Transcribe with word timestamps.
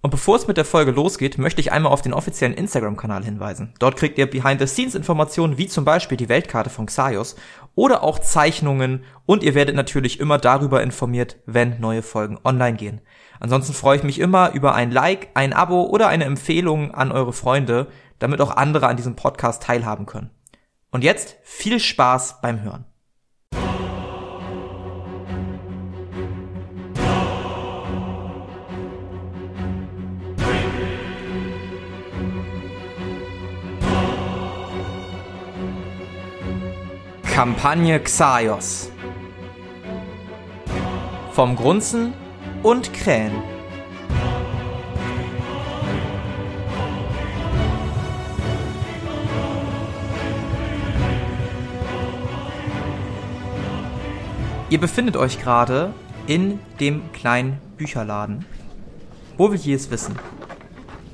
Und 0.00 0.10
bevor 0.10 0.36
es 0.36 0.46
mit 0.46 0.56
der 0.56 0.64
Folge 0.64 0.92
losgeht, 0.92 1.38
möchte 1.38 1.60
ich 1.60 1.72
einmal 1.72 1.92
auf 1.92 2.02
den 2.02 2.12
offiziellen 2.12 2.54
Instagram-Kanal 2.54 3.24
hinweisen. 3.24 3.74
Dort 3.80 3.96
kriegt 3.96 4.16
ihr 4.16 4.30
Behind-the-Scenes-Informationen 4.30 5.58
wie 5.58 5.66
zum 5.66 5.84
Beispiel 5.84 6.16
die 6.16 6.28
Weltkarte 6.28 6.70
von 6.70 6.86
Xaios 6.86 7.34
oder 7.74 8.04
auch 8.04 8.20
Zeichnungen 8.20 9.04
und 9.26 9.42
ihr 9.42 9.56
werdet 9.56 9.74
natürlich 9.74 10.20
immer 10.20 10.38
darüber 10.38 10.82
informiert, 10.82 11.38
wenn 11.46 11.80
neue 11.80 12.02
Folgen 12.02 12.38
online 12.44 12.76
gehen. 12.76 13.00
Ansonsten 13.40 13.72
freue 13.72 13.96
ich 13.96 14.04
mich 14.04 14.20
immer 14.20 14.52
über 14.52 14.74
ein 14.74 14.92
Like, 14.92 15.30
ein 15.34 15.52
Abo 15.52 15.84
oder 15.84 16.08
eine 16.08 16.24
Empfehlung 16.24 16.94
an 16.94 17.10
eure 17.10 17.32
Freunde, 17.32 17.88
damit 18.20 18.40
auch 18.40 18.56
andere 18.56 18.86
an 18.86 18.96
diesem 18.96 19.16
Podcast 19.16 19.64
teilhaben 19.64 20.06
können. 20.06 20.30
Und 20.90 21.02
jetzt 21.02 21.36
viel 21.42 21.80
Spaß 21.80 22.40
beim 22.40 22.62
Hören. 22.62 22.84
Kampagne 37.38 38.00
Xaios. 38.00 38.90
Vom 41.30 41.54
Grunzen 41.54 42.12
und 42.64 42.92
Krähen. 42.92 43.30
Ihr 54.68 54.80
befindet 54.80 55.16
euch 55.16 55.40
gerade 55.40 55.94
in 56.26 56.58
dem 56.80 57.12
kleinen 57.12 57.60
Bücherladen. 57.76 58.46
Wo 59.36 59.52
will 59.52 59.60
es 59.72 59.92
wissen? 59.92 60.16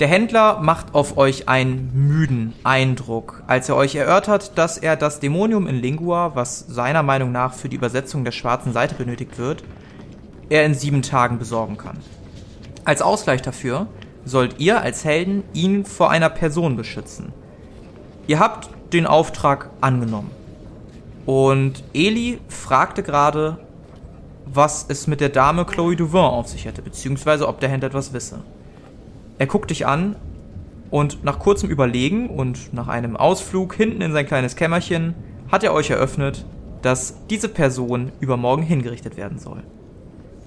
Der 0.01 0.09
Händler 0.09 0.59
macht 0.61 0.93
auf 0.93 1.16
euch 1.16 1.48
einen 1.48 1.93
müden 1.95 2.53
Eindruck, 2.65 3.45
als 3.47 3.69
er 3.69 3.77
euch 3.77 3.95
erörtert, 3.95 4.59
dass 4.59 4.77
er 4.77 4.97
das 4.97 5.20
Dämonium 5.20 5.69
in 5.69 5.77
Lingua, 5.77 6.33
was 6.34 6.67
seiner 6.67 7.05
Meinung 7.05 7.31
nach 7.31 7.55
für 7.55 7.69
die 7.69 7.77
Übersetzung 7.77 8.25
der 8.25 8.33
schwarzen 8.33 8.73
Seite 8.73 8.97
benötigt 8.97 9.39
wird, 9.39 9.62
er 10.48 10.67
in 10.67 10.75
sieben 10.75 11.03
Tagen 11.03 11.39
besorgen 11.39 11.78
kann. 11.78 11.98
Als 12.84 13.03
Ausgleich 13.03 13.41
dafür 13.41 13.86
sollt 14.25 14.59
ihr 14.59 14.81
als 14.81 15.05
Helden 15.05 15.45
ihn 15.53 15.84
vor 15.84 16.11
einer 16.11 16.29
Person 16.29 16.77
beschützen. 16.77 17.33
Ihr 18.27 18.41
habt 18.41 18.70
den 18.92 19.06
Auftrag 19.06 19.70
angenommen. 19.81 20.33
Und 21.25 21.84
Eli 21.95 22.41
fragte 22.48 23.05
gerade, 23.05 23.58
was 24.45 24.86
es 24.89 25.06
mit 25.06 25.20
der 25.20 25.29
Dame 25.29 25.64
Chloe 25.64 25.95
Duvin 25.95 26.20
auf 26.20 26.48
sich 26.48 26.64
hätte, 26.64 26.83
beziehungsweise 26.83 27.47
ob 27.47 27.61
der 27.61 27.69
Händler 27.69 27.89
etwas 27.89 28.12
wisse. 28.12 28.41
Er 29.38 29.46
guckt 29.46 29.70
dich 29.70 29.86
an 29.86 30.16
und 30.90 31.24
nach 31.24 31.38
kurzem 31.38 31.70
Überlegen 31.70 32.28
und 32.28 32.72
nach 32.72 32.88
einem 32.88 33.16
Ausflug 33.16 33.74
hinten 33.74 34.00
in 34.00 34.12
sein 34.12 34.27
kleines 34.27 34.56
Kämmerchen 34.56 35.14
hat 35.50 35.64
er 35.64 35.72
euch 35.72 35.90
eröffnet, 35.90 36.44
dass 36.82 37.27
diese 37.30 37.48
Person 37.48 38.12
übermorgen 38.20 38.62
hingerichtet 38.62 39.16
werden 39.16 39.38
soll. 39.38 39.62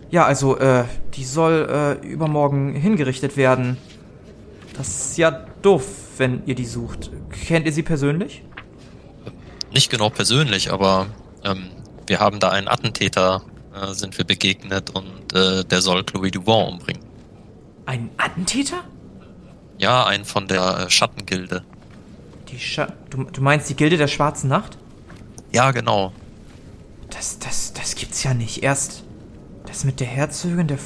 Ja, 0.09 0.25
also, 0.25 0.57
äh, 0.57 0.85
die 1.15 1.25
soll 1.25 1.99
äh, 2.01 2.07
übermorgen 2.07 2.73
hingerichtet 2.75 3.35
werden. 3.35 3.77
Das 4.77 4.87
ist 4.87 5.17
ja 5.17 5.45
doof, 5.61 5.85
wenn 6.17 6.43
ihr 6.45 6.55
die 6.55 6.65
sucht. 6.65 7.11
Kennt 7.47 7.65
ihr 7.65 7.73
sie 7.73 7.83
persönlich? 7.83 8.43
Nicht 9.73 9.89
genau 9.89 10.09
persönlich, 10.09 10.71
aber 10.71 11.07
ähm, 11.43 11.65
wir 12.05 12.19
haben 12.19 12.39
da 12.39 12.49
einen 12.49 12.67
Attentäter, 12.67 13.41
äh, 13.75 13.93
sind 13.93 14.17
wir 14.17 14.23
begegnet 14.23 14.91
und 14.91 15.33
äh, 15.33 15.65
der 15.65 15.81
soll 15.81 16.03
Chloe 16.05 16.31
Duvon 16.31 16.73
umbringen. 16.73 17.06
Ein 17.87 18.09
Attentäter? 18.17 18.83
Ja, 19.77 20.05
ein 20.05 20.25
von 20.25 20.47
der 20.47 20.87
äh, 20.87 20.89
Schattengilde. 20.89 21.63
Die 22.49 22.59
Scha 22.59 22.87
du, 23.09 23.23
du 23.23 23.41
meinst 23.41 23.69
die 23.69 23.75
Gilde 23.75 23.95
der 23.95 24.07
Schwarzen 24.07 24.49
Nacht? 24.49 24.77
Ja, 25.53 25.71
genau. 25.71 26.11
Das, 27.09 27.39
das, 27.39 27.71
das 27.71 27.95
gibt's 27.95 28.23
ja 28.23 28.33
nicht. 28.33 28.61
Erst 28.61 29.05
das 29.65 29.85
mit 29.85 30.01
der 30.01 30.07
Herzogin, 30.07 30.67
der, 30.67 30.77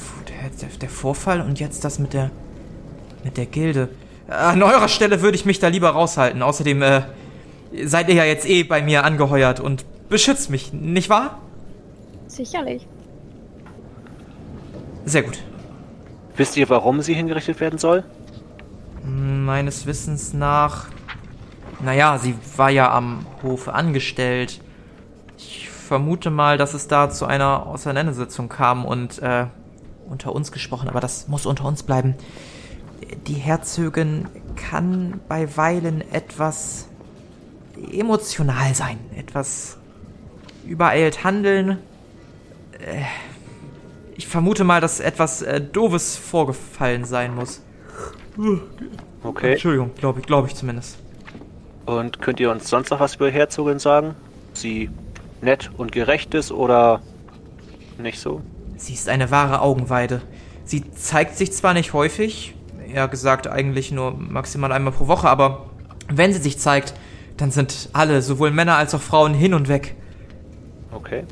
der, 0.60 0.68
der 0.80 0.88
Vorfall 0.88 1.40
und 1.40 1.58
jetzt 1.58 1.84
das 1.84 1.98
mit 1.98 2.12
der, 2.12 2.30
mit 3.24 3.36
der 3.36 3.46
Gilde. 3.46 3.88
An 4.28 4.62
eurer 4.62 4.88
Stelle 4.88 5.22
würde 5.22 5.36
ich 5.36 5.44
mich 5.44 5.58
da 5.58 5.66
lieber 5.66 5.90
raushalten. 5.90 6.40
Außerdem, 6.40 6.82
äh, 6.82 7.02
seid 7.82 8.08
ihr 8.10 8.14
ja 8.14 8.24
jetzt 8.24 8.48
eh 8.48 8.62
bei 8.62 8.80
mir 8.80 9.04
angeheuert 9.04 9.58
und 9.58 9.84
beschützt 10.08 10.50
mich, 10.50 10.72
nicht 10.72 11.08
wahr? 11.08 11.40
Sicherlich. 12.28 12.86
Sehr 15.04 15.22
gut. 15.22 15.42
Wisst 16.36 16.56
ihr, 16.56 16.68
warum 16.70 17.02
sie 17.02 17.14
hingerichtet 17.14 17.60
werden 17.60 17.78
soll? 17.78 18.04
Meines 19.04 19.86
Wissens 19.86 20.32
nach. 20.32 20.86
Naja, 21.80 22.18
sie 22.18 22.34
war 22.56 22.70
ja 22.70 22.92
am 22.92 23.26
Hofe 23.42 23.74
angestellt. 23.74 24.60
Ich 25.36 25.68
vermute 25.68 26.30
mal, 26.30 26.56
dass 26.56 26.74
es 26.74 26.88
da 26.88 27.10
zu 27.10 27.26
einer 27.26 27.66
Auseinandersetzung 27.66 28.48
kam 28.48 28.84
und 28.84 29.20
äh, 29.20 29.46
unter 30.08 30.34
uns 30.34 30.52
gesprochen, 30.52 30.88
aber 30.88 31.00
das 31.00 31.28
muss 31.28 31.44
unter 31.44 31.64
uns 31.64 31.82
bleiben. 31.82 32.14
Die 33.26 33.34
Herzogin 33.34 34.26
kann 34.56 35.20
bei 35.28 35.56
Weilen 35.56 36.00
etwas 36.12 36.88
emotional 37.92 38.74
sein, 38.74 38.98
etwas 39.16 39.76
übereilt 40.64 41.24
handeln. 41.24 41.78
Äh, 42.78 43.02
ich 44.16 44.26
vermute 44.26 44.64
mal, 44.64 44.80
dass 44.80 45.00
etwas 45.00 45.42
äh, 45.42 45.60
Doofes 45.60 46.16
vorgefallen 46.16 47.04
sein 47.04 47.34
muss. 47.34 47.62
Okay. 49.22 49.52
Entschuldigung, 49.52 49.92
glaube 49.94 50.20
ich, 50.20 50.26
glaube 50.26 50.48
ich 50.48 50.54
zumindest. 50.54 50.98
Und 51.86 52.20
könnt 52.20 52.40
ihr 52.40 52.50
uns 52.50 52.68
sonst 52.68 52.90
noch 52.90 53.00
was 53.00 53.16
über 53.16 53.30
Herzogin 53.30 53.78
sagen? 53.78 54.14
Sie 54.52 54.90
nett 55.40 55.70
und 55.76 55.92
gerecht 55.92 56.34
ist 56.34 56.52
oder 56.52 57.00
nicht 57.98 58.20
so? 58.20 58.42
Sie 58.76 58.94
ist 58.94 59.08
eine 59.08 59.30
wahre 59.30 59.60
Augenweide. 59.60 60.22
Sie 60.64 60.90
zeigt 60.90 61.36
sich 61.36 61.52
zwar 61.52 61.74
nicht 61.74 61.92
häufig, 61.92 62.54
eher 62.92 63.08
gesagt 63.08 63.48
eigentlich 63.48 63.90
nur 63.90 64.12
maximal 64.12 64.72
einmal 64.72 64.92
pro 64.92 65.08
Woche, 65.08 65.28
aber 65.28 65.66
wenn 66.08 66.32
sie 66.32 66.40
sich 66.40 66.58
zeigt, 66.58 66.94
dann 67.36 67.50
sind 67.50 67.90
alle, 67.92 68.22
sowohl 68.22 68.50
Männer 68.50 68.76
als 68.76 68.94
auch 68.94 69.00
Frauen, 69.00 69.34
hin 69.34 69.54
und 69.54 69.68
weg. 69.68 69.96
Okay. 70.92 71.24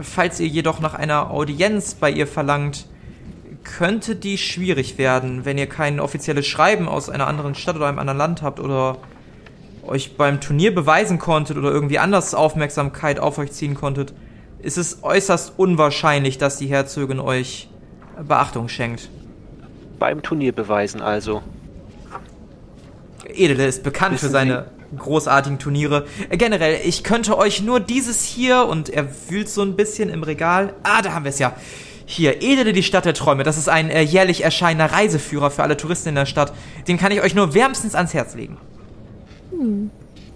Falls 0.00 0.40
ihr 0.40 0.48
jedoch 0.48 0.80
nach 0.80 0.94
einer 0.94 1.30
Audienz 1.30 1.94
bei 1.94 2.10
ihr 2.10 2.26
verlangt, 2.26 2.86
könnte 3.64 4.14
die 4.16 4.38
schwierig 4.38 4.98
werden, 4.98 5.44
wenn 5.44 5.58
ihr 5.58 5.66
kein 5.66 6.00
offizielles 6.00 6.46
Schreiben 6.46 6.88
aus 6.88 7.10
einer 7.10 7.26
anderen 7.26 7.54
Stadt 7.54 7.76
oder 7.76 7.86
einem 7.86 7.98
anderen 7.98 8.18
Land 8.18 8.42
habt 8.42 8.60
oder 8.60 8.98
euch 9.86 10.16
beim 10.16 10.40
Turnier 10.40 10.74
beweisen 10.74 11.18
konntet 11.18 11.56
oder 11.56 11.70
irgendwie 11.70 11.98
anders 11.98 12.34
Aufmerksamkeit 12.34 13.18
auf 13.18 13.38
euch 13.38 13.52
ziehen 13.52 13.74
konntet, 13.74 14.14
ist 14.60 14.78
es 14.78 15.02
äußerst 15.02 15.54
unwahrscheinlich, 15.56 16.38
dass 16.38 16.58
die 16.58 16.66
Herzogin 16.66 17.20
euch 17.20 17.68
Beachtung 18.26 18.68
schenkt. 18.68 19.10
Beim 19.98 20.22
Turnier 20.22 20.52
beweisen 20.52 21.00
also. 21.00 21.42
Edele 23.24 23.66
ist 23.66 23.82
bekannt 23.82 24.14
Wissen 24.14 24.26
für 24.26 24.32
seine 24.32 24.66
großartigen 24.96 25.58
Turniere. 25.58 26.06
Äh, 26.28 26.36
Generell, 26.36 26.80
ich 26.84 27.02
könnte 27.04 27.38
euch 27.38 27.62
nur 27.62 27.80
dieses 27.80 28.22
hier 28.22 28.66
und 28.66 28.88
er 28.88 29.08
wühlt 29.28 29.48
so 29.48 29.62
ein 29.62 29.76
bisschen 29.76 30.08
im 30.08 30.22
Regal. 30.22 30.74
Ah, 30.82 31.02
da 31.02 31.12
haben 31.12 31.24
wir 31.24 31.30
es 31.30 31.38
ja. 31.38 31.54
Hier, 32.04 32.42
Edele, 32.42 32.72
die 32.72 32.84
Stadt 32.84 33.04
der 33.04 33.14
Träume. 33.14 33.42
Das 33.42 33.58
ist 33.58 33.68
ein 33.68 33.90
äh, 33.90 34.02
jährlich 34.02 34.44
erscheinender 34.44 34.92
Reiseführer 34.92 35.50
für 35.50 35.62
alle 35.62 35.76
Touristen 35.76 36.10
in 36.10 36.14
der 36.14 36.26
Stadt. 36.26 36.52
Den 36.86 36.98
kann 36.98 37.10
ich 37.10 37.20
euch 37.20 37.34
nur 37.34 37.54
wärmstens 37.54 37.94
ans 37.96 38.14
Herz 38.14 38.34
legen. 38.34 38.58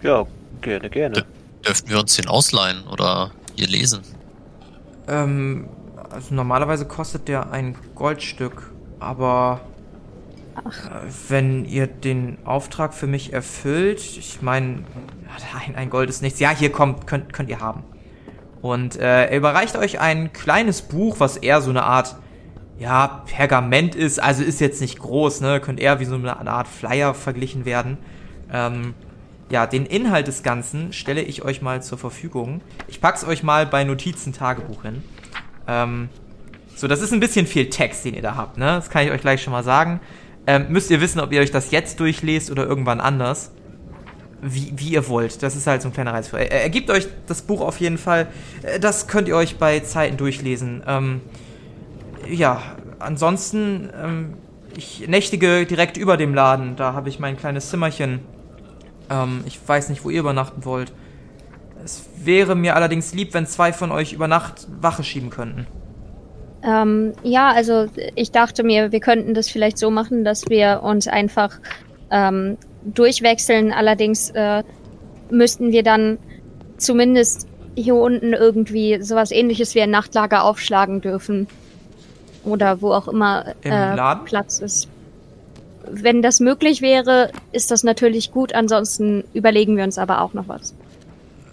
Ja, 0.02 0.26
gerne, 0.60 0.90
gerne. 0.90 1.14
D 1.14 1.22
dürften 1.66 1.90
wir 1.90 2.00
uns 2.00 2.16
den 2.16 2.26
ausleihen 2.26 2.84
oder 2.90 3.32
hier 3.54 3.68
lesen? 3.68 4.00
Ähm, 5.08 5.68
also 6.10 6.34
normalerweise 6.34 6.86
kostet 6.86 7.28
der 7.28 7.52
ein 7.52 7.76
Goldstück, 7.94 8.70
aber 8.98 9.60
äh, 10.56 11.10
wenn 11.28 11.64
ihr 11.64 11.86
den 11.86 12.38
Auftrag 12.44 12.94
für 12.94 13.06
mich 13.06 13.32
erfüllt, 13.32 14.00
ich 14.00 14.42
meine, 14.42 14.84
ein, 15.66 15.76
ein 15.76 15.90
Gold 15.90 16.10
ist 16.10 16.22
nichts. 16.22 16.40
Ja, 16.40 16.50
hier 16.50 16.72
kommt, 16.72 17.06
könnt, 17.06 17.32
könnt 17.32 17.48
ihr 17.48 17.60
haben. 17.60 17.84
Und 18.62 18.96
äh, 18.96 19.26
er 19.26 19.36
überreicht 19.36 19.76
euch 19.76 20.00
ein 20.00 20.32
kleines 20.32 20.82
Buch, 20.82 21.16
was 21.18 21.36
eher 21.36 21.60
so 21.60 21.70
eine 21.70 21.84
Art, 21.84 22.16
ja, 22.78 23.22
Pergament 23.26 23.94
ist. 23.94 24.22
Also 24.22 24.42
ist 24.42 24.60
jetzt 24.60 24.80
nicht 24.80 24.98
groß, 24.98 25.40
ne? 25.40 25.60
Könnt 25.60 25.80
eher 25.80 26.00
wie 26.00 26.04
so 26.04 26.14
eine 26.14 26.36
Art 26.50 26.68
Flyer 26.68 27.14
verglichen 27.14 27.64
werden. 27.64 27.98
Ähm, 28.52 28.94
ja, 29.50 29.66
den 29.66 29.86
Inhalt 29.86 30.28
des 30.28 30.42
Ganzen 30.42 30.92
stelle 30.92 31.22
ich 31.22 31.42
euch 31.44 31.60
mal 31.62 31.82
zur 31.82 31.98
Verfügung. 31.98 32.60
Ich 32.86 33.00
pack's 33.00 33.24
euch 33.24 33.42
mal 33.42 33.66
bei 33.66 33.84
Notizen 33.84 34.32
Tagebuch 34.32 34.82
hin. 34.82 35.02
Ähm, 35.66 36.08
so, 36.76 36.86
das 36.86 37.02
ist 37.02 37.12
ein 37.12 37.20
bisschen 37.20 37.46
viel 37.46 37.68
Text, 37.68 38.04
den 38.04 38.14
ihr 38.14 38.22
da 38.22 38.36
habt, 38.36 38.56
ne? 38.56 38.66
Das 38.66 38.90
kann 38.90 39.04
ich 39.04 39.10
euch 39.10 39.20
gleich 39.20 39.42
schon 39.42 39.52
mal 39.52 39.64
sagen. 39.64 40.00
Ähm, 40.46 40.66
müsst 40.68 40.90
ihr 40.90 41.00
wissen, 41.00 41.20
ob 41.20 41.32
ihr 41.32 41.40
euch 41.40 41.50
das 41.50 41.70
jetzt 41.70 42.00
durchlest 42.00 42.50
oder 42.50 42.66
irgendwann 42.66 43.00
anders. 43.00 43.52
Wie, 44.42 44.72
wie 44.76 44.88
ihr 44.92 45.06
wollt. 45.08 45.42
Das 45.42 45.54
ist 45.54 45.66
halt 45.66 45.82
so 45.82 45.88
ein 45.88 45.92
kleiner 45.92 46.14
Reizführer. 46.14 46.42
Er, 46.42 46.62
er 46.62 46.70
gibt 46.70 46.90
euch 46.90 47.08
das 47.26 47.42
Buch 47.42 47.60
auf 47.60 47.78
jeden 47.78 47.98
Fall. 47.98 48.28
Äh, 48.62 48.80
Das 48.80 49.06
könnt 49.06 49.28
ihr 49.28 49.36
euch 49.36 49.58
bei 49.58 49.80
Zeiten 49.80 50.16
durchlesen. 50.16 50.82
Ähm, 50.86 51.20
ja, 52.28 52.62
ansonsten, 52.98 53.90
ähm, 54.02 54.34
ich 54.76 55.06
nächtige 55.08 55.66
direkt 55.66 55.98
über 55.98 56.16
dem 56.16 56.34
Laden. 56.34 56.76
Da 56.76 56.94
habe 56.94 57.10
ich 57.10 57.18
mein 57.18 57.36
kleines 57.36 57.68
Zimmerchen. 57.68 58.20
Ähm, 59.10 59.42
ich 59.44 59.58
weiß 59.66 59.90
nicht, 59.90 60.04
wo 60.04 60.10
ihr 60.10 60.20
übernachten 60.20 60.64
wollt. 60.64 60.92
Es 61.84 62.04
wäre 62.16 62.54
mir 62.54 62.76
allerdings 62.76 63.12
lieb, 63.12 63.34
wenn 63.34 63.46
zwei 63.46 63.72
von 63.72 63.90
euch 63.90 64.12
über 64.12 64.28
Nacht 64.28 64.68
Wache 64.80 65.04
schieben 65.04 65.30
könnten. 65.30 65.66
Ähm, 66.62 67.12
ja, 67.22 67.50
also 67.50 67.86
ich 68.14 68.32
dachte 68.32 68.62
mir, 68.62 68.92
wir 68.92 69.00
könnten 69.00 69.34
das 69.34 69.48
vielleicht 69.48 69.78
so 69.78 69.90
machen, 69.90 70.24
dass 70.24 70.48
wir 70.48 70.82
uns 70.82 71.08
einfach 71.08 71.58
ähm, 72.10 72.58
durchwechseln. 72.84 73.72
Allerdings 73.72 74.30
äh, 74.30 74.62
müssten 75.30 75.72
wir 75.72 75.82
dann 75.82 76.18
zumindest 76.76 77.46
hier 77.76 77.94
unten 77.94 78.32
irgendwie 78.32 79.00
sowas 79.02 79.30
ähnliches 79.30 79.74
wie 79.74 79.82
ein 79.82 79.90
Nachtlager 79.90 80.44
aufschlagen 80.44 81.00
dürfen. 81.00 81.46
Oder 82.44 82.80
wo 82.80 82.92
auch 82.92 83.08
immer 83.08 83.54
Im 83.62 83.72
äh? 83.72 84.16
Platz 84.24 84.60
ist. 84.60 84.88
Wenn 85.90 86.22
das 86.22 86.40
möglich 86.40 86.82
wäre, 86.82 87.30
ist 87.52 87.70
das 87.70 87.84
natürlich 87.84 88.32
gut. 88.32 88.54
Ansonsten 88.54 89.24
überlegen 89.34 89.76
wir 89.76 89.84
uns 89.84 89.98
aber 89.98 90.20
auch 90.20 90.34
noch 90.34 90.48
was. 90.48 90.74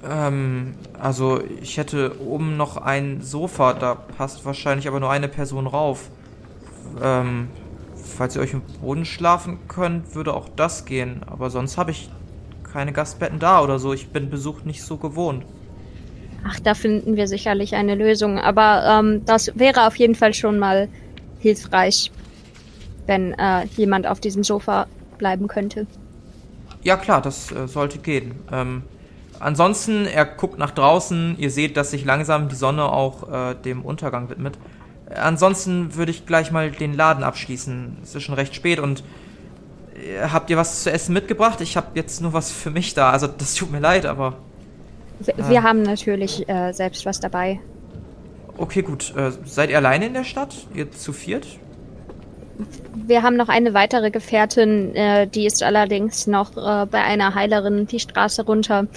Ähm, 0.04 0.76
also 1.00 1.42
ich 1.62 1.78
hätte 1.78 2.22
oben 2.22 2.58
noch 2.58 2.78
ein 2.78 3.22
Sofa, 3.22 3.74
da 3.74 3.96
passt 3.96 4.46
wahrscheinlich 4.46 4.88
aber 4.88 5.00
nur 5.00 5.10
eine 5.10 5.28
Person 5.28 5.68
rauf. 5.68 6.10
Ähm, 7.02 7.50
falls 7.96 8.36
ihr 8.36 8.42
euch 8.42 8.54
im 8.54 8.62
Boden 8.82 9.06
schlafen 9.06 9.60
könnt, 9.68 10.16
würde 10.16 10.34
auch 10.34 10.50
das 10.56 10.86
gehen. 10.86 11.22
Aber 11.26 11.50
sonst 11.50 11.78
habe 11.78 11.92
ich 11.92 12.10
keine 12.72 12.94
Gastbetten 12.94 13.40
da 13.40 13.62
oder 13.62 13.80
so. 13.80 13.94
Ich 13.94 14.10
bin 14.10 14.30
Besuch 14.30 14.64
nicht 14.64 14.84
so 14.84 14.98
gewohnt. 14.98 15.46
Ach, 16.46 16.60
da 16.60 16.74
finden 16.74 17.16
wir 17.16 17.28
sicherlich 17.28 17.76
eine 17.76 17.96
Lösung. 17.96 18.40
Aber 18.40 18.86
ähm, 18.86 19.26
das 19.26 19.52
wäre 19.56 19.88
auf 19.88 19.96
jeden 19.96 20.16
Fall 20.16 20.34
schon 20.34 20.60
mal 20.60 20.88
hilfreich, 21.40 22.12
wenn 23.06 23.34
äh, 23.34 23.66
jemand 23.76 24.08
auf 24.08 24.20
diesem 24.20 24.44
Sofa 24.44 24.88
bleiben 25.18 25.48
könnte. 25.48 25.88
Ja 26.84 26.96
klar, 26.96 27.22
das 27.22 27.52
äh, 27.52 27.68
sollte 27.68 27.98
gehen. 27.98 28.36
Ähm, 28.52 28.84
ansonsten, 29.40 30.06
er 30.06 30.26
guckt 30.26 30.58
nach 30.58 30.72
draußen. 30.72 31.36
Ihr 31.38 31.52
seht, 31.52 31.78
dass 31.78 31.92
sich 31.92 32.06
langsam 32.06 32.50
die 32.50 32.56
Sonne 32.56 32.84
auch 32.92 33.32
äh, 33.32 33.56
dem 33.56 33.84
Untergang 33.84 34.30
widmet. 34.30 34.58
Äh, 35.10 35.16
ansonsten 35.16 35.96
würde 35.96 36.12
ich 36.12 36.26
gleich 36.26 36.52
mal 36.52 36.72
den 36.72 36.94
Laden 36.96 37.24
abschließen. 37.24 37.98
Es 38.04 38.16
ist 38.16 38.24
schon 38.24 38.36
recht 38.36 38.54
spät 38.56 38.80
und 38.80 39.04
äh, 39.96 40.28
habt 40.32 40.50
ihr 40.50 40.58
was 40.58 40.84
zu 40.84 40.92
essen 40.92 41.14
mitgebracht? 41.14 41.62
Ich 41.62 41.78
habe 41.78 41.88
jetzt 41.96 42.22
nur 42.22 42.34
was 42.34 42.52
für 42.52 42.70
mich 42.72 42.94
da. 42.94 43.12
Also 43.12 43.28
das 43.28 43.54
tut 43.56 43.72
mir 43.72 43.80
leid, 43.80 44.06
aber 44.06 44.38
Wir, 45.20 45.34
Ah. 45.40 45.50
wir 45.50 45.64
haben 45.64 45.82
natürlich 45.82 46.48
äh, 46.48 46.72
selbst 46.74 47.06
was 47.06 47.20
dabei. 47.20 47.60
okay, 48.58 48.82
gut. 48.82 49.14
Äh, 49.16 49.32
seid 49.46 49.70
ihr 49.72 49.78
alleine 49.78 50.06
in 50.08 50.14
der 50.14 50.24
Stadt? 50.24 50.56
Ihr 50.74 50.92
zu 50.92 51.14
viert? 51.14 51.48
Wir 52.96 53.22
haben 53.22 53.36
noch 53.38 53.50
eine 53.50 53.76
weitere 53.76 54.10
Gefährtin, 54.10 54.96
äh, 54.96 55.28
die 55.28 55.46
ist 55.46 55.62
allerdings 55.62 56.26
noch 56.26 56.58
äh, 56.58 56.88
bei 56.88 57.04
einer 57.04 57.36
Heilerin 57.36 57.86
die 57.86 58.00
Straße 58.00 58.44
runter. 58.46 58.88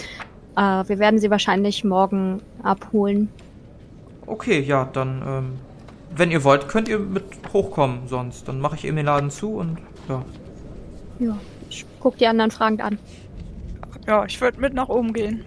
Äh, 0.61 0.87
wir 0.89 0.99
werden 0.99 1.19
sie 1.19 1.31
wahrscheinlich 1.31 1.85
morgen 1.85 2.43
abholen. 2.62 3.31
Okay, 4.27 4.61
ja, 4.61 4.89
dann, 4.93 5.23
ähm, 5.27 5.53
wenn 6.15 6.31
ihr 6.31 6.45
wollt, 6.45 6.69
könnt 6.69 6.87
ihr 6.87 6.99
mit 6.99 7.25
hochkommen 7.53 8.09
sonst. 8.09 8.47
Dann 8.47 8.61
mache 8.61 8.77
ich 8.77 8.85
eben 8.85 8.97
den 8.97 9.07
Laden 9.07 9.31
zu 9.31 9.55
und 9.55 9.79
ja. 10.09 10.23
Ja. 11.19 11.39
Ich 11.71 11.87
guck 12.01 12.19
die 12.19 12.27
anderen 12.27 12.51
fragend 12.51 12.83
an. 12.83 12.99
Ja, 14.07 14.25
ich 14.27 14.41
würde 14.41 14.61
mit 14.61 14.75
nach 14.75 14.89
oben 14.89 15.12
gehen. 15.12 15.45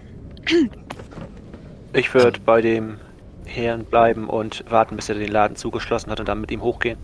Ich 1.92 2.12
würde 2.12 2.40
bei 2.40 2.60
dem 2.60 2.98
Herrn 3.44 3.84
bleiben 3.84 4.28
und 4.28 4.64
warten, 4.68 4.96
bis 4.96 5.08
er 5.08 5.14
den 5.14 5.30
Laden 5.30 5.56
zugeschlossen 5.56 6.10
hat 6.10 6.18
und 6.18 6.28
dann 6.28 6.40
mit 6.40 6.50
ihm 6.50 6.62
hochgehen. 6.62 6.98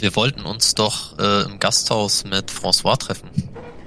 Wir 0.00 0.14
wollten 0.16 0.44
uns 0.44 0.74
doch 0.74 1.18
äh, 1.18 1.44
im 1.44 1.58
Gasthaus 1.60 2.24
mit 2.24 2.50
François 2.50 2.98
treffen, 2.98 3.30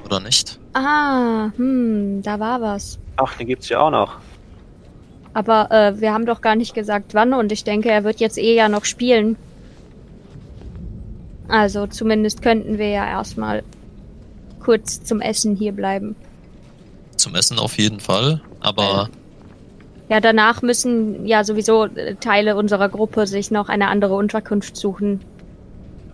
oder 0.04 0.20
nicht? 0.20 0.60
Ah, 0.74 1.52
hm, 1.58 2.22
da 2.24 2.40
war 2.40 2.62
was. 2.62 2.98
Ach, 3.18 3.36
den 3.38 3.48
gibt's 3.48 3.70
ja 3.70 3.80
auch 3.80 3.92
noch. 3.92 4.18
Aber 5.34 5.70
äh, 5.72 6.00
wir 6.00 6.14
haben 6.14 6.26
doch 6.26 6.42
gar 6.42 6.56
nicht 6.56 6.74
gesagt, 6.74 7.14
wann 7.14 7.34
und 7.34 7.52
ich 7.52 7.64
denke, 7.64 7.90
er 7.92 8.04
wird 8.04 8.20
jetzt 8.20 8.38
eh 8.38 8.56
ja 8.56 8.70
noch 8.70 8.86
spielen. 8.86 9.36
Also 11.48 11.88
zumindest 11.88 12.42
könnten 12.42 12.78
wir 12.78 12.90
ja 12.90 13.06
erstmal 13.06 13.64
kurz 14.62 15.04
zum 15.04 15.22
Essen 15.22 15.56
hier 15.56 15.74
bleiben. 15.74 16.16
Zum 17.18 17.36
Essen 17.36 17.60
auf 17.60 17.78
jeden 17.78 18.00
Fall, 18.00 18.42
aber 18.62 19.10
Ja, 20.10 20.20
danach 20.20 20.62
müssen 20.62 21.26
ja 21.26 21.44
sowieso 21.44 21.86
äh, 21.86 22.16
Teile 22.16 22.56
unserer 22.56 22.90
Gruppe 22.90 23.28
sich 23.28 23.52
noch 23.52 23.70
eine 23.70 23.88
andere 23.90 24.16
Unterkunft 24.16 24.76
suchen. 24.78 25.22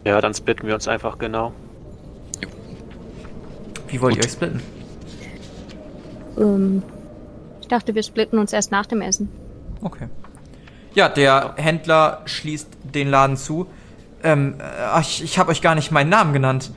Ja, 0.04 0.20
dann 0.20 0.34
splitten 0.34 0.68
wir 0.68 0.74
uns 0.76 0.88
einfach 0.88 1.18
genau. 1.18 1.54
Wie 3.88 4.02
wollt 4.02 4.16
ihr 4.16 4.22
Gut. 4.22 4.26
euch 4.26 4.32
splitten? 4.32 4.62
Ähm, 6.38 6.84
ich 7.62 7.68
dachte, 7.68 7.96
wir 7.96 8.04
splitten 8.04 8.40
uns 8.40 8.54
erst 8.54 8.72
nach 8.72 8.86
dem 8.86 9.02
Essen. 9.02 9.30
Okay. 9.82 10.08
Ja, 10.94 11.08
der 11.10 11.54
Händler 11.58 12.22
schließt 12.26 12.68
den 12.84 13.10
Laden 13.10 13.38
zu. 13.38 13.68
Ähm, 14.24 14.56
äh, 14.60 15.02
ich, 15.02 15.24
ich 15.24 15.40
habe 15.40 15.52
euch 15.52 15.62
gar 15.62 15.76
nicht 15.76 15.92
meinen 15.92 16.10
Namen 16.10 16.34
genannt. 16.34 16.72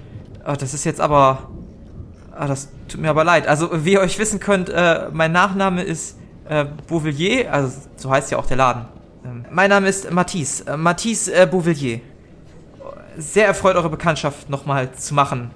Ah, 0.45 0.57
das 0.57 0.75
ist 0.75 0.85
jetzt 0.85 1.01
aber. 1.01 1.51
Ah, 2.33 2.47
das 2.47 2.69
tut 2.89 3.01
mir 3.01 3.11
aber 3.11 3.25
leid. 3.25 3.47
Also, 3.47 3.85
wie 3.85 3.93
ihr 3.93 4.01
euch 4.01 4.19
wissen 4.19 4.41
könnt, 4.41 4.69
äh, 4.69 5.09
mein 5.13 5.33
Nachname 5.33 5.83
ist 5.83 6.17
äh, 6.49 6.65
Beauvillier, 6.87 7.53
also 7.53 7.73
so 7.97 8.11
heißt 8.11 8.31
ja 8.31 8.39
auch 8.39 8.47
der 8.47 8.57
Laden. 8.57 8.87
Ähm, 9.25 9.45
mein 9.51 9.71
Name 9.71 9.89
ist 9.89 10.11
Matisse, 10.11 10.67
äh, 10.67 10.77
Matisse 10.77 11.35
äh, 11.35 11.47
Beauvillier. 11.47 12.01
Sehr 13.17 13.47
erfreut, 13.47 13.77
eure 13.77 13.91
Bekanntschaft 13.91 14.51
nochmal 14.51 14.93
zu 14.93 15.15
machen. 15.15 15.51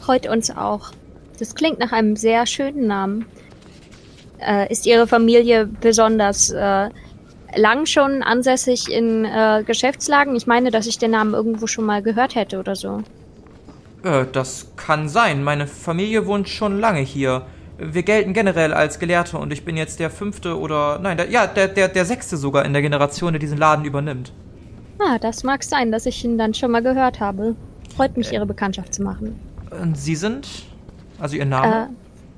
Freut 0.00 0.28
uns 0.28 0.50
auch. 0.50 0.90
Das 1.38 1.54
klingt 1.54 1.78
nach 1.78 1.92
einem 1.92 2.16
sehr 2.16 2.46
schönen 2.46 2.86
Namen. 2.86 3.26
Äh, 4.38 4.70
ist 4.70 4.86
Ihre 4.86 5.06
Familie 5.06 5.66
besonders 5.66 6.50
äh, 6.50 6.90
lang 7.56 7.86
schon 7.86 8.22
ansässig 8.22 8.90
in 8.90 9.24
äh, 9.24 9.62
Geschäftslagen? 9.66 10.36
Ich 10.36 10.46
meine, 10.46 10.70
dass 10.70 10.86
ich 10.86 10.98
den 10.98 11.12
Namen 11.12 11.34
irgendwo 11.34 11.66
schon 11.66 11.84
mal 11.84 12.02
gehört 12.02 12.34
hätte 12.34 12.58
oder 12.58 12.76
so. 12.76 13.02
Äh, 14.02 14.26
das 14.32 14.72
kann 14.76 15.08
sein. 15.08 15.42
Meine 15.42 15.66
Familie 15.66 16.26
wohnt 16.26 16.48
schon 16.48 16.80
lange 16.80 17.00
hier. 17.00 17.46
Wir 17.78 18.02
gelten 18.02 18.32
generell 18.32 18.72
als 18.72 18.98
Gelehrte 18.98 19.36
und 19.36 19.52
ich 19.52 19.64
bin 19.64 19.76
jetzt 19.76 20.00
der 20.00 20.08
fünfte 20.10 20.58
oder 20.58 20.98
nein, 20.98 21.18
der, 21.18 21.30
ja, 21.30 21.46
der, 21.46 21.68
der, 21.68 21.88
der 21.88 22.06
sechste 22.06 22.38
sogar 22.38 22.64
in 22.64 22.72
der 22.72 22.80
Generation, 22.80 23.34
der 23.34 23.40
diesen 23.40 23.58
Laden 23.58 23.84
übernimmt. 23.84 24.32
Ah, 24.98 25.18
das 25.18 25.44
mag 25.44 25.62
sein, 25.62 25.92
dass 25.92 26.06
ich 26.06 26.24
ihn 26.24 26.38
dann 26.38 26.54
schon 26.54 26.70
mal 26.70 26.82
gehört 26.82 27.20
habe. 27.20 27.54
Freut 27.94 28.16
mich, 28.16 28.32
Ihre 28.32 28.46
Bekanntschaft 28.46 28.94
zu 28.94 29.02
machen. 29.02 29.38
Und 29.78 29.98
Sie 29.98 30.16
sind? 30.16 30.48
Also 31.18 31.36
Ihr 31.36 31.46
Name? 31.46 31.90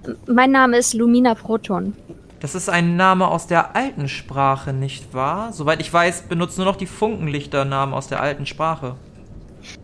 Äh, 0.04 0.10
mein 0.26 0.50
Name 0.50 0.76
ist 0.78 0.94
Lumina 0.94 1.34
Proton. 1.34 1.94
Das 2.40 2.54
ist 2.54 2.68
ein 2.68 2.96
Name 2.96 3.26
aus 3.26 3.48
der 3.48 3.74
alten 3.74 4.08
Sprache, 4.08 4.72
nicht 4.72 5.12
wahr? 5.12 5.52
Soweit 5.52 5.80
ich 5.80 5.92
weiß, 5.92 6.22
benutzen 6.22 6.60
nur 6.60 6.66
noch 6.66 6.76
die 6.76 6.86
Funkenlichter 6.86 7.64
Namen 7.64 7.92
aus 7.94 8.06
der 8.06 8.20
alten 8.20 8.46
Sprache. 8.46 8.94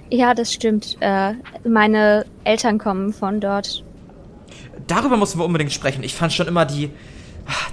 Ja, 0.08 0.34
das 0.34 0.52
stimmt. 0.52 0.96
Äh, 1.00 1.34
meine 1.68 2.24
Eltern 2.44 2.78
kommen 2.78 3.12
von 3.12 3.40
dort. 3.40 3.82
Darüber 4.86 5.16
müssen 5.16 5.40
wir 5.40 5.44
unbedingt 5.44 5.72
sprechen. 5.72 6.04
Ich 6.04 6.14
fand 6.14 6.32
schon 6.32 6.46
immer 6.46 6.64
die, 6.64 6.90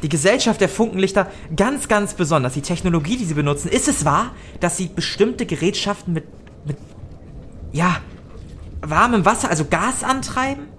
die 0.01 0.09
Gesellschaft 0.09 0.59
der 0.59 0.69
Funkenlichter 0.69 1.27
ganz, 1.55 1.87
ganz 1.87 2.15
besonders. 2.15 2.53
Die 2.53 2.61
Technologie, 2.61 3.17
die 3.17 3.25
sie 3.25 3.35
benutzen. 3.35 3.69
Ist 3.69 3.87
es 3.87 4.03
wahr, 4.03 4.31
dass 4.59 4.77
sie 4.77 4.87
bestimmte 4.87 5.45
Gerätschaften 5.45 6.13
mit, 6.13 6.25
mit, 6.65 6.77
ja, 7.71 7.97
warmem 8.81 9.25
Wasser, 9.25 9.49
also 9.51 9.65
Gas 9.65 10.03
antreiben? 10.03 10.70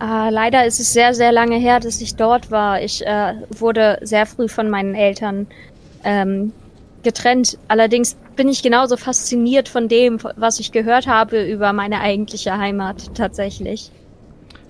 Äh, 0.00 0.30
leider 0.30 0.66
ist 0.66 0.78
es 0.78 0.92
sehr, 0.92 1.14
sehr 1.14 1.32
lange 1.32 1.56
her, 1.56 1.80
dass 1.80 2.00
ich 2.00 2.16
dort 2.16 2.50
war. 2.50 2.82
Ich 2.82 3.06
äh, 3.06 3.34
wurde 3.50 3.98
sehr 4.02 4.26
früh 4.26 4.48
von 4.48 4.68
meinen 4.68 4.94
Eltern 4.94 5.46
ähm, 6.04 6.52
getrennt. 7.02 7.58
Allerdings 7.68 8.16
bin 8.36 8.48
ich 8.48 8.62
genauso 8.62 8.96
fasziniert 8.96 9.68
von 9.68 9.88
dem, 9.88 10.18
was 10.36 10.60
ich 10.60 10.72
gehört 10.72 11.06
habe 11.06 11.42
über 11.44 11.72
meine 11.72 12.00
eigentliche 12.00 12.58
Heimat 12.58 13.14
tatsächlich. 13.14 13.90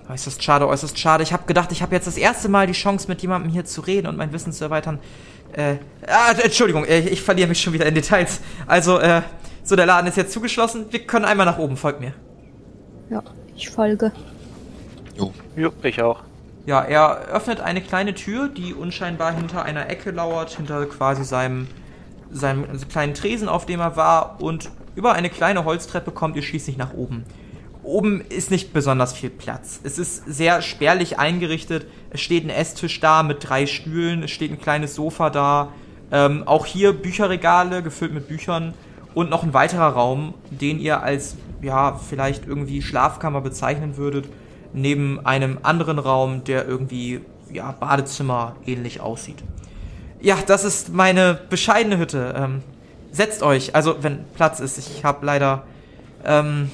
Äußerst 0.09 0.41
schade, 0.41 0.67
äußerst 0.67 0.97
schade. 0.97 1.23
Ich 1.23 1.33
habe 1.33 1.45
gedacht, 1.45 1.73
ich 1.73 1.81
habe 1.81 1.93
jetzt 1.93 2.07
das 2.07 2.15
erste 2.15 2.47
Mal 2.47 2.65
die 2.65 2.73
Chance, 2.73 3.09
mit 3.09 3.21
jemandem 3.21 3.51
hier 3.51 3.65
zu 3.65 3.81
reden 3.81 4.07
und 4.07 4.15
mein 4.15 4.31
Wissen 4.31 4.53
zu 4.53 4.63
erweitern. 4.63 4.99
Äh, 5.51 5.75
ah, 6.07 6.31
Entschuldigung, 6.41 6.85
äh, 6.85 6.99
ich 6.99 7.21
verliere 7.21 7.49
mich 7.49 7.59
schon 7.59 7.73
wieder 7.73 7.85
in 7.85 7.95
Details. 7.95 8.39
Also, 8.67 8.99
äh, 8.99 9.21
so, 9.63 9.75
der 9.75 9.85
Laden 9.85 10.07
ist 10.07 10.15
jetzt 10.15 10.31
zugeschlossen. 10.31 10.85
Wir 10.91 10.99
können 11.01 11.25
einmal 11.25 11.45
nach 11.45 11.57
oben, 11.57 11.75
folgt 11.75 11.99
mir. 11.99 12.13
Ja, 13.09 13.21
ich 13.55 13.69
folge. 13.69 14.13
Jo, 15.57 15.71
ich 15.83 16.01
auch. 16.01 16.21
Ja, 16.65 16.81
er 16.81 17.27
öffnet 17.27 17.61
eine 17.61 17.81
kleine 17.81 18.13
Tür, 18.13 18.49
die 18.49 18.73
unscheinbar 18.73 19.33
hinter 19.33 19.63
einer 19.63 19.89
Ecke 19.89 20.11
lauert, 20.11 20.51
hinter 20.51 20.85
quasi 20.85 21.23
seinem, 21.23 21.67
seinem 22.31 22.65
kleinen 22.89 23.13
Tresen, 23.13 23.47
auf 23.47 23.65
dem 23.65 23.79
er 23.79 23.95
war, 23.95 24.41
und 24.41 24.69
über 24.95 25.13
eine 25.13 25.29
kleine 25.29 25.63
Holztreppe 25.63 26.11
kommt 26.11 26.35
ihr 26.35 26.41
schließlich 26.41 26.77
nach 26.77 26.93
oben. 26.93 27.23
Oben 27.83 28.19
ist 28.19 28.51
nicht 28.51 28.73
besonders 28.73 29.13
viel 29.13 29.29
Platz. 29.29 29.79
Es 29.83 29.97
ist 29.97 30.25
sehr 30.25 30.61
spärlich 30.61 31.19
eingerichtet. 31.19 31.85
Es 32.09 32.19
steht 32.19 32.43
ein 32.43 32.49
Esstisch 32.49 32.99
da 32.99 33.23
mit 33.23 33.47
drei 33.47 33.65
Stühlen, 33.65 34.23
es 34.23 34.31
steht 34.31 34.51
ein 34.51 34.59
kleines 34.59 34.93
Sofa 34.93 35.29
da. 35.29 35.69
Ähm, 36.11 36.43
auch 36.45 36.65
hier 36.65 36.91
Bücherregale 36.91 37.81
gefüllt 37.81 38.13
mit 38.13 38.27
Büchern 38.27 38.73
und 39.13 39.29
noch 39.29 39.43
ein 39.43 39.53
weiterer 39.53 39.87
Raum, 39.87 40.33
den 40.51 40.79
ihr 40.79 41.01
als, 41.01 41.37
ja, 41.61 41.93
vielleicht 41.93 42.45
irgendwie 42.45 42.81
Schlafkammer 42.81 43.39
bezeichnen 43.39 43.95
würdet, 43.95 44.27
neben 44.73 45.25
einem 45.25 45.59
anderen 45.63 45.99
Raum, 45.99 46.43
der 46.43 46.67
irgendwie, 46.67 47.21
ja, 47.51 47.71
Badezimmer 47.71 48.55
ähnlich 48.65 49.01
aussieht. 49.01 49.43
Ja, 50.21 50.37
das 50.45 50.63
ist 50.63 50.93
meine 50.93 51.39
bescheidene 51.49 51.97
Hütte. 51.97 52.33
Ähm, 52.37 52.63
setzt 53.11 53.43
euch, 53.43 53.75
also 53.75 54.01
wenn 54.01 54.25
Platz 54.35 54.59
ist. 54.59 54.77
Ich 54.77 55.03
habe 55.03 55.25
leider, 55.25 55.63
ähm, 56.25 56.71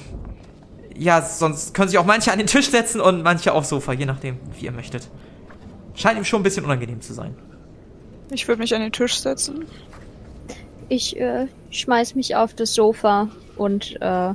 ja, 0.96 1.22
sonst 1.22 1.74
können 1.74 1.88
sich 1.88 1.98
auch 1.98 2.04
manche 2.04 2.32
an 2.32 2.38
den 2.38 2.46
Tisch 2.46 2.70
setzen 2.70 3.00
und 3.00 3.22
manche 3.22 3.52
aufs 3.52 3.68
Sofa, 3.68 3.92
je 3.92 4.06
nachdem, 4.06 4.38
wie 4.58 4.66
ihr 4.66 4.72
möchtet. 4.72 5.08
Scheint 5.94 6.18
ihm 6.18 6.24
schon 6.24 6.40
ein 6.40 6.42
bisschen 6.44 6.64
unangenehm 6.64 7.00
zu 7.00 7.12
sein. 7.12 7.34
Ich 8.30 8.48
würde 8.48 8.60
mich 8.60 8.74
an 8.74 8.80
den 8.80 8.92
Tisch 8.92 9.18
setzen. 9.18 9.64
Ich 10.88 11.18
äh, 11.18 11.46
schmeiß 11.70 12.14
mich 12.14 12.36
auf 12.36 12.54
das 12.54 12.74
Sofa 12.74 13.28
und 13.56 13.96
äh, 14.00 14.34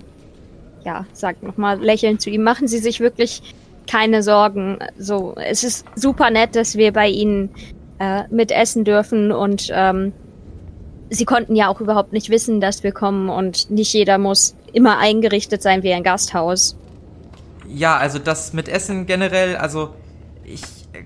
ja, 0.83 1.05
sag 1.13 1.43
nochmal 1.43 1.79
lächelnd 1.79 2.21
zu 2.21 2.29
ihm, 2.29 2.43
machen 2.43 2.67
Sie 2.67 2.79
sich 2.79 2.99
wirklich 2.99 3.41
keine 3.87 4.23
Sorgen. 4.23 4.79
So, 4.97 5.35
es 5.35 5.63
ist 5.63 5.85
super 5.95 6.29
nett, 6.29 6.55
dass 6.55 6.75
wir 6.75 6.93
bei 6.93 7.07
Ihnen 7.07 7.49
äh, 7.99 8.23
mitessen 8.29 8.83
dürfen 8.83 9.31
und 9.31 9.69
ähm, 9.71 10.13
Sie 11.09 11.25
konnten 11.25 11.55
ja 11.55 11.69
auch 11.69 11.81
überhaupt 11.81 12.13
nicht 12.13 12.29
wissen, 12.29 12.61
dass 12.61 12.83
wir 12.83 12.91
kommen 12.91 13.29
und 13.29 13.71
nicht 13.71 13.93
jeder 13.93 14.19
muss 14.19 14.55
immer 14.73 14.99
eingerichtet 14.99 15.63
sein 15.63 15.81
wie 15.81 15.91
ein 15.91 16.03
Gasthaus. 16.03 16.77
Ja, 17.67 17.97
also 17.97 18.19
das 18.19 18.53
mit 18.53 18.67
Essen 18.69 19.07
generell, 19.07 19.55
also 19.55 19.95
ich 20.43 20.61
äh, 20.93 21.03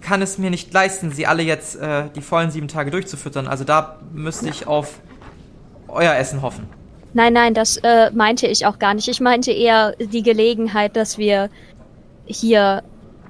kann 0.00 0.22
es 0.22 0.38
mir 0.38 0.50
nicht 0.50 0.72
leisten, 0.72 1.12
sie 1.12 1.26
alle 1.26 1.42
jetzt 1.42 1.76
äh, 1.76 2.08
die 2.14 2.20
vollen 2.20 2.50
sieben 2.50 2.68
Tage 2.68 2.90
durchzufüttern. 2.90 3.46
Also 3.46 3.62
da 3.62 4.00
müsste 4.12 4.48
ich 4.48 4.66
auf 4.66 5.00
euer 5.86 6.14
Essen 6.14 6.42
hoffen. 6.42 6.68
Nein, 7.14 7.32
nein, 7.32 7.54
das 7.54 7.78
äh, 7.78 8.10
meinte 8.12 8.46
ich 8.46 8.66
auch 8.66 8.78
gar 8.78 8.94
nicht. 8.94 9.08
Ich 9.08 9.20
meinte 9.20 9.50
eher 9.50 9.94
die 9.98 10.22
Gelegenheit, 10.22 10.96
dass 10.96 11.18
wir 11.18 11.48
hier 12.26 12.82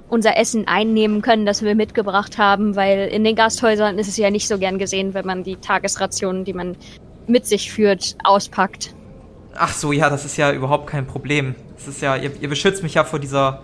unser 0.09 0.37
Essen 0.37 0.67
einnehmen 0.67 1.21
können, 1.21 1.45
das 1.45 1.63
wir 1.63 1.75
mitgebracht 1.75 2.37
haben, 2.37 2.75
weil 2.75 3.07
in 3.07 3.23
den 3.23 3.35
Gasthäusern 3.35 3.97
ist 3.99 4.07
es 4.07 4.17
ja 4.17 4.29
nicht 4.31 4.47
so 4.47 4.57
gern 4.57 4.79
gesehen, 4.79 5.13
wenn 5.13 5.25
man 5.25 5.43
die 5.43 5.55
Tagesrationen, 5.55 6.45
die 6.45 6.53
man 6.53 6.75
mit 7.27 7.45
sich 7.45 7.71
führt, 7.71 8.17
auspackt. 8.23 8.95
Ach 9.55 9.73
so, 9.73 9.91
ja, 9.91 10.09
das 10.09 10.25
ist 10.25 10.37
ja 10.37 10.51
überhaupt 10.51 10.87
kein 10.87 11.05
Problem. 11.05 11.55
Das 11.75 11.87
ist 11.87 12.01
ja, 12.01 12.15
ihr, 12.15 12.31
ihr 12.41 12.49
beschützt 12.49 12.83
mich 12.83 12.95
ja 12.95 13.03
vor 13.03 13.19
dieser 13.19 13.61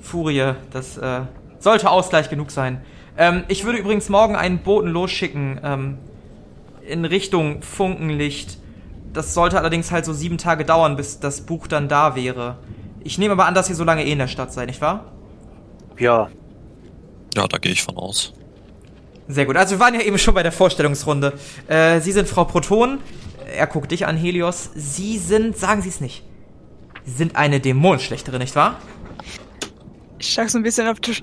Furie. 0.00 0.54
Das 0.72 0.96
äh, 0.98 1.20
sollte 1.58 1.90
Ausgleich 1.90 2.30
genug 2.30 2.50
sein. 2.50 2.80
Ähm, 3.18 3.44
ich 3.48 3.64
würde 3.64 3.78
übrigens 3.78 4.08
morgen 4.08 4.36
einen 4.36 4.58
Boten 4.58 4.88
losschicken 4.88 5.60
ähm, 5.62 5.98
in 6.86 7.04
Richtung 7.04 7.62
Funkenlicht. 7.62 8.58
Das 9.12 9.34
sollte 9.34 9.58
allerdings 9.58 9.90
halt 9.90 10.04
so 10.04 10.12
sieben 10.12 10.38
Tage 10.38 10.64
dauern, 10.64 10.96
bis 10.96 11.20
das 11.20 11.42
Buch 11.42 11.66
dann 11.66 11.88
da 11.88 12.16
wäre. 12.16 12.58
Ich 13.04 13.18
nehme 13.18 13.32
aber 13.32 13.46
an, 13.46 13.54
dass 13.54 13.68
ihr 13.68 13.74
so 13.76 13.84
lange 13.84 14.04
eh 14.04 14.12
in 14.12 14.18
der 14.18 14.28
Stadt 14.28 14.52
seid, 14.52 14.68
nicht 14.68 14.80
wahr? 14.80 15.12
Ja, 15.98 16.30
Ja, 17.34 17.46
da 17.48 17.58
gehe 17.58 17.72
ich 17.72 17.82
von 17.82 17.96
aus. 17.96 18.32
Sehr 19.28 19.46
gut. 19.46 19.56
Also 19.56 19.76
wir 19.76 19.80
waren 19.80 19.94
ja 19.94 20.00
eben 20.00 20.18
schon 20.18 20.34
bei 20.34 20.42
der 20.42 20.52
Vorstellungsrunde. 20.52 21.34
Äh, 21.68 22.00
Sie 22.00 22.12
sind 22.12 22.28
Frau 22.28 22.44
Proton. 22.44 22.98
Er 23.56 23.66
guckt 23.66 23.90
dich 23.92 24.06
an, 24.06 24.16
Helios. 24.16 24.70
Sie 24.74 25.18
sind, 25.18 25.56
sagen 25.56 25.82
Sie 25.82 25.88
es 25.88 26.00
nicht. 26.00 26.22
Sie 27.04 27.12
sind 27.12 27.36
eine 27.36 27.60
Dämonenschlechterin, 27.60 28.40
nicht 28.40 28.54
wahr? 28.56 28.78
Ich 30.18 30.30
schlag 30.32 30.50
so 30.50 30.58
ein 30.58 30.62
bisschen 30.62 30.86
auf 30.88 31.00
den 31.00 31.02
Tisch. 31.02 31.22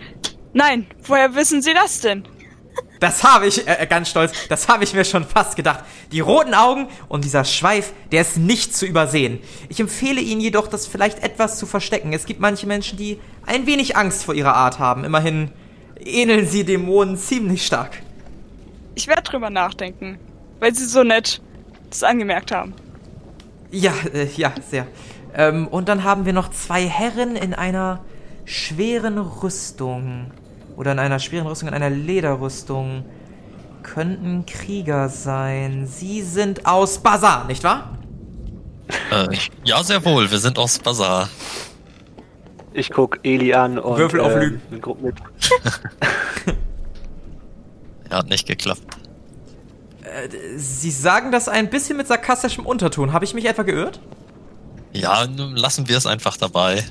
Nein, 0.53 0.88
woher 1.03 1.36
wissen 1.36 1.62
Sie 1.62 1.74
das 1.74 2.01
denn? 2.01 2.24
Das 3.00 3.24
habe 3.24 3.48
ich, 3.48 3.67
äh, 3.67 3.88
ganz 3.89 4.09
stolz, 4.09 4.33
das 4.50 4.67
habe 4.67 4.83
ich 4.83 4.93
mir 4.93 5.05
schon 5.05 5.25
fast 5.25 5.55
gedacht. 5.55 5.83
Die 6.12 6.19
roten 6.19 6.53
Augen 6.53 6.88
und 7.07 7.24
dieser 7.24 7.45
Schweif, 7.45 7.93
der 8.12 8.21
ist 8.21 8.38
nicht 8.38 8.75
zu 8.75 8.86
übersehen. 8.86 9.39
Ich 9.69 9.79
empfehle 9.79 10.19
Ihnen 10.19 10.41
jedoch, 10.41 10.67
das 10.67 10.86
vielleicht 10.86 11.24
etwas 11.24 11.57
zu 11.57 11.65
verstecken. 11.65 12.12
Es 12.12 12.25
gibt 12.25 12.39
manche 12.39 12.67
Menschen, 12.67 12.98
die 12.98 13.19
ein 13.45 13.65
wenig 13.65 13.95
Angst 13.95 14.25
vor 14.25 14.33
ihrer 14.33 14.53
Art 14.53 14.79
haben. 14.79 15.05
Immerhin 15.05 15.51
ähneln 16.00 16.48
sie 16.48 16.63
Dämonen 16.63 17.17
ziemlich 17.17 17.65
stark. 17.65 18.01
Ich 18.95 19.07
werde 19.07 19.24
drüber 19.24 19.50
nachdenken, 19.50 20.17
weil 20.59 20.75
Sie 20.75 20.86
so 20.86 21.03
nett 21.03 21.41
das 21.89 22.03
angemerkt 22.03 22.51
haben. 22.51 22.74
Ja, 23.71 23.93
äh, 24.13 24.27
ja, 24.36 24.53
sehr. 24.69 24.88
Ähm, 25.36 25.67
und 25.67 25.89
dann 25.89 26.03
haben 26.03 26.25
wir 26.25 26.33
noch 26.33 26.50
zwei 26.51 26.88
Herren 26.88 27.36
in 27.36 27.53
einer 27.53 28.03
schweren 28.45 29.17
Rüstung. 29.17 30.31
Oder 30.79 30.93
in 30.93 31.00
einer 31.00 31.19
schweren 31.19 31.45
Rüstung, 31.45 31.67
in 31.67 31.74
einer 31.74 31.89
Lederrüstung. 31.89 33.03
Könnten 33.83 34.45
Krieger 34.45 35.09
sein. 35.09 35.86
Sie 35.86 36.21
sind 36.21 36.65
aus 36.65 37.00
Bazar, 37.00 37.48
nicht 37.48 37.65
wahr? 37.65 37.98
Äh, 39.12 39.27
ja, 39.65 39.83
sehr 39.83 40.05
wohl. 40.05 40.31
Wir 40.31 40.38
sind 40.38 40.57
aus 40.57 40.79
Bazar. 40.79 41.27
ich 42.71 42.91
guck 42.91 43.19
Eli 43.24 43.53
an 43.53 43.77
und 43.77 43.98
Würfel 43.98 44.21
auf 44.21 44.31
ähm, 44.31 44.39
Lügen. 44.39 44.81
guck 44.81 45.01
mit. 45.01 45.15
Ja, 48.09 48.17
hat 48.19 48.29
nicht 48.29 48.48
geklappt. 48.48 48.83
Sie 50.55 50.91
sagen 50.91 51.33
das 51.33 51.50
ein 51.50 51.69
bisschen 51.69 51.98
mit 51.98 52.07
sarkastischem 52.07 52.65
Unterton. 52.65 53.12
Habe 53.12 53.25
ich 53.25 53.33
mich 53.33 53.43
etwa 53.43 53.63
geirrt? 53.63 54.00
Ja, 54.93 55.27
nun 55.27 55.57
lassen 55.57 55.89
wir 55.89 55.98
es 55.98 56.05
einfach 56.05 56.38
dabei. 56.38 56.86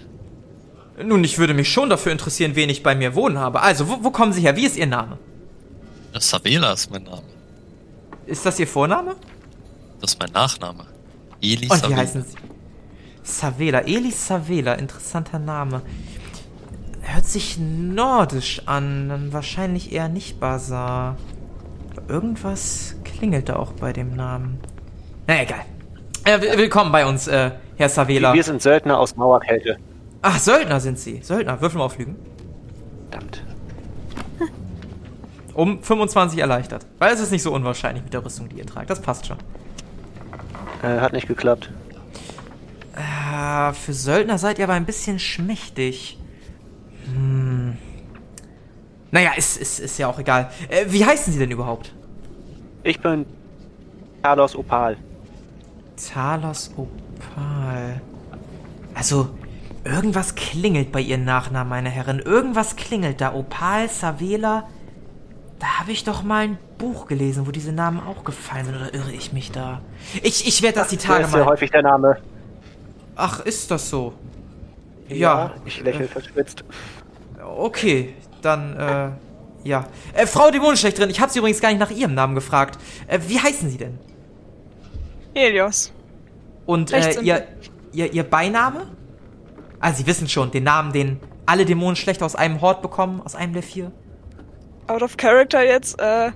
Nun, 1.04 1.22
ich 1.24 1.38
würde 1.38 1.54
mich 1.54 1.70
schon 1.72 1.90
dafür 1.90 2.12
interessieren, 2.12 2.56
wen 2.56 2.68
ich 2.70 2.82
bei 2.82 2.94
mir 2.94 3.14
wohnen 3.14 3.38
habe. 3.38 3.60
Also, 3.62 3.88
wo, 3.88 3.98
wo 4.02 4.10
kommen 4.10 4.32
Sie 4.32 4.40
her? 4.42 4.56
Wie 4.56 4.64
ist 4.66 4.76
Ihr 4.76 4.86
Name? 4.86 5.18
Savela 6.18 6.72
ist 6.72 6.90
mein 6.90 7.04
Name. 7.04 7.22
Ist 8.26 8.44
das 8.44 8.58
Ihr 8.58 8.66
Vorname? 8.66 9.14
Das 10.00 10.12
ist 10.14 10.20
mein 10.20 10.32
Nachname. 10.32 10.86
Eli 11.40 11.68
Und 11.68 11.76
wie 11.76 11.80
Savela. 11.80 11.96
heißen 12.00 12.22
Sie? 12.24 12.36
Savela, 13.22 13.80
Eli 13.80 14.10
Savela, 14.10 14.74
interessanter 14.74 15.38
Name. 15.38 15.82
Hört 17.02 17.24
sich 17.26 17.58
nordisch 17.58 18.62
an, 18.66 19.08
dann 19.08 19.32
wahrscheinlich 19.32 19.92
eher 19.92 20.08
nicht. 20.08 20.42
Aber 20.42 21.16
irgendwas 22.08 22.96
klingelt 23.04 23.48
da 23.48 23.56
auch 23.56 23.72
bei 23.72 23.92
dem 23.92 24.16
Namen. 24.16 24.58
Na 25.26 25.42
egal. 25.42 25.60
Äh, 26.24 26.40
will- 26.40 26.58
willkommen 26.58 26.90
bei 26.90 27.06
uns, 27.06 27.28
äh, 27.28 27.52
Herr 27.76 27.88
Savela. 27.88 28.34
Wir 28.34 28.42
sind 28.42 28.60
Söldner 28.62 28.98
aus 28.98 29.14
Mauerkälte. 29.16 29.78
Ach, 30.22 30.38
Söldner 30.38 30.80
sind 30.80 30.98
Sie. 30.98 31.20
Söldner, 31.22 31.60
Würfel 31.60 31.78
mal 31.78 31.84
auflügen. 31.84 32.16
Verdammt. 33.10 33.44
Um 35.54 35.82
25 35.82 36.38
erleichtert. 36.38 36.86
Weil 36.98 37.12
es 37.12 37.20
ist 37.20 37.32
nicht 37.32 37.42
so 37.42 37.52
unwahrscheinlich 37.52 38.04
mit 38.04 38.14
der 38.14 38.24
Rüstung, 38.24 38.48
die 38.48 38.58
ihr 38.58 38.66
tragt. 38.66 38.90
Das 38.90 39.00
passt 39.00 39.26
schon. 39.26 39.38
Äh, 40.82 41.00
hat 41.00 41.12
nicht 41.12 41.26
geklappt. 41.26 41.70
Äh, 42.94 43.72
für 43.72 43.92
Söldner 43.92 44.38
seid 44.38 44.58
ihr 44.58 44.64
aber 44.64 44.74
ein 44.74 44.86
bisschen 44.86 45.18
schmächtig. 45.18 46.18
Hm. 47.06 47.76
Naja, 49.10 49.32
ist, 49.36 49.56
ist, 49.56 49.80
ist 49.80 49.98
ja 49.98 50.08
auch 50.08 50.18
egal. 50.18 50.50
Äh, 50.68 50.86
wie 50.88 51.04
heißen 51.04 51.32
sie 51.32 51.38
denn 51.38 51.50
überhaupt? 51.50 51.92
Ich 52.82 53.00
bin 53.00 53.26
Carlos 54.22 54.54
Opal. 54.54 54.96
Talos 55.96 56.70
Opal. 56.76 58.00
Also, 58.94 59.30
irgendwas 59.88 60.34
klingelt 60.34 60.92
bei 60.92 61.00
ihren 61.00 61.24
Nachnamen, 61.24 61.68
meine 61.68 61.90
Herren. 61.90 62.20
Irgendwas 62.20 62.76
klingelt 62.76 63.20
da. 63.20 63.34
Opal, 63.34 63.88
Savela. 63.88 64.68
Da 65.58 65.80
habe 65.80 65.90
ich 65.90 66.04
doch 66.04 66.22
mal 66.22 66.44
ein 66.44 66.58
Buch 66.78 67.06
gelesen, 67.06 67.46
wo 67.46 67.50
diese 67.50 67.72
Namen 67.72 68.00
auch 68.00 68.22
gefallen 68.24 68.66
sind. 68.66 68.76
Oder 68.76 68.94
irre 68.94 69.10
ich 69.12 69.32
mich 69.32 69.50
da? 69.50 69.80
Ich, 70.22 70.46
ich 70.46 70.62
werde 70.62 70.78
das 70.78 70.88
die 70.88 70.96
Das 70.96 71.04
Tage 71.04 71.24
ist 71.24 71.32
sehr 71.32 71.44
mal. 71.44 71.50
häufig 71.50 71.70
der 71.70 71.82
Name. 71.82 72.16
Ach, 73.16 73.40
ist 73.40 73.70
das 73.70 73.90
so? 73.90 74.14
Ja. 75.08 75.54
Ich 75.64 75.82
lächle 75.82 76.06
verschwitzt. 76.06 76.64
Okay, 77.56 78.14
dann, 78.42 78.76
äh, 78.76 79.68
ja. 79.68 79.86
Äh, 80.12 80.26
Frau 80.26 80.50
Dämonenschlechterin, 80.50 81.10
ich 81.10 81.20
habe 81.20 81.32
Sie 81.32 81.38
übrigens 81.38 81.60
gar 81.60 81.70
nicht 81.70 81.80
nach 81.80 81.90
Ihrem 81.90 82.14
Namen 82.14 82.34
gefragt. 82.34 82.78
Äh, 83.08 83.18
wie 83.26 83.40
heißen 83.40 83.68
Sie 83.70 83.78
denn? 83.78 83.98
Helios. 85.34 85.92
Und 86.66 86.92
äh, 86.92 87.20
ihr, 87.20 87.44
ihr, 87.92 88.12
ihr 88.12 88.22
Beiname? 88.22 88.86
Ah, 89.80 89.92
Sie 89.92 90.06
wissen 90.06 90.28
schon, 90.28 90.50
den 90.50 90.64
Namen, 90.64 90.92
den 90.92 91.18
alle 91.46 91.64
Dämonenschlechter 91.64 92.26
aus 92.26 92.34
einem 92.34 92.60
Hort 92.60 92.82
bekommen, 92.82 93.20
aus 93.22 93.34
einem 93.34 93.52
der 93.52 93.62
vier. 93.62 93.92
Out 94.88 95.02
of 95.02 95.16
Character 95.16 95.64
jetzt, 95.64 96.00
äh. 96.00 96.28
äh, 96.28 96.30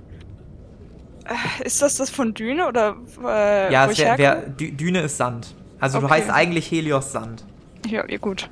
Ist 1.63 1.81
das 1.81 1.97
das 1.97 2.09
von 2.09 2.33
Düne 2.33 2.67
oder 2.67 2.95
äh, 3.23 3.71
ja, 3.73 3.85
es 3.87 3.97
wär, 3.97 4.17
wär, 4.17 4.35
Düne 4.47 5.01
ist 5.01 5.17
Sand. 5.17 5.53
Also 5.79 5.99
du 5.99 6.05
Okay. 6.05 6.15
heißt 6.15 6.29
eigentlich 6.29 6.71
Helios 6.71 7.11
Sand. 7.11 7.43
Ja, 7.87 8.07
ja, 8.09 8.17
gut. 8.17 8.49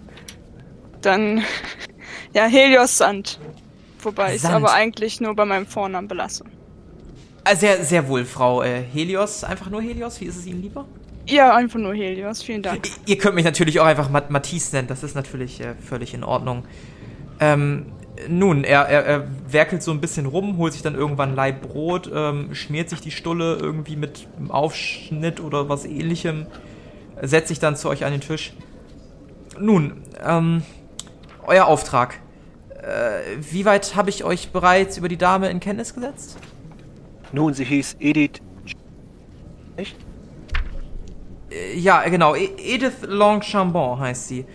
Dann. 1.02 1.44
Ja, 2.34 2.46
Helios 2.46 2.98
Sand. 2.98 3.40
Wobei 4.02 4.36
ich 4.36 4.44
es 4.44 4.50
aber 4.50 4.72
eigentlich 4.72 5.20
nur 5.20 5.36
bei 5.36 5.44
meinem 5.44 5.66
Vornamen 5.68 6.08
belasse. 6.08 6.46
Ah, 7.44 7.56
sehr, 7.56 7.84
sehr 7.84 8.08
wohl, 8.08 8.24
Frau 8.24 8.64
äh, 8.64 8.82
Helios. 8.82 9.44
Einfach 9.44 9.70
nur 9.70 9.82
Helios, 9.82 10.22
wie 10.22 10.26
ist 10.26 10.38
es 10.38 10.46
Ihnen 10.46 10.62
lieber? 10.62 10.86
Ja, 11.28 11.56
einfach 11.56 11.80
nur 11.80 11.94
Helios. 11.94 12.42
Vielen 12.44 12.64
Dank. 12.64 12.88
Ihr 13.06 13.18
könnt 13.18 13.36
mich 13.36 13.46
natürlich 13.46 13.80
auch 13.80 13.86
einfach 13.86 14.10
Mat 14.10 14.32
Matisse 14.32 14.76
nennen, 14.76 14.88
das 14.88 15.04
ist 15.04 15.16
natürlich 15.16 15.62
äh, 15.62 15.76
völlig 15.76 16.14
in 16.14 16.24
Ordnung. 16.24 16.66
Ähm, 17.40 17.88
Nun, 18.28 18.64
er, 18.64 18.82
er, 18.82 19.06
er 19.06 19.28
werkelt 19.48 19.82
so 19.82 19.92
ein 19.92 20.02
bisschen 20.02 20.26
rum, 20.26 20.58
holt 20.58 20.74
sich 20.74 20.82
dann 20.82 20.96
irgendwann 20.96 21.30
ein 21.30 21.36
Laib 21.36 21.62
Brot, 21.62 22.12
ähm, 22.14 22.54
schmiert 22.54 22.90
sich 22.90 23.02
die 23.02 23.12
Stulle 23.12 23.56
irgendwie 23.56 23.96
mit 23.96 24.28
einem 24.38 24.52
Aufschnitt 24.52 25.40
oder 25.40 25.70
was 25.70 25.86
ähnlichem, 25.86 26.46
setzt 27.22 27.48
sich 27.48 27.60
dann 27.60 27.76
zu 27.76 27.90
euch 27.90 28.04
an 28.06 28.12
den 28.12 28.22
Tisch. 28.22 28.54
Nun, 29.60 30.04
ähm, 30.24 30.64
euer 31.46 31.66
Auftrag. 31.66 32.20
Äh, 32.76 33.38
wie 33.52 33.66
weit 33.66 33.96
habe 33.96 34.10
ich 34.10 34.24
euch 34.24 34.52
bereits 34.52 34.98
über 34.98 35.08
die 35.08 35.18
Dame 35.18 35.50
in 35.50 35.60
Kenntnis 35.60 35.94
gesetzt? 35.94 36.38
Nun, 37.32 37.54
sie 37.54 37.66
hieß 37.66 37.98
Edith. 38.00 38.42
Nicht? 39.78 39.96
Ja, 41.76 42.08
genau. 42.08 42.36
E- 42.36 42.50
Edith 42.58 43.02
Longchambon 43.06 44.00
heißt 44.00 44.28
sie. 44.28 44.46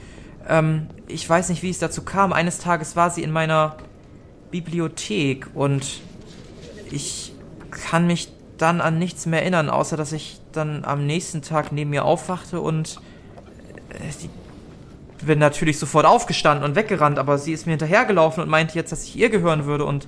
Ähm, 0.48 0.86
ich 1.06 1.28
weiß 1.28 1.48
nicht, 1.50 1.62
wie 1.62 1.70
es 1.70 1.78
dazu 1.78 2.02
kam. 2.02 2.32
Eines 2.32 2.58
Tages 2.58 2.96
war 2.96 3.10
sie 3.10 3.22
in 3.22 3.30
meiner 3.30 3.76
Bibliothek 4.50 5.48
und 5.54 6.00
ich 6.90 7.34
kann 7.70 8.06
mich 8.06 8.28
dann 8.58 8.80
an 8.80 8.98
nichts 8.98 9.26
mehr 9.26 9.42
erinnern, 9.42 9.68
außer 9.68 9.96
dass 9.96 10.12
ich 10.12 10.40
dann 10.52 10.84
am 10.84 11.06
nächsten 11.06 11.42
Tag 11.42 11.72
neben 11.72 11.92
ihr 11.92 12.04
aufwachte 12.04 12.60
und 12.60 13.00
äh, 13.90 15.24
bin 15.26 15.38
natürlich 15.38 15.78
sofort 15.78 16.06
aufgestanden 16.06 16.64
und 16.64 16.76
weggerannt, 16.76 17.18
aber 17.18 17.36
sie 17.36 17.52
ist 17.52 17.66
mir 17.66 17.72
hinterhergelaufen 17.72 18.42
und 18.42 18.48
meinte 18.48 18.74
jetzt, 18.76 18.92
dass 18.92 19.04
ich 19.04 19.16
ihr 19.16 19.28
gehören 19.28 19.66
würde 19.66 19.84
und 19.84 20.06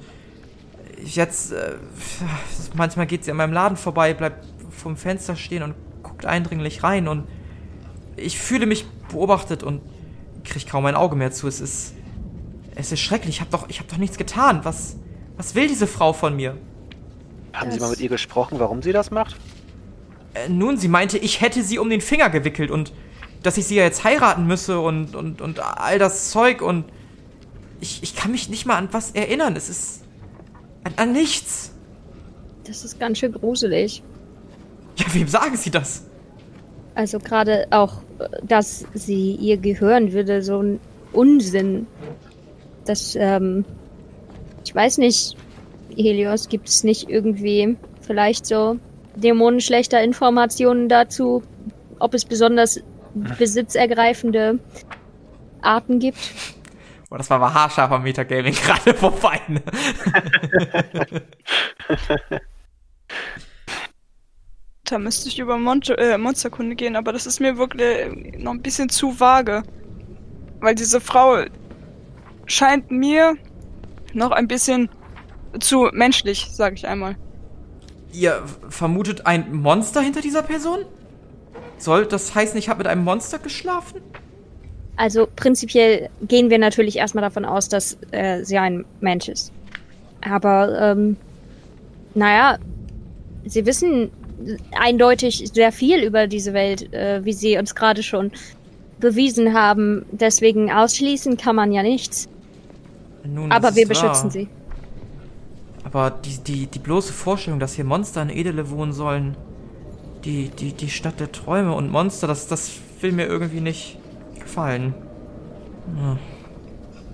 jetzt 1.04 1.52
äh, 1.52 1.74
manchmal 2.74 3.06
geht 3.06 3.24
sie 3.24 3.30
an 3.32 3.36
meinem 3.36 3.52
Laden 3.52 3.76
vorbei, 3.76 4.14
bleibt 4.14 4.46
vom 4.70 4.96
Fenster 4.96 5.36
stehen 5.36 5.62
und 5.62 5.74
guckt 6.18 6.26
eindringlich 6.26 6.82
rein 6.82 7.06
und 7.06 7.28
ich 8.16 8.38
fühle 8.40 8.66
mich 8.66 8.86
beobachtet 9.12 9.62
und 9.62 9.80
kriege 10.42 10.66
kaum 10.66 10.84
ein 10.86 10.96
Auge 10.96 11.14
mehr 11.14 11.30
zu. 11.30 11.46
Es 11.46 11.60
ist 11.60 11.94
es 12.74 12.90
ist 12.90 13.00
schrecklich. 13.00 13.36
Ich 13.36 13.40
habe 13.40 13.50
doch 13.50 13.68
ich 13.68 13.78
habe 13.78 13.88
doch 13.88 13.98
nichts 13.98 14.18
getan. 14.18 14.60
Was 14.64 14.96
was 15.36 15.54
will 15.54 15.68
diese 15.68 15.86
Frau 15.86 16.12
von 16.12 16.34
mir? 16.34 16.56
Haben 17.52 17.70
Sie 17.70 17.78
mal 17.78 17.90
mit 17.90 18.00
ihr 18.00 18.08
gesprochen, 18.08 18.58
warum 18.58 18.82
sie 18.82 18.92
das 18.92 19.10
macht? 19.12 19.36
Äh, 20.34 20.48
nun, 20.48 20.76
sie 20.76 20.88
meinte, 20.88 21.18
ich 21.18 21.40
hätte 21.40 21.62
sie 21.62 21.78
um 21.78 21.88
den 21.88 22.00
Finger 22.00 22.30
gewickelt 22.30 22.70
und 22.70 22.92
dass 23.42 23.56
ich 23.56 23.66
sie 23.66 23.76
ja 23.76 23.84
jetzt 23.84 24.02
heiraten 24.02 24.46
müsse 24.46 24.80
und 24.80 25.14
und 25.14 25.40
und 25.40 25.60
all 25.60 26.00
das 26.00 26.30
Zeug 26.30 26.62
und 26.62 26.84
ich, 27.80 28.02
ich 28.02 28.16
kann 28.16 28.32
mich 28.32 28.48
nicht 28.48 28.66
mal 28.66 28.76
an 28.76 28.88
was 28.90 29.12
erinnern. 29.12 29.54
Es 29.54 29.68
ist 29.68 30.02
an, 30.82 30.94
an 30.96 31.12
nichts. 31.12 31.72
Das 32.64 32.84
ist 32.84 32.98
ganz 32.98 33.18
schön 33.18 33.32
gruselig. 33.32 34.02
Ja, 34.96 35.06
wem 35.14 35.28
sagen 35.28 35.56
Sie 35.56 35.70
das? 35.70 36.07
Also 36.98 37.18
gerade 37.20 37.68
auch, 37.70 38.02
äh, 38.18 38.28
dass 38.42 38.84
sie 38.92 39.36
ihr 39.36 39.56
gehören 39.56 40.12
würde, 40.12 40.42
so 40.42 40.60
ein 40.60 40.80
Unsinn. 41.12 41.86
Das, 42.86 43.14
ähm, 43.14 43.64
ich 44.64 44.74
weiß 44.74 44.98
nicht, 44.98 45.36
Helios, 45.94 46.48
gibt 46.48 46.68
es 46.68 46.82
nicht 46.82 47.08
irgendwie 47.08 47.76
vielleicht 48.00 48.46
so 48.46 48.80
dämonenschlechter 49.14 50.02
Informationen 50.02 50.88
dazu, 50.88 51.44
ob 52.00 52.14
es 52.14 52.24
besonders 52.24 52.82
besitzergreifende 53.14 54.58
Arten 55.62 56.00
gibt? 56.00 56.18
Boah, 57.08 57.18
das 57.18 57.30
war 57.30 57.36
aber 57.36 57.54
haarscharfer 57.54 58.00
Metagaming 58.00 58.54
gerade 58.64 58.92
vorbei. 58.92 59.40
Ne? 59.46 59.62
Da 64.88 64.98
müsste 64.98 65.28
ich 65.28 65.38
über 65.38 65.58
Mon 65.58 65.82
äh, 65.82 66.16
Monsterkunde 66.16 66.74
gehen, 66.74 66.96
aber 66.96 67.12
das 67.12 67.26
ist 67.26 67.40
mir 67.40 67.58
wirklich 67.58 68.38
noch 68.38 68.52
ein 68.52 68.62
bisschen 68.62 68.88
zu 68.88 69.20
vage. 69.20 69.62
Weil 70.60 70.74
diese 70.74 71.00
Frau 71.00 71.44
scheint 72.46 72.90
mir 72.90 73.36
noch 74.14 74.30
ein 74.30 74.48
bisschen 74.48 74.88
zu 75.60 75.90
menschlich, 75.92 76.48
sag 76.52 76.72
ich 76.72 76.86
einmal. 76.86 77.16
Ihr 78.12 78.42
vermutet 78.70 79.26
ein 79.26 79.54
Monster 79.54 80.00
hinter 80.00 80.22
dieser 80.22 80.42
Person? 80.42 80.86
Soll 81.76 82.06
das 82.06 82.34
heißen, 82.34 82.58
ich 82.58 82.70
habe 82.70 82.78
mit 82.78 82.86
einem 82.86 83.04
Monster 83.04 83.38
geschlafen? 83.38 84.00
Also 84.96 85.28
prinzipiell 85.36 86.08
gehen 86.22 86.48
wir 86.48 86.58
natürlich 86.58 86.96
erstmal 86.96 87.22
davon 87.22 87.44
aus, 87.44 87.68
dass 87.68 87.98
äh, 88.10 88.42
sie 88.42 88.56
ein 88.56 88.86
Mensch 89.00 89.28
ist. 89.28 89.52
Aber, 90.22 90.80
ähm, 90.80 91.16
naja, 92.14 92.58
sie 93.44 93.64
wissen 93.66 94.10
eindeutig 94.78 95.50
sehr 95.52 95.72
viel 95.72 96.02
über 96.02 96.26
diese 96.26 96.52
Welt, 96.52 96.92
äh, 96.92 97.24
wie 97.24 97.32
sie 97.32 97.58
uns 97.58 97.74
gerade 97.74 98.02
schon 98.02 98.30
bewiesen 99.00 99.54
haben. 99.54 100.04
Deswegen 100.12 100.70
ausschließen 100.72 101.36
kann 101.36 101.56
man 101.56 101.72
ja 101.72 101.82
nichts. 101.82 102.28
Nun, 103.24 103.50
Aber 103.52 103.74
wir 103.74 103.88
wahr. 103.88 103.88
beschützen 103.88 104.30
sie. 104.30 104.48
Aber 105.84 106.10
die, 106.10 106.38
die, 106.38 106.66
die 106.66 106.78
bloße 106.78 107.12
Vorstellung, 107.12 107.60
dass 107.60 107.74
hier 107.74 107.84
Monster 107.84 108.22
in 108.22 108.30
Edele 108.30 108.70
wohnen 108.70 108.92
sollen, 108.92 109.36
die, 110.24 110.48
die, 110.48 110.72
die 110.72 110.90
Stadt 110.90 111.20
der 111.20 111.32
Träume 111.32 111.72
und 111.74 111.90
Monster, 111.90 112.26
das, 112.26 112.46
das 112.46 112.72
will 113.00 113.12
mir 113.12 113.26
irgendwie 113.26 113.60
nicht 113.60 113.98
gefallen. 114.38 114.94
Hm. 115.86 116.18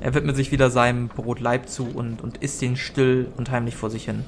Er 0.01 0.15
widmet 0.15 0.37
sich 0.37 0.53
wieder 0.53 0.71
seinem 0.71 1.09
Brot 1.09 1.41
Leib 1.41 1.69
zu 1.69 1.87
und, 1.87 2.23
und 2.23 2.39
isst 2.39 2.61
ihn 2.63 2.77
still 2.77 3.29
und 3.37 3.51
heimlich 3.51 3.77
vor 3.77 3.91
sich 3.91 4.05
hin. 4.05 4.25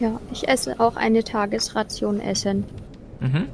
Ja, 0.00 0.20
ich 0.32 0.48
esse 0.48 0.78
auch 0.80 0.96
eine 0.96 1.22
Tagesration 1.22 2.20
Essen. 2.20 2.64
Mhm. 3.20 3.48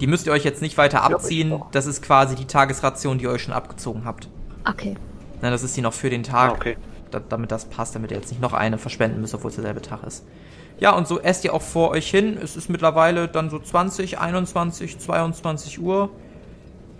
Die 0.00 0.06
müsst 0.06 0.26
ihr 0.26 0.32
euch 0.32 0.44
jetzt 0.44 0.62
nicht 0.62 0.76
weiter 0.76 1.02
abziehen. 1.02 1.62
Das 1.70 1.86
ist 1.86 2.02
quasi 2.02 2.34
die 2.34 2.46
Tagesration, 2.46 3.18
die 3.18 3.24
ihr 3.24 3.30
euch 3.30 3.42
schon 3.42 3.54
abgezogen 3.54 4.04
habt. 4.04 4.28
Okay. 4.68 4.96
Na, 5.40 5.50
das 5.50 5.62
ist 5.62 5.76
die 5.76 5.82
noch 5.82 5.92
für 5.92 6.10
den 6.10 6.22
Tag. 6.24 6.50
Ah, 6.50 6.54
okay. 6.54 6.76
da, 7.10 7.20
damit 7.20 7.52
das 7.52 7.66
passt, 7.66 7.94
damit 7.94 8.10
ihr 8.10 8.16
jetzt 8.16 8.30
nicht 8.30 8.40
noch 8.40 8.52
eine 8.52 8.78
verschwenden 8.78 9.20
müsst, 9.20 9.34
obwohl 9.34 9.50
es 9.50 9.56
derselbe 9.56 9.82
Tag 9.82 10.02
ist. 10.04 10.24
Ja, 10.80 10.90
und 10.92 11.06
so 11.06 11.20
esst 11.20 11.44
ihr 11.44 11.54
auch 11.54 11.62
vor 11.62 11.90
euch 11.90 12.10
hin. 12.10 12.36
Es 12.42 12.56
ist 12.56 12.68
mittlerweile 12.68 13.28
dann 13.28 13.50
so 13.50 13.58
20, 13.58 14.18
21, 14.18 14.98
22 14.98 15.80
Uhr. 15.80 16.10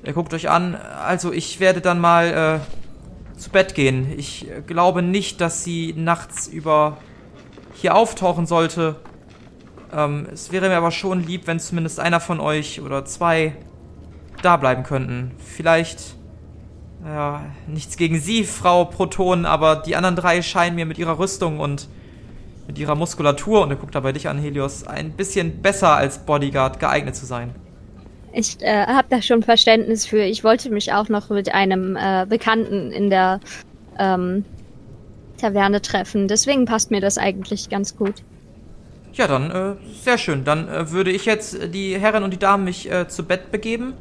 Ihr 0.04 0.12
guckt 0.12 0.32
euch 0.32 0.48
an. 0.48 0.76
Also 0.76 1.32
ich 1.32 1.58
werde 1.58 1.80
dann 1.80 1.98
mal 1.98 2.60
äh, 2.62 3.38
zu 3.38 3.50
Bett 3.50 3.74
gehen. 3.74 4.12
Ich 4.16 4.48
äh, 4.48 4.60
glaube 4.60 5.02
nicht, 5.02 5.40
dass 5.40 5.64
sie 5.64 5.92
nachts 5.96 6.46
über 6.46 6.98
hier 7.74 7.94
auftauchen 7.94 8.46
sollte. 8.46 8.96
Ähm, 9.92 10.26
es 10.32 10.52
wäre 10.52 10.68
mir 10.68 10.76
aber 10.76 10.90
schon 10.90 11.24
lieb, 11.24 11.46
wenn 11.46 11.60
zumindest 11.60 12.00
einer 12.00 12.20
von 12.20 12.40
euch 12.40 12.80
oder 12.80 13.04
zwei 13.04 13.54
da 14.42 14.56
bleiben 14.56 14.82
könnten. 14.82 15.32
Vielleicht 15.38 16.16
ja, 17.04 17.44
nichts 17.66 17.96
gegen 17.96 18.18
Sie, 18.18 18.44
Frau 18.44 18.86
Proton, 18.86 19.44
aber 19.44 19.76
die 19.76 19.96
anderen 19.96 20.16
drei 20.16 20.40
scheinen 20.42 20.76
mir 20.76 20.86
mit 20.86 20.98
ihrer 20.98 21.18
Rüstung 21.18 21.60
und 21.60 21.88
mit 22.66 22.78
ihrer 22.78 22.94
Muskulatur, 22.94 23.62
und 23.62 23.70
er 23.70 23.76
guckt 23.76 23.94
dabei 23.94 24.12
dich 24.12 24.26
an, 24.28 24.38
Helios, 24.38 24.86
ein 24.86 25.12
bisschen 25.12 25.60
besser 25.60 25.96
als 25.96 26.18
Bodyguard 26.24 26.80
geeignet 26.80 27.14
zu 27.14 27.26
sein. 27.26 27.54
Ich 28.32 28.60
äh, 28.62 28.86
habe 28.86 29.06
da 29.10 29.20
schon 29.22 29.42
Verständnis 29.42 30.06
für. 30.06 30.22
Ich 30.22 30.42
wollte 30.42 30.70
mich 30.70 30.92
auch 30.92 31.08
noch 31.08 31.28
mit 31.28 31.54
einem 31.54 31.94
äh, 31.94 32.26
Bekannten 32.28 32.90
in 32.90 33.10
der 33.10 33.40
ähm, 33.98 34.44
Taverne 35.44 35.82
treffen. 35.82 36.26
Deswegen 36.26 36.64
passt 36.64 36.90
mir 36.90 37.02
das 37.02 37.18
eigentlich 37.18 37.68
ganz 37.68 37.96
gut. 37.96 38.14
Ja, 39.12 39.26
dann, 39.28 39.50
äh, 39.50 39.74
sehr 40.02 40.16
schön. 40.16 40.44
Dann 40.44 40.68
äh, 40.68 40.90
würde 40.90 41.10
ich 41.10 41.26
jetzt 41.26 41.58
die 41.74 41.98
Herren 41.98 42.24
und 42.24 42.32
die 42.32 42.38
Damen 42.38 42.64
mich 42.64 42.90
äh, 42.90 43.08
zu 43.08 43.24
Bett 43.24 43.52
begeben. 43.52 43.92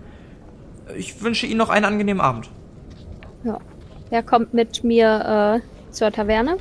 Ich 0.97 1.21
wünsche 1.21 1.45
Ihnen 1.45 1.57
noch 1.57 1.69
einen 1.69 1.85
angenehmen 1.85 2.21
Abend. 2.21 2.49
Ja. 3.43 3.59
Wer 4.09 4.23
kommt 4.23 4.53
mit 4.53 4.83
mir 4.83 5.61
äh, 5.61 5.91
zur 5.91 6.11
Taverne? 6.11 6.57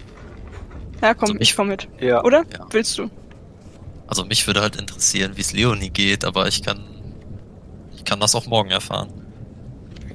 Ja, 1.01 1.15
komm, 1.15 1.31
Also 1.31 1.37
ich 1.39 1.55
komm 1.55 1.69
mit. 1.69 1.89
Ja. 2.01 2.25
Oder? 2.25 2.43
Ja. 2.53 2.67
Willst 2.71 2.99
du? 2.99 3.09
Also 4.09 4.25
mich 4.25 4.47
würde 4.47 4.63
halt 4.63 4.77
interessieren, 4.77 5.33
wie 5.37 5.41
es 5.41 5.53
Leonie 5.53 5.91
geht, 5.91 6.25
aber 6.25 6.49
ich 6.49 6.63
kann, 6.63 6.81
ich 7.95 8.05
kann 8.05 8.21
das 8.21 8.35
auch 8.35 8.47
morgen 8.47 8.71
erfahren. 8.71 9.09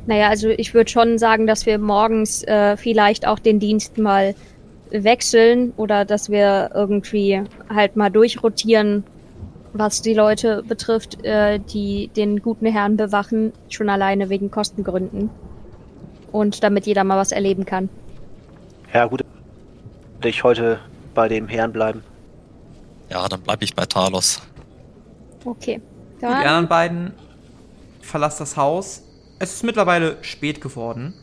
Naja, 0.06 0.30
also 0.30 0.49
ich 0.49 0.73
würde 0.73 0.89
schon 0.89 1.17
sagen, 1.17 1.47
dass 1.47 1.65
wir 1.65 1.80
morgens 1.80 2.43
äh, 2.43 2.77
vielleicht 2.77 3.27
auch 3.27 3.39
den 3.39 3.60
Dienst 3.60 3.97
mal 3.97 4.36
wechseln 4.91 5.73
oder 5.78 6.06
dass 6.06 6.30
wir 6.30 6.71
irgendwie 6.73 7.43
halt 7.69 7.95
mal 7.95 8.10
durchrotieren, 8.10 9.04
was 9.73 10.02
die 10.02 10.13
Leute 10.13 10.63
betrifft, 10.63 11.23
äh, 11.23 11.60
die 11.60 12.10
den 12.10 12.41
guten 12.41 12.65
Herrn 12.65 12.97
bewachen, 12.97 13.54
schon 13.69 13.89
alleine 13.89 14.30
wegen 14.30 14.52
Kostengründen. 14.52 15.30
Und 16.32 16.63
damit 16.63 16.86
jeder 16.86 17.04
mal 17.04 17.17
was 17.17 17.32
erleben 17.32 17.65
kann. 17.65 17.89
Ja, 18.93 19.06
gut. 19.06 19.23
Werde 20.15 20.30
ich 20.30 20.43
heute 20.43 20.80
bei 21.13 21.28
dem 21.28 21.47
Herrn 21.47 21.71
bleiben. 21.71 22.04
Ja, 23.10 23.28
dann 23.28 23.41
bleibe 23.41 23.63
ich 23.63 23.76
bei 23.76 23.86
Talos. 23.86 24.41
Okay. 25.45 25.76
Gut, 25.76 25.84
die 26.17 26.21
Dann, 26.21 26.34
anderen 26.34 26.67
beiden 26.67 27.13
verlasst 28.02 28.41
das 28.41 28.58
Haus. 28.58 29.04
Es 29.39 29.54
ist 29.54 29.63
mittlerweile 29.63 30.17
spät 30.21 30.62
geworden. 30.62 31.13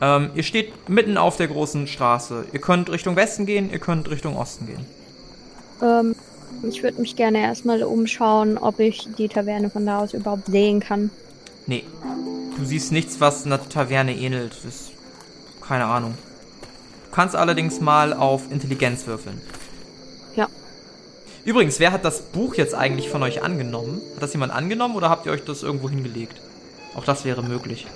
Ähm, 0.00 0.30
ihr 0.34 0.42
steht 0.42 0.88
mitten 0.88 1.16
auf 1.16 1.36
der 1.36 1.48
großen 1.48 1.86
Straße. 1.86 2.44
Ihr 2.52 2.60
könnt 2.60 2.90
Richtung 2.90 3.16
Westen 3.16 3.46
gehen, 3.46 3.70
ihr 3.70 3.78
könnt 3.80 4.08
Richtung 4.10 4.36
Osten 4.36 4.66
gehen. 4.66 4.86
ähm, 5.82 6.14
ich 6.62 6.82
würde 6.82 7.00
mich 7.00 7.14
gerne 7.14 7.40
erstmal 7.40 7.82
umschauen, 7.82 8.58
ob 8.58 8.80
ich 8.80 9.08
die 9.16 9.28
Taverne 9.28 9.70
von 9.70 9.86
da 9.86 9.98
aus 10.00 10.14
überhaupt 10.14 10.46
sehen 10.46 10.80
kann. 10.80 11.10
Nee. 11.66 11.84
Du 12.56 12.64
siehst 12.64 12.90
nichts, 12.90 13.20
was 13.20 13.46
einer 13.46 13.68
Taverne 13.68 14.16
ähnelt. 14.16 14.52
Das 14.52 14.64
ist 14.64 14.90
keine 15.60 15.84
Ahnung. 15.84 16.14
Du 17.08 17.14
kannst 17.14 17.36
allerdings 17.36 17.80
mal 17.80 18.12
auf 18.12 18.50
Intelligenz 18.50 19.06
würfeln. 19.06 19.40
Ja. 20.34 20.48
Übrigens, 21.44 21.78
wer 21.78 21.92
hat 21.92 22.04
das 22.04 22.22
Buch 22.22 22.54
jetzt 22.54 22.74
eigentlich 22.74 23.08
von 23.08 23.22
euch 23.22 23.42
angenommen? 23.42 24.00
Hat 24.14 24.22
das 24.22 24.32
jemand 24.32 24.52
angenommen 24.52 24.96
oder 24.96 25.10
habt 25.10 25.26
ihr 25.26 25.32
euch 25.32 25.44
das 25.44 25.62
irgendwo 25.62 25.88
hingelegt? 25.88 26.40
Auch 26.94 27.04
das 27.04 27.24
wäre 27.24 27.42
möglich. 27.42 27.86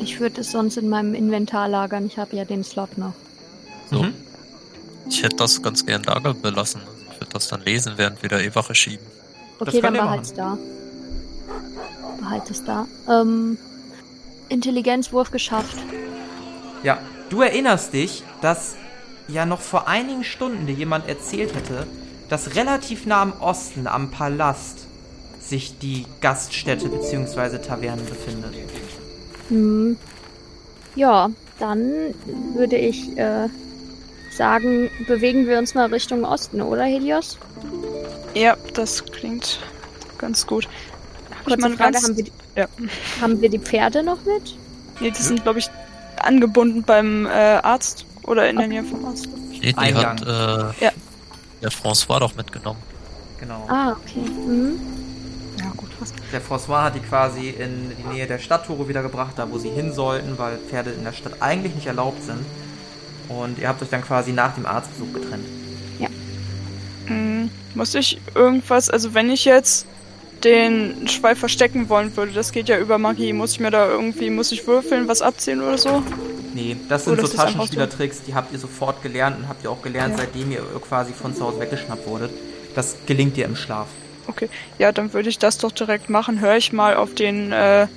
Ich 0.00 0.20
würde 0.20 0.40
es 0.40 0.52
sonst 0.52 0.76
in 0.76 0.88
meinem 0.88 1.14
Inventar 1.14 1.68
lagern. 1.68 2.06
Ich 2.06 2.18
habe 2.18 2.36
ja 2.36 2.44
den 2.44 2.64
Slot 2.64 2.98
noch. 2.98 3.14
So. 3.90 4.02
Mhm. 4.02 4.14
Ich 5.08 5.22
hätte 5.22 5.36
das 5.36 5.62
ganz 5.62 5.84
gern 5.84 6.02
da 6.02 6.18
belassen. 6.18 6.82
Also 6.82 7.12
ich 7.12 7.20
würde 7.20 7.32
das 7.32 7.48
dann 7.48 7.62
lesen, 7.62 7.94
während 7.96 8.22
wir 8.22 8.28
da 8.28 8.38
E-Wache 8.38 8.74
schieben. 8.74 9.06
Okay, 9.58 9.80
dann 9.80 9.94
behalt's 9.94 10.34
da. 10.34 10.58
Behalt 12.18 12.50
es 12.50 12.64
da. 12.64 12.86
Ähm, 13.08 13.58
Intelligenzwurf 14.48 15.30
geschafft. 15.30 15.76
Ja, 16.82 16.98
du 17.30 17.42
erinnerst 17.42 17.92
dich, 17.92 18.22
dass 18.40 18.76
ja 19.28 19.46
noch 19.46 19.60
vor 19.60 19.88
einigen 19.88 20.24
Stunden 20.24 20.66
dir 20.66 20.74
jemand 20.74 21.08
erzählt 21.08 21.54
hätte, 21.54 21.86
dass 22.28 22.54
relativ 22.54 23.06
nah 23.06 23.22
am 23.22 23.32
Osten 23.40 23.86
am 23.86 24.10
Palast 24.10 24.86
sich 25.40 25.78
die 25.78 26.06
Gaststätte 26.20 26.88
bzw. 26.88 27.58
Taverne 27.58 28.02
befindet. 28.02 28.54
Hm. 29.48 29.96
Ja, 30.96 31.30
dann 31.58 32.14
würde 32.54 32.76
ich 32.76 33.16
äh, 33.16 33.48
sagen, 34.32 34.90
bewegen 35.06 35.46
wir 35.46 35.58
uns 35.58 35.74
mal 35.74 35.86
Richtung 35.86 36.24
Osten, 36.24 36.60
oder 36.62 36.84
Helios? 36.84 37.38
Ja, 38.34 38.56
das 38.74 39.04
klingt 39.04 39.60
ganz 40.18 40.46
gut. 40.46 40.68
Kurze 41.44 41.60
Frage, 41.60 41.76
ganz- 41.76 42.04
haben 42.04 42.16
wir, 42.16 42.24
die, 42.24 42.32
Ja. 42.56 42.66
haben 43.20 43.40
wir 43.40 43.48
die 43.48 43.58
Pferde 43.58 44.02
noch 44.02 44.18
mit? 44.24 44.56
Nee, 45.00 45.10
die 45.10 45.22
sind, 45.22 45.42
glaube 45.42 45.60
ich, 45.60 45.70
angebunden 46.20 46.82
beim 46.82 47.26
äh, 47.26 47.28
Arzt 47.30 48.04
oder 48.24 48.48
in 48.50 48.56
der 48.56 48.66
Nähe 48.68 48.84
vom 48.84 49.04
Arzt. 49.04 49.28
Nee, 49.50 49.72
die 49.72 49.76
Eingang. 49.78 50.20
hat 50.20 50.22
äh, 50.80 50.84
Ja. 50.84 50.90
der 51.62 51.70
François 51.70 52.18
doch 52.20 52.34
mitgenommen. 52.34 52.80
Genau. 53.40 53.64
Ah, 53.68 53.92
okay. 53.92 54.20
Mhm. 54.20 54.80
Ja? 56.00 56.06
Der 56.32 56.42
François 56.42 56.84
hat 56.84 56.94
die 56.94 57.00
quasi 57.00 57.48
in 57.50 57.92
die 57.98 58.14
Nähe 58.14 58.26
der 58.26 58.38
Stadttore 58.38 58.88
wiedergebracht, 58.88 59.32
da 59.38 59.50
wo 59.50 59.58
sie 59.58 59.70
hin 59.70 59.92
sollten, 59.92 60.38
weil 60.38 60.58
Pferde 60.58 60.90
in 60.90 61.04
der 61.04 61.12
Stadt 61.12 61.34
eigentlich 61.40 61.74
nicht 61.74 61.86
erlaubt 61.86 62.22
sind. 62.22 62.38
Und 63.28 63.58
ihr 63.58 63.68
habt 63.68 63.82
euch 63.82 63.90
dann 63.90 64.02
quasi 64.02 64.32
nach 64.32 64.54
dem 64.54 64.64
Arztbesuch 64.66 65.12
getrennt. 65.12 65.44
Hm, 67.06 67.50
muss 67.74 67.94
ich 67.94 68.20
irgendwas, 68.34 68.90
also 68.90 69.14
wenn 69.14 69.30
ich 69.30 69.44
jetzt 69.44 69.86
den 70.44 71.08
Schweif 71.08 71.38
verstecken 71.38 71.88
wollen 71.88 72.14
würde, 72.16 72.32
das 72.32 72.52
geht 72.52 72.68
ja 72.68 72.78
über 72.78 72.98
Magie, 72.98 73.32
muss 73.32 73.52
ich 73.52 73.60
mir 73.60 73.70
da 73.70 73.88
irgendwie, 73.88 74.30
muss 74.30 74.52
ich 74.52 74.66
würfeln, 74.66 75.08
was 75.08 75.22
abziehen 75.22 75.60
oder 75.62 75.78
so? 75.78 76.02
Nee, 76.54 76.76
das 76.88 77.06
Oh, 77.06 77.10
sind 77.10 77.22
das 77.22 77.30
so 77.30 77.34
ist 77.34 77.38
einfach 77.40 77.52
so. 77.52 77.58
Taschenspielertricks, 77.58 78.22
die 78.26 78.34
habt 78.34 78.52
ihr 78.52 78.58
sofort 78.58 79.02
gelernt 79.02 79.38
und 79.38 79.48
habt 79.48 79.64
ihr 79.64 79.70
auch 79.70 79.82
gelernt, 79.82 80.12
Ja. 80.12 80.18
seitdem 80.18 80.50
ihr 80.52 80.62
quasi 80.86 81.12
von 81.12 81.34
zu 81.34 81.44
Hause 81.44 81.60
weggeschnappt 81.60 82.06
wurdet. 82.06 82.30
Das 82.74 82.96
gelingt 83.06 83.36
dir 83.36 83.46
im 83.46 83.56
Schlaf. 83.56 83.88
Okay, 84.28 84.48
ja, 84.78 84.92
dann 84.92 85.12
würde 85.12 85.28
ich 85.28 85.38
das 85.38 85.58
doch 85.58 85.72
direkt 85.72 86.08
machen. 86.08 86.40
Hör 86.40 86.56
ich 86.56 86.72
mal 86.72 86.94
auf 86.94 87.14
den 87.14 87.50
äh, 87.50 87.88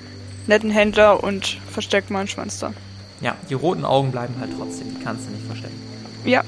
netten 0.47 0.71
Händler 0.71 1.23
und 1.23 1.59
versteck 1.69 2.09
meinen 2.09 2.27
Schwanz 2.27 2.59
da. 2.59 2.73
Ja, 3.21 3.35
die 3.49 3.53
roten 3.53 3.85
Augen 3.85 4.11
bleiben 4.11 4.33
halt 4.39 4.49
trotzdem, 4.57 4.95
die 4.95 5.03
kannst 5.03 5.27
du 5.27 5.31
nicht 5.31 5.45
verstecken. 5.45 5.79
Ja, 6.25 6.43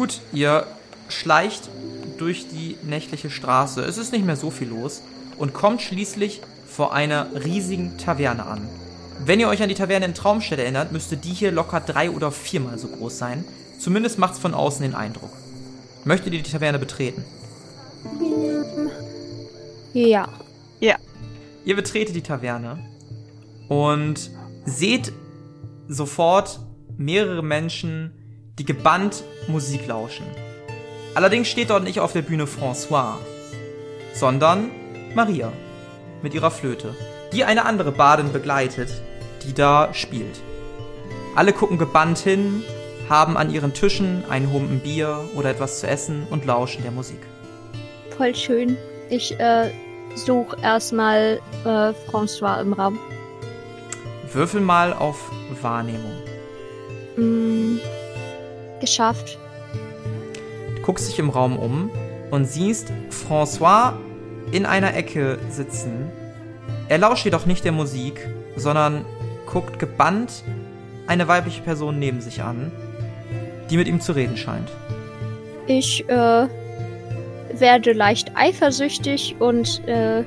Gut, 0.00 0.20
ihr 0.32 0.66
schleicht 1.10 1.68
durch 2.16 2.48
die 2.48 2.78
nächtliche 2.82 3.28
Straße. 3.28 3.82
Es 3.82 3.98
ist 3.98 4.12
nicht 4.12 4.24
mehr 4.24 4.36
so 4.36 4.50
viel 4.50 4.68
los 4.68 5.02
und 5.36 5.52
kommt 5.52 5.82
schließlich 5.82 6.40
vor 6.66 6.94
einer 6.94 7.26
riesigen 7.44 7.98
Taverne 7.98 8.46
an. 8.46 8.66
Wenn 9.22 9.40
ihr 9.40 9.48
euch 9.48 9.62
an 9.62 9.68
die 9.68 9.74
Taverne 9.74 10.06
in 10.06 10.14
Traumstedt 10.14 10.58
erinnert, 10.58 10.92
müsste 10.92 11.18
die 11.18 11.34
hier 11.34 11.52
locker 11.52 11.80
drei 11.80 12.10
oder 12.10 12.32
viermal 12.32 12.78
so 12.78 12.88
groß 12.88 13.18
sein. 13.18 13.44
Zumindest 13.78 14.18
macht's 14.18 14.38
von 14.38 14.54
außen 14.54 14.80
den 14.80 14.94
Eindruck. 14.94 15.32
Möchtet 16.04 16.32
ihr 16.32 16.42
die 16.42 16.50
Taverne 16.50 16.78
betreten? 16.78 17.24
Ja. 19.92 20.28
ja. 20.80 20.96
Ihr 21.64 21.76
betretet 21.76 22.14
die 22.14 22.22
Taverne 22.22 22.78
und 23.68 24.30
seht 24.64 25.12
sofort 25.88 26.60
mehrere 26.96 27.42
Menschen, 27.42 28.12
die 28.58 28.64
gebannt 28.64 29.24
Musik 29.48 29.86
lauschen. 29.86 30.24
Allerdings 31.14 31.48
steht 31.48 31.70
dort 31.70 31.84
nicht 31.84 32.00
auf 32.00 32.12
der 32.12 32.22
Bühne 32.22 32.44
François, 32.44 33.16
sondern 34.14 34.70
Maria 35.14 35.52
mit 36.22 36.34
ihrer 36.34 36.50
Flöte, 36.50 36.94
die 37.32 37.44
eine 37.44 37.64
andere 37.64 37.90
Badin 37.90 38.32
begleitet, 38.32 38.90
die 39.44 39.54
da 39.54 39.92
spielt. 39.92 40.40
Alle 41.34 41.52
gucken 41.52 41.78
gebannt 41.78 42.18
hin, 42.18 42.62
haben 43.08 43.36
an 43.36 43.50
ihren 43.50 43.72
Tischen 43.72 44.24
einen 44.28 44.52
Humpen 44.52 44.80
Bier 44.80 45.28
oder 45.34 45.50
etwas 45.50 45.80
zu 45.80 45.88
essen 45.88 46.26
und 46.30 46.44
lauschen 46.44 46.82
der 46.82 46.92
Musik. 46.92 47.20
Voll 48.20 48.34
schön. 48.34 48.76
Ich 49.08 49.40
äh, 49.40 49.70
suche 50.14 50.54
erstmal 50.62 51.40
äh, 51.64 51.94
François 52.10 52.60
im 52.60 52.74
Raum. 52.74 52.98
Würfel 54.30 54.60
mal 54.60 54.92
auf 54.92 55.32
Wahrnehmung. 55.62 56.12
Mm, 57.16 57.78
geschafft. 58.78 59.38
Du 60.76 60.82
guckst 60.82 61.08
dich 61.08 61.18
im 61.18 61.30
Raum 61.30 61.58
um 61.58 61.90
und 62.30 62.44
siehst 62.44 62.92
François 63.08 63.94
in 64.52 64.66
einer 64.66 64.94
Ecke 64.94 65.38
sitzen. 65.48 66.10
Er 66.90 66.98
lauscht 66.98 67.24
jedoch 67.24 67.46
nicht 67.46 67.64
der 67.64 67.72
Musik, 67.72 68.28
sondern 68.54 69.06
guckt 69.46 69.78
gebannt 69.78 70.44
eine 71.06 71.26
weibliche 71.26 71.62
Person 71.62 71.98
neben 71.98 72.20
sich 72.20 72.42
an, 72.42 72.70
die 73.70 73.78
mit 73.78 73.88
ihm 73.88 74.02
zu 74.02 74.12
reden 74.12 74.36
scheint. 74.36 74.70
Ich 75.66 76.06
äh, 76.10 76.48
werde 77.60 77.92
leicht 77.92 78.32
eifersüchtig 78.34 79.36
und 79.38 79.86
äh, 79.86 80.24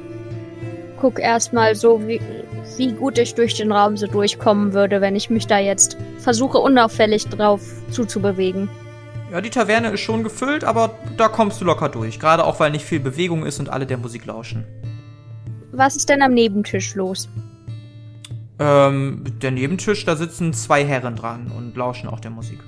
guck 0.99 1.19
erstmal 1.19 1.75
so, 1.75 2.07
wie, 2.07 2.21
wie 2.77 2.93
gut 2.93 3.17
ich 3.17 3.35
durch 3.35 3.55
den 3.55 3.71
Raum 3.71 3.97
so 3.97 4.07
durchkommen 4.07 4.73
würde, 4.73 5.01
wenn 5.01 5.15
ich 5.15 5.29
mich 5.29 5.47
da 5.47 5.59
jetzt 5.59 5.97
versuche, 6.19 6.59
unauffällig 6.59 7.25
drauf 7.27 7.61
zuzubewegen. 7.91 8.69
Ja, 9.31 9.41
die 9.41 9.49
Taverne 9.49 9.89
ist 9.89 10.01
schon 10.01 10.23
gefüllt, 10.23 10.63
aber 10.63 10.95
da 11.17 11.27
kommst 11.27 11.59
du 11.59 11.65
locker 11.65 11.89
durch. 11.89 12.19
Gerade 12.19 12.45
auch, 12.45 12.59
weil 12.59 12.71
nicht 12.71 12.85
viel 12.85 12.99
Bewegung 12.99 13.45
ist 13.45 13.59
und 13.59 13.67
alle 13.67 13.85
der 13.85 13.97
Musik 13.97 14.25
lauschen. 14.25 14.63
Was 15.71 15.95
ist 15.95 16.07
denn 16.07 16.21
am 16.21 16.33
Nebentisch 16.33 16.93
los? 16.93 17.27
Ähm, 18.59 19.23
der 19.41 19.51
Nebentisch, 19.51 20.05
da 20.05 20.15
sitzen 20.15 20.53
zwei 20.53 20.85
Herren 20.85 21.15
dran 21.15 21.51
und 21.55 21.75
lauschen 21.75 22.07
auch 22.07 22.19
der 22.19 22.29
Musik. 22.31 22.59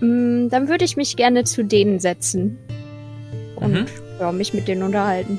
Mm, 0.00 0.48
dann 0.48 0.68
würde 0.68 0.84
ich 0.84 0.96
mich 0.96 1.16
gerne 1.16 1.44
zu 1.44 1.64
denen 1.64 1.98
setzen. 1.98 2.58
Und 3.62 3.72
Mhm. 3.72 3.86
ja, 4.20 4.32
mich 4.32 4.52
mit 4.54 4.68
denen 4.68 4.82
unterhalten. 4.82 5.38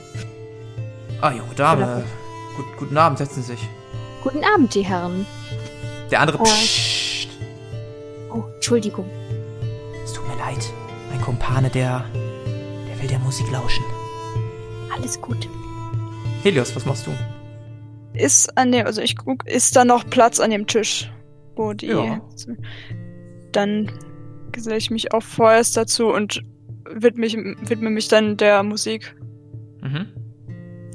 Ah, 1.22 1.32
junge 1.32 1.54
Dame. 1.56 2.04
Gut, 2.56 2.66
guten 2.78 2.98
Abend, 2.98 3.18
setzen 3.18 3.42
Sie 3.44 3.54
sich. 3.54 3.68
Guten 4.24 4.44
Abend, 4.44 4.74
die 4.76 4.82
Herren. 4.86 5.26
Der 6.12 6.22
andere, 6.22 6.38
Äh. 6.40 6.44
pssst. 6.44 7.28
Oh, 8.32 8.44
Entschuldigung. 8.56 9.10
Es 10.04 10.14
tut 10.14 10.28
mir 10.28 10.36
leid. 10.38 10.64
Mein 11.10 11.22
Kumpane, 11.22 11.70
der, 11.70 12.06
der 12.88 13.02
will 13.02 13.08
der 13.08 13.20
Musik 13.20 13.50
lauschen. 13.52 13.84
Alles 14.96 15.20
gut. 15.22 15.48
Helios, 16.44 16.76
was 16.76 16.86
machst 16.86 17.08
du? 17.08 17.12
Ist 18.14 18.56
an 18.58 18.72
dem, 18.72 18.86
also 18.86 19.02
ich 19.02 19.16
guck, 19.18 19.48
ist 19.48 19.76
da 19.76 19.86
noch 19.86 20.08
Platz 20.10 20.40
an 20.40 20.52
dem 20.52 20.68
Tisch, 20.68 21.12
wo 21.56 21.74
die. 21.74 21.88
Ja. 21.88 22.22
Dann 23.52 23.92
geselle 24.52 24.78
ich 24.78 24.92
mich 24.92 25.14
auch 25.14 25.24
vorerst 25.24 25.78
dazu 25.78 26.08
und 26.08 26.42
widme 26.90 27.22
mich, 27.22 27.36
widme 27.36 27.90
mich 27.90 28.08
dann 28.08 28.38
der 28.38 28.64
Musik. 28.64 29.16
Mhm. 29.82 30.08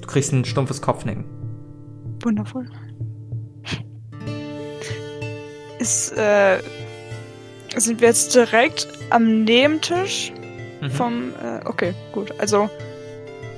Du 0.01 0.07
kriegst 0.07 0.33
ein 0.33 0.45
stumpfes 0.45 0.81
Kopfnicken. 0.81 1.25
Wundervoll. 2.23 2.67
Ist, 5.79 6.11
äh, 6.17 6.59
sind 7.77 8.01
wir 8.01 8.09
jetzt 8.09 8.35
direkt 8.35 8.89
am 9.11 9.45
Nebentisch 9.45 10.33
Mhm. 10.81 10.91
vom, 10.91 11.29
äh, 11.43 11.61
okay, 11.67 11.93
gut, 12.13 12.33
also, 12.39 12.69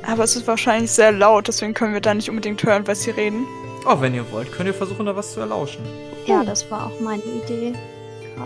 aber 0.06 0.24
es 0.24 0.36
ist 0.36 0.46
wahrscheinlich 0.46 0.90
sehr 0.90 1.12
laut, 1.12 1.48
deswegen 1.48 1.74
können 1.74 1.92
wir 1.92 2.00
da 2.00 2.14
nicht 2.14 2.28
unbedingt 2.30 2.62
hören, 2.64 2.86
was 2.86 3.02
sie 3.02 3.10
reden. 3.10 3.46
Oh, 3.86 4.00
wenn 4.00 4.14
ihr 4.14 4.30
wollt, 4.32 4.50
könnt 4.52 4.66
ihr 4.68 4.74
versuchen, 4.74 5.06
da 5.06 5.14
was 5.16 5.32
zu 5.34 5.40
erlauschen. 5.40 5.82
Ja, 6.26 6.44
das 6.44 6.70
war 6.70 6.86
auch 6.86 7.00
meine 7.00 7.22
Idee 7.22 7.72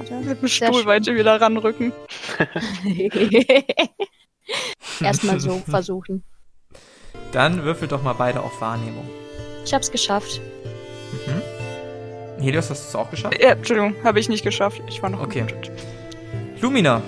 gerade. 0.02 0.24
Mit 0.24 0.42
dem 0.42 0.48
Stuhl 0.48 0.84
weiter 0.86 1.14
wieder 1.14 1.40
ranrücken. 1.40 1.92
Erstmal 5.00 5.40
so 5.40 5.58
versuchen. 5.68 6.22
Dann 7.32 7.64
würfelt 7.64 7.92
doch 7.92 8.02
mal 8.02 8.12
beide 8.14 8.40
auf 8.40 8.60
Wahrnehmung. 8.60 9.08
Ich 9.64 9.74
hab's 9.74 9.90
geschafft. 9.90 10.40
Mhm. 11.26 12.42
Helios, 12.42 12.70
hast 12.70 12.84
du 12.84 12.88
es 12.88 12.96
auch 12.96 13.10
geschafft? 13.10 13.40
Ja, 13.40 13.50
Entschuldigung, 13.50 13.94
habe 14.04 14.20
ich 14.20 14.28
nicht 14.28 14.44
geschafft. 14.44 14.82
Ich 14.88 15.02
war 15.02 15.10
noch 15.10 15.22
Okay. 15.22 15.44
gemutet. 15.46 15.70
Lumina, 16.60 17.02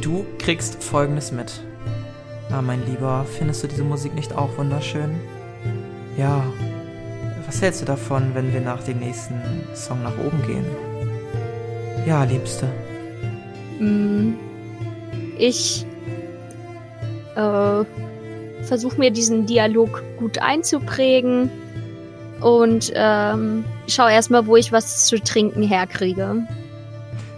du 0.00 0.26
kriegst 0.38 0.82
folgendes 0.82 1.32
mit. 1.32 1.60
Ah, 2.50 2.62
mein 2.62 2.84
Lieber, 2.86 3.26
findest 3.36 3.62
du 3.62 3.68
diese 3.68 3.84
Musik 3.84 4.14
nicht 4.14 4.34
auch 4.34 4.56
wunderschön? 4.56 5.20
Ja. 6.16 6.42
Was 7.46 7.62
hältst 7.62 7.80
du 7.80 7.84
davon, 7.86 8.34
wenn 8.34 8.52
wir 8.52 8.60
nach 8.60 8.82
dem 8.82 8.98
nächsten 8.98 9.40
Song 9.74 10.02
nach 10.02 10.18
oben 10.18 10.42
gehen? 10.46 10.66
Ja, 12.08 12.24
Liebste. 12.24 12.66
Mm, 13.78 14.32
Ich 15.36 15.84
äh, 17.36 17.84
versuche 18.62 18.98
mir 18.98 19.10
diesen 19.10 19.44
Dialog 19.44 20.02
gut 20.18 20.38
einzuprägen 20.38 21.50
und 22.40 22.90
ähm, 22.94 23.66
schau 23.88 24.08
erstmal, 24.08 24.46
wo 24.46 24.56
ich 24.56 24.72
was 24.72 25.04
zu 25.04 25.20
trinken 25.22 25.62
herkriege. 25.62 26.48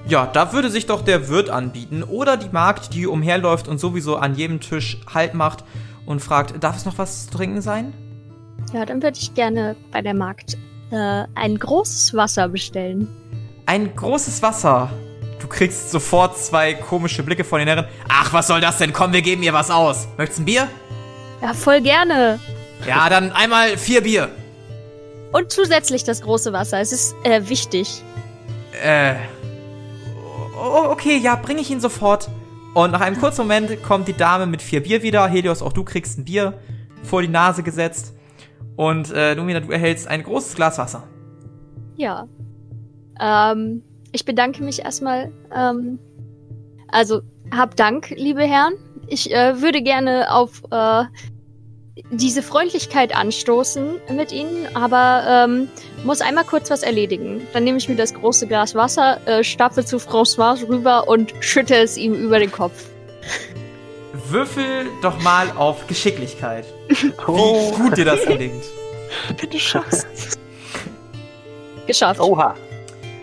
Ja, 0.06 0.26
da 0.26 0.52
würde 0.52 0.70
sich 0.70 0.86
doch 0.86 1.02
der 1.02 1.28
Wirt 1.28 1.50
anbieten 1.50 2.04
oder 2.04 2.36
die 2.36 2.50
Magd, 2.52 2.94
die 2.94 3.08
umherläuft 3.08 3.66
und 3.66 3.80
sowieso 3.80 4.18
an 4.18 4.36
jedem 4.36 4.60
Tisch 4.60 5.00
Halt 5.12 5.34
macht 5.34 5.64
und 6.06 6.20
fragt, 6.20 6.62
darf 6.62 6.76
es 6.76 6.84
noch 6.84 6.96
was 6.96 7.26
zu 7.26 7.36
trinken 7.36 7.60
sein? 7.60 7.92
Ja, 8.72 8.84
dann 8.84 9.02
würde 9.02 9.18
ich 9.20 9.34
gerne 9.34 9.74
bei 9.90 10.00
der 10.00 10.14
Markt 10.14 10.56
äh, 10.92 11.24
ein 11.34 11.58
großes 11.58 12.14
Wasser 12.14 12.46
bestellen. 12.46 13.08
Ein 13.66 13.94
großes 13.94 14.42
Wasser. 14.42 14.90
Du 15.40 15.48
kriegst 15.48 15.90
sofort 15.90 16.38
zwei 16.38 16.74
komische 16.74 17.22
Blicke 17.22 17.44
von 17.44 17.58
den 17.58 17.68
Herren. 17.68 17.86
Ach, 18.08 18.32
was 18.32 18.46
soll 18.46 18.60
das 18.60 18.78
denn? 18.78 18.92
Komm, 18.92 19.12
wir 19.12 19.22
geben 19.22 19.42
ihr 19.42 19.52
was 19.52 19.70
aus. 19.70 20.06
Möchtest 20.16 20.38
du 20.38 20.42
ein 20.42 20.46
Bier? 20.46 20.68
Ja, 21.40 21.54
voll 21.54 21.80
gerne. 21.80 22.38
Ja, 22.86 23.08
dann 23.08 23.32
einmal 23.32 23.76
vier 23.78 24.02
Bier. 24.02 24.28
Und 25.32 25.50
zusätzlich 25.52 26.04
das 26.04 26.22
große 26.22 26.52
Wasser. 26.52 26.80
Es 26.80 26.92
ist 26.92 27.14
äh, 27.24 27.48
wichtig. 27.48 28.02
Äh. 28.82 29.14
Oh, 30.56 30.90
okay, 30.90 31.16
ja, 31.16 31.36
bringe 31.36 31.60
ich 31.60 31.70
ihn 31.70 31.80
sofort. 31.80 32.28
Und 32.74 32.90
nach 32.92 33.00
einem 33.00 33.18
kurzen 33.18 33.42
Moment 33.42 33.82
kommt 33.82 34.08
die 34.08 34.16
Dame 34.16 34.46
mit 34.46 34.62
vier 34.62 34.82
Bier 34.82 35.02
wieder. 35.02 35.26
Helios, 35.26 35.62
auch 35.62 35.72
du 35.72 35.84
kriegst 35.84 36.18
ein 36.18 36.24
Bier 36.24 36.58
vor 37.02 37.22
die 37.22 37.28
Nase 37.28 37.62
gesetzt. 37.62 38.14
Und 38.76 39.10
äh, 39.12 39.34
Lumina, 39.34 39.60
du 39.60 39.70
erhältst 39.70 40.06
ein 40.06 40.22
großes 40.22 40.54
Glas 40.54 40.78
Wasser. 40.78 41.04
Ja. 41.96 42.26
Ähm, 43.20 43.82
ich 44.12 44.24
bedanke 44.24 44.62
mich 44.62 44.80
erstmal. 44.80 45.32
Ähm, 45.54 45.98
also, 46.88 47.20
hab 47.54 47.76
Dank, 47.76 48.10
liebe 48.10 48.42
Herren. 48.42 48.74
Ich 49.06 49.32
äh, 49.32 49.60
würde 49.60 49.82
gerne 49.82 50.32
auf 50.32 50.62
äh, 50.70 51.04
diese 52.10 52.42
Freundlichkeit 52.42 53.14
anstoßen 53.14 54.00
mit 54.14 54.32
Ihnen, 54.32 54.68
aber 54.74 55.24
ähm, 55.26 55.68
muss 56.04 56.20
einmal 56.20 56.44
kurz 56.44 56.70
was 56.70 56.82
erledigen. 56.82 57.42
Dann 57.52 57.64
nehme 57.64 57.78
ich 57.78 57.88
mir 57.88 57.96
das 57.96 58.14
große 58.14 58.46
Glas 58.46 58.74
Wasser, 58.74 59.20
äh, 59.26 59.44
stapfe 59.44 59.84
zu 59.84 59.98
François 59.98 60.66
rüber 60.68 61.08
und 61.08 61.34
schütte 61.40 61.76
es 61.76 61.96
ihm 61.96 62.14
über 62.14 62.38
den 62.38 62.50
Kopf. 62.50 62.86
Würfel 64.28 64.86
doch 65.02 65.20
mal 65.22 65.50
auf 65.56 65.86
Geschicklichkeit. 65.86 66.64
Oh. 67.26 67.72
Wie 67.72 67.82
gut 67.82 67.96
dir 67.96 68.04
das 68.04 68.24
gelingt. 68.24 68.64
Bitte 69.40 69.58
schaffst. 69.58 70.38
Geschafft. 71.86 72.20
Oha. 72.20 72.54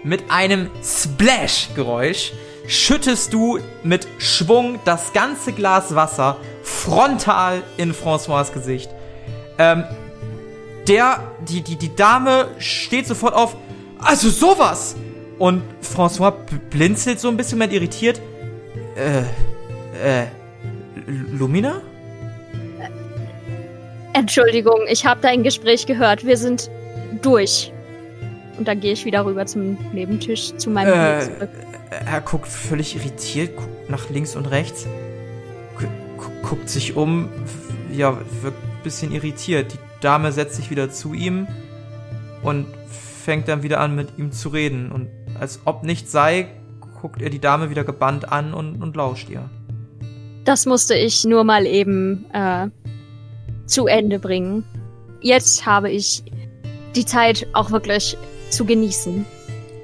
Mit 0.07 0.31
einem 0.31 0.69
Splash-Geräusch 0.81 2.31
schüttest 2.65 3.33
du 3.33 3.59
mit 3.83 4.07
Schwung 4.19 4.79
das 4.85 5.11
ganze 5.11 5.51
Glas 5.51 5.95
Wasser 5.95 6.37
frontal 6.63 7.61
in 7.75 7.93
François 7.93 8.49
Gesicht. 8.53 8.89
Ähm, 9.57 9.83
der, 10.87 11.33
die, 11.49 11.61
die, 11.61 11.75
die 11.75 11.93
Dame 11.93 12.47
steht 12.57 13.05
sofort 13.05 13.33
auf. 13.33 13.57
Also 13.99 14.29
sowas! 14.29 14.95
Und 15.39 15.61
François 15.83 16.31
blinzelt 16.69 17.19
so 17.19 17.27
ein 17.27 17.35
bisschen 17.35 17.57
mehr 17.57 17.69
irritiert. 17.69 18.21
Äh, 18.95 19.23
äh, 20.21 20.27
Lumina? 21.05 21.81
Entschuldigung, 24.13 24.79
ich 24.87 25.05
habe 25.05 25.19
dein 25.19 25.43
Gespräch 25.43 25.85
gehört. 25.85 26.25
Wir 26.25 26.37
sind 26.37 26.71
durch. 27.21 27.73
Und 28.57 28.67
dann 28.67 28.79
gehe 28.79 28.93
ich 28.93 29.05
wieder 29.05 29.25
rüber 29.25 29.45
zum 29.45 29.77
Nebentisch 29.93 30.55
zu 30.57 30.69
meinem 30.69 30.93
Äh, 30.93 31.21
zurück. 31.21 31.49
Er 31.89 32.21
guckt 32.21 32.47
völlig 32.47 32.95
irritiert, 32.95 33.55
guckt 33.55 33.89
nach 33.89 34.09
links 34.09 34.35
und 34.35 34.45
rechts, 34.47 34.87
gu 35.77 35.85
gu 36.17 36.29
guckt 36.41 36.69
sich 36.69 36.95
um, 36.95 37.29
ja, 37.91 38.17
wirkt 38.41 38.63
ein 38.63 38.83
bisschen 38.83 39.11
irritiert. 39.11 39.73
Die 39.73 39.79
Dame 40.01 40.31
setzt 40.31 40.55
sich 40.55 40.69
wieder 40.69 40.89
zu 40.89 41.13
ihm 41.13 41.47
und 42.41 42.65
fängt 43.23 43.47
dann 43.47 43.63
wieder 43.63 43.79
an, 43.79 43.95
mit 43.95 44.17
ihm 44.17 44.31
zu 44.31 44.49
reden. 44.49 44.91
Und 44.91 45.07
als 45.39 45.61
ob 45.65 45.83
nichts 45.83 46.11
sei, 46.11 46.47
guckt 47.01 47.21
er 47.21 47.29
die 47.29 47.39
Dame 47.39 47.69
wieder 47.69 47.83
gebannt 47.83 48.31
an 48.31 48.53
und, 48.53 48.81
und 48.81 48.95
lauscht 48.95 49.29
ihr. 49.29 49.49
Das 50.45 50.65
musste 50.65 50.95
ich 50.95 51.25
nur 51.25 51.43
mal 51.43 51.65
eben 51.65 52.25
äh, 52.33 52.69
zu 53.65 53.87
Ende 53.87 54.19
bringen. 54.19 54.63
Jetzt 55.21 55.65
habe 55.65 55.91
ich 55.91 56.23
die 56.95 57.05
Zeit 57.05 57.47
auch 57.53 57.71
wirklich 57.71 58.17
zu 58.49 58.65
genießen. 58.65 59.25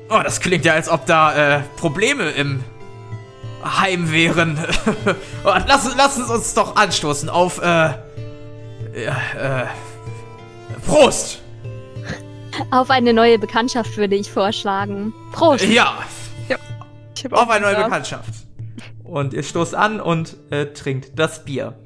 Oh, 0.09 0.19
das 0.23 0.39
klingt 0.39 0.65
ja, 0.65 0.73
als 0.73 0.89
ob 0.89 1.05
da 1.05 1.57
äh, 1.57 1.61
Probleme 1.77 2.29
im 2.31 2.63
Heim 3.63 4.11
wären. 4.11 4.57
oh, 5.45 5.53
lass, 5.67 5.89
lass 5.95 6.17
uns 6.17 6.29
uns 6.29 6.53
doch 6.53 6.75
anstoßen 6.75 7.29
auf, 7.29 7.61
äh, 7.61 7.65
ja, 7.65 9.17
äh, 9.37 9.65
Prost! 10.85 11.41
Auf 12.71 12.89
eine 12.89 13.13
neue 13.13 13.39
Bekanntschaft 13.39 13.97
würde 13.97 14.15
ich 14.15 14.31
vorschlagen. 14.31 15.13
Prost! 15.31 15.65
Ja, 15.65 16.03
Ich 17.15 17.25
hab 17.25 17.33
auf 17.33 17.49
eine 17.49 17.65
neue. 17.65 17.83
Bekanntschaft. 17.83 18.33
Und 19.03 19.33
ihr 19.33 19.43
stoßt 19.43 19.75
an 19.75 20.01
und 20.01 20.35
äh, 20.49 20.67
trinkt 20.67 21.17
das 21.17 21.45
Bier. 21.45 21.77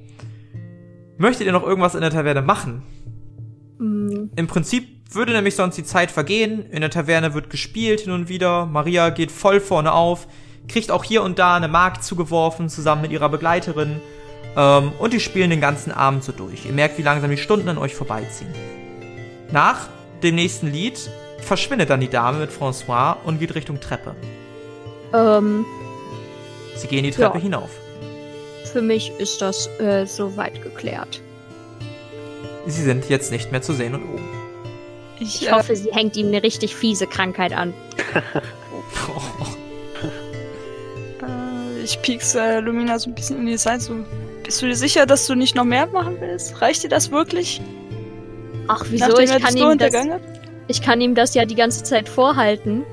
Möchtet 1.18 1.46
ihr 1.48 1.54
noch 1.54 1.63
irgendwas 1.63 1.96
in 1.96 2.02
der 2.02 2.12
Taverne 2.12 2.42
machen? 2.42 2.84
Mm, 3.80 4.30
Im 4.36 4.48
Prinzip 4.48 4.96
würde 5.12 5.32
nämlich 5.34 5.56
sonst 5.56 5.78
die 5.78 5.84
Zeit 5.84 6.12
vergehen. 6.12 6.70
In 6.72 6.82
der 6.82 6.89
Taverne 6.89 7.34
wird 7.34 7.50
gespielt 7.50 8.02
hin 8.02 8.12
und 8.12 8.30
wieder. 8.30 8.65
Maria 8.65 9.10
geht 9.10 9.32
voll 9.32 9.60
vorne 9.60 9.93
auf, 9.93 10.28
kriegt 10.67 10.91
auch 10.91 11.04
hier 11.04 11.24
und 11.24 11.39
da 11.39 11.56
eine 11.56 11.67
Magd 11.67 12.04
zugeworfen, 12.04 12.70
zusammen 12.70 13.04
mit 13.04 13.12
ihrer 13.12 13.30
Begleiterin. 13.30 14.02
Ähm, 14.56 14.91
und 15.00 15.13
die 15.13 15.20
spielen 15.20 15.50
den 15.50 15.62
ganzen 15.62 15.91
Abend 15.91 16.24
so 16.24 16.32
durch. 16.32 16.65
Ihr 16.65 16.74
merkt, 16.74 16.98
wie 16.98 17.04
langsam 17.04 17.30
die 17.30 17.38
Stunden 17.38 17.70
an 17.70 17.78
euch 17.78 17.96
vorbeiziehen. 17.96 18.54
Nach 19.52 19.88
dem 20.24 20.36
nächsten 20.36 20.67
Lied 20.72 21.00
verschwindet 21.39 21.89
dann 21.89 22.02
die 22.02 22.10
Dame 22.10 22.39
mit 22.39 22.52
François 22.52 23.15
und 23.24 23.39
geht 23.39 23.56
Richtung 23.56 23.80
Treppe. 23.80 24.15
ähm, 25.13 25.65
Sie 26.76 26.88
gehen 26.88 27.04
die 27.04 27.12
Treppe 27.12 27.38
Ja. 27.38 27.43
hinauf. 27.43 27.70
für 28.74 28.82
mich 28.82 29.12
ist 29.20 29.41
das 29.41 29.67
äh, 29.80 30.06
soweit 30.06 30.62
geklärt. 30.62 31.22
Sie 32.65 32.82
sind 32.84 33.08
jetzt 33.10 33.32
nicht 33.32 33.52
mehr 33.52 33.62
zu 33.62 33.74
sehen 33.74 33.96
und 33.96 34.04
oben. 34.04 34.30
Ich, 35.19 35.41
Ich 35.41 35.47
äh, 35.47 35.51
hoffe, 35.51 35.75
sie 35.75 35.91
hängt 35.91 36.15
ihm 36.15 36.27
eine 36.27 36.43
richtig 36.43 36.75
fiese 36.75 37.08
Krankheit 37.08 37.53
an. 37.53 37.73
äh, 41.21 41.84
ich 41.84 42.01
piekse 42.01 42.39
äh, 42.39 42.60
Lumina 42.60 42.99
so 42.99 43.10
ein 43.10 43.15
bisschen 43.15 43.39
in 43.39 43.45
die 43.47 43.58
Seite. 43.58 43.82
So. 43.82 43.95
Bist 44.43 44.62
du 44.62 44.67
dir 44.67 44.75
sicher, 44.75 45.06
dass 45.06 45.27
du 45.27 45.36
nicht 45.36 45.56
noch 45.56 45.63
mehr 45.65 45.88
machen 45.88 46.17
willst? 46.19 46.62
Reicht 46.62 46.84
dir 46.84 46.89
das 46.89 47.12
wirklich? 47.12 47.62
Ach, 48.67 48.86
wieso? 48.89 49.08
Nachdem 49.08 49.23
Ich 49.25 49.43
kann, 49.43 49.58
ihm 49.58 49.77
das, 49.77 49.93
ich 50.67 50.82
kann 50.82 51.01
ihm 51.01 51.15
das 51.15 51.34
ja 51.34 51.45
die 51.45 51.56
ganze 51.56 51.84
Zeit 51.84 52.08
vorhalten. 52.10 52.84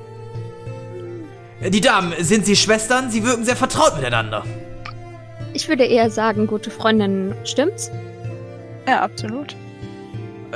Die 1.60 1.80
Damen, 1.80 2.12
sind 2.18 2.44
Sie 2.46 2.56
Schwestern? 2.56 3.10
Sie 3.10 3.24
wirken 3.24 3.44
sehr 3.44 3.56
vertraut 3.56 3.96
miteinander. 3.96 4.44
Ich 5.54 5.68
würde 5.68 5.84
eher 5.84 6.10
sagen, 6.10 6.46
gute 6.46 6.70
Freundinnen, 6.70 7.34
stimmt's? 7.44 7.90
Ja, 8.86 9.02
absolut. 9.02 9.56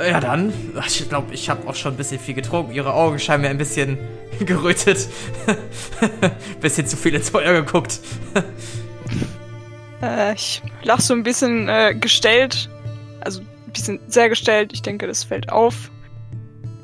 Ja, 0.07 0.19
dann. 0.19 0.53
Ich 0.87 1.07
glaube, 1.09 1.33
ich 1.33 1.49
habe 1.49 1.67
auch 1.67 1.75
schon 1.75 1.93
ein 1.93 1.97
bisschen 1.97 2.19
viel 2.19 2.33
getrunken. 2.33 2.71
Ihre 2.73 2.93
Augen 2.93 3.19
scheinen 3.19 3.41
mir 3.41 3.49
ein 3.49 3.57
bisschen 3.57 3.97
gerötet. 4.39 5.07
bisschen 6.61 6.87
zu 6.87 6.97
viel 6.97 7.15
ins 7.15 7.29
Feuer 7.29 7.53
geguckt. 7.53 7.99
Äh, 10.01 10.33
ich 10.33 10.61
lach 10.83 11.01
so 11.01 11.13
ein 11.13 11.23
bisschen 11.23 11.67
äh, 11.67 11.93
gestellt. 11.93 12.69
Also 13.19 13.41
ein 13.41 13.73
bisschen 13.73 13.99
sehr 14.07 14.29
gestellt. 14.29 14.71
Ich 14.71 14.81
denke, 14.81 15.07
das 15.07 15.25
fällt 15.25 15.51
auf. 15.51 15.91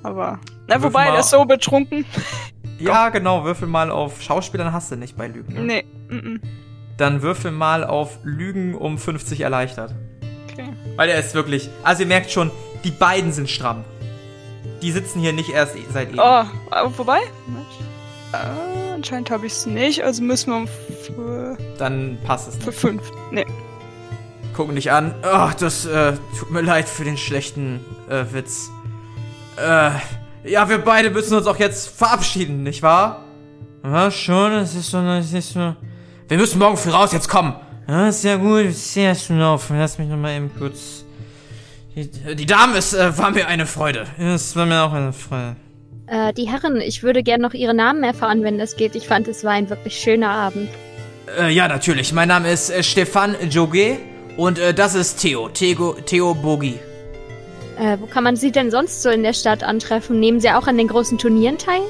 Aber. 0.04 0.40
Na, 0.68 0.84
wobei, 0.84 1.12
der 1.12 1.20
ist 1.20 1.30
so 1.30 1.46
betrunken. 1.46 2.06
Ja, 2.78 3.08
genau. 3.10 3.46
Würfel 3.46 3.70
mal 3.70 3.90
auf 3.90 4.22
Schauspielern 4.22 4.74
hast 4.74 4.92
du 4.92 4.98
nicht 4.98 5.16
bei 5.16 5.28
Lügen. 5.28 5.54
Ne? 5.54 5.62
Nee. 5.62 5.86
Mm 6.10 6.20
-mm. 6.20 6.40
Dann 6.98 7.22
würfel 7.22 7.52
mal 7.52 7.84
auf 7.84 8.20
Lügen 8.24 8.76
um 8.76 8.98
50 8.98 9.42
erleichtert. 9.42 9.94
Okay. 10.52 10.74
Weil 10.96 11.10
er 11.10 11.20
ist 11.20 11.36
wirklich. 11.36 11.70
Also 11.84 12.04
ihr 12.04 12.08
merkt 12.08 12.32
schon, 12.32 12.52
die 12.86 12.92
beiden 12.92 13.34
sind 13.34 13.50
stramm. 13.50 13.84
Die 14.82 14.92
sitzen 14.92 15.20
hier 15.20 15.34
nicht 15.34 15.50
erst 15.50 15.76
seit 15.92 16.10
eben. 16.10 16.20
Oh, 16.20 16.44
äh, 16.72 16.90
wobei? 16.98 17.20
Äh, 18.32 18.94
anscheinend 18.94 19.32
habe 19.32 19.46
ich 19.48 19.54
es 19.54 19.66
nicht, 19.66 20.04
also 20.04 20.22
müssen 20.24 20.52
wir 20.52 20.68
für, 20.68 21.58
Dann 21.78 22.18
passt 22.26 22.48
es 22.48 22.56
für 22.56 22.70
nicht. 22.70 22.80
fünf. 22.80 23.12
Nee. 23.32 23.46
Gucken 24.56 24.76
dich 24.76 24.92
an. 24.92 25.14
Ach, 25.24 25.54
das 25.54 25.86
äh, 25.86 26.14
tut 26.38 26.52
mir 26.52 26.62
leid 26.62 26.88
für 26.88 27.04
den 27.04 27.18
schlechten 27.18 27.84
äh, 28.10 28.24
Witz. 28.32 28.70
Äh, 29.58 29.92
ja, 30.50 30.70
wir 30.70 30.78
beide 30.78 31.10
müssen 31.10 31.36
uns 31.36 31.48
auch 31.48 31.58
jetzt 31.58 31.90
verabschieden, 31.90 32.64
nicht 32.64 32.84
wahr? 32.84 33.24
Ja, 33.84 34.12
schon, 34.12 34.54
es 34.54 34.76
ist 34.76 34.92
so, 34.92 35.00
es 35.00 35.34
ist 35.34 35.54
so. 35.54 35.76
Wir 36.28 36.38
müssen 36.38 36.60
morgen 36.60 36.78
früh 36.78 36.92
raus, 36.92 37.12
jetzt 37.12 37.28
komm. 37.30 37.56
Ja, 37.88 38.08
ist 38.08 38.24
ja 38.24 38.36
gut, 38.36 38.62
ich 38.62 38.78
sehe 38.78 39.08
ja 39.08 39.16
schon 39.16 39.42
auf. 39.42 39.70
Lass 39.70 39.98
mich 39.98 40.08
noch 40.08 40.18
mal 40.18 40.36
eben 40.36 40.52
kurz. 40.58 41.05
Die, 41.96 42.36
die 42.36 42.46
Dame, 42.46 42.78
es 42.78 42.94
äh, 42.94 43.18
war 43.18 43.32
mir 43.32 43.48
eine 43.48 43.66
Freude. 43.66 44.06
Es 44.20 44.56
war 44.56 44.66
mir 44.66 44.84
auch 44.84 44.92
eine 44.92 45.14
Freude. 45.14 45.56
Äh, 46.08 46.34
die 46.34 46.50
Herren, 46.50 46.82
ich 46.82 47.04
würde 47.04 47.24
gern 47.24 47.40
noch 47.40 47.54
Ihre 47.54 47.74
Namen 47.74 48.04
erfahren, 48.04 48.44
wenn 48.44 48.58
das 48.58 48.76
geht. 48.76 48.96
Ich 48.96 49.08
fand, 49.08 49.30
es 49.30 49.46
war 49.46 49.52
ein 49.52 49.70
wirklich 49.70 49.96
schöner 49.96 50.30
Abend. 50.30 50.70
Äh, 51.40 51.52
ja, 51.52 51.70
natürlich. 51.70 52.12
Mein 52.12 52.28
Name 52.28 52.52
ist 52.52 52.70
äh, 52.70 52.84
Stefan 52.84 53.36
Joge 53.50 53.98
und 54.36 54.60
äh, 54.60 54.74
das 54.74 54.94
ist 54.94 55.22
Theo. 55.22 55.48
Theo, 55.48 55.94
Theo 56.06 56.36
Bogi. 56.36 56.80
Äh, 57.80 57.98
wo 58.02 58.08
kann 58.08 58.26
man 58.26 58.36
Sie 58.36 58.52
denn 58.52 58.72
sonst 58.72 59.02
so 59.02 59.10
in 59.10 59.24
der 59.24 59.34
Stadt 59.34 59.64
antreffen? 59.64 60.20
Nehmen 60.20 60.42
Sie 60.42 60.50
auch 60.50 60.68
an 60.68 60.78
den 60.78 60.90
großen 60.90 61.18
Turnieren 61.18 61.58
teil? 61.58 61.82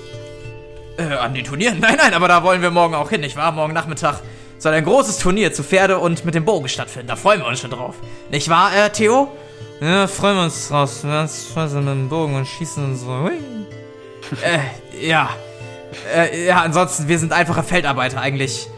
Äh, 0.97 1.15
an 1.15 1.33
den 1.33 1.45
Turnieren? 1.45 1.79
Nein, 1.81 1.97
nein, 1.97 2.13
aber 2.13 2.27
da 2.27 2.43
wollen 2.43 2.61
wir 2.61 2.69
morgen 2.69 2.93
auch 2.93 3.09
hin, 3.09 3.21
nicht 3.21 3.35
wahr? 3.35 3.51
Morgen 3.51 3.73
Nachmittag 3.73 4.21
soll 4.59 4.73
ein 4.73 4.85
großes 4.85 5.17
Turnier 5.17 5.51
zu 5.51 5.63
Pferde 5.63 5.97
und 5.97 6.25
mit 6.25 6.35
dem 6.35 6.45
Bogen 6.45 6.69
stattfinden. 6.69 7.07
Da 7.07 7.15
freuen 7.15 7.41
wir 7.41 7.47
uns 7.47 7.59
schon 7.59 7.71
drauf. 7.71 7.95
Nicht 8.29 8.49
wahr, 8.49 8.71
äh, 8.75 8.89
Theo? 8.91 9.31
Ja, 9.81 10.07
freuen 10.07 10.37
wir 10.37 10.43
uns 10.43 10.69
drauf. 10.69 11.03
Wir 11.03 11.11
werden 11.11 11.85
mit 11.85 11.93
dem 11.93 12.09
Bogen 12.09 12.35
und 12.35 12.47
schießen 12.47 12.83
und 12.83 12.95
so. 12.95 13.07
Hui. 13.07 13.33
äh, 14.41 15.05
ja. 15.07 15.29
Äh, 16.15 16.47
ja, 16.47 16.61
ansonsten, 16.61 17.07
wir 17.07 17.19
sind 17.19 17.33
einfache 17.33 17.63
Feldarbeiter 17.63 18.21
eigentlich. 18.21 18.69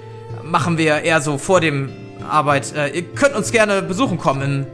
Machen 0.43 0.77
wir 0.77 1.01
eher 1.01 1.21
so 1.21 1.37
vor 1.37 1.61
dem 1.61 1.91
Arbeit. 2.27 2.73
Äh, 2.75 2.89
ihr 2.89 3.03
könnt 3.03 3.35
uns 3.35 3.51
gerne 3.51 3.81
besuchen 3.81 4.17
kommen 4.17 4.65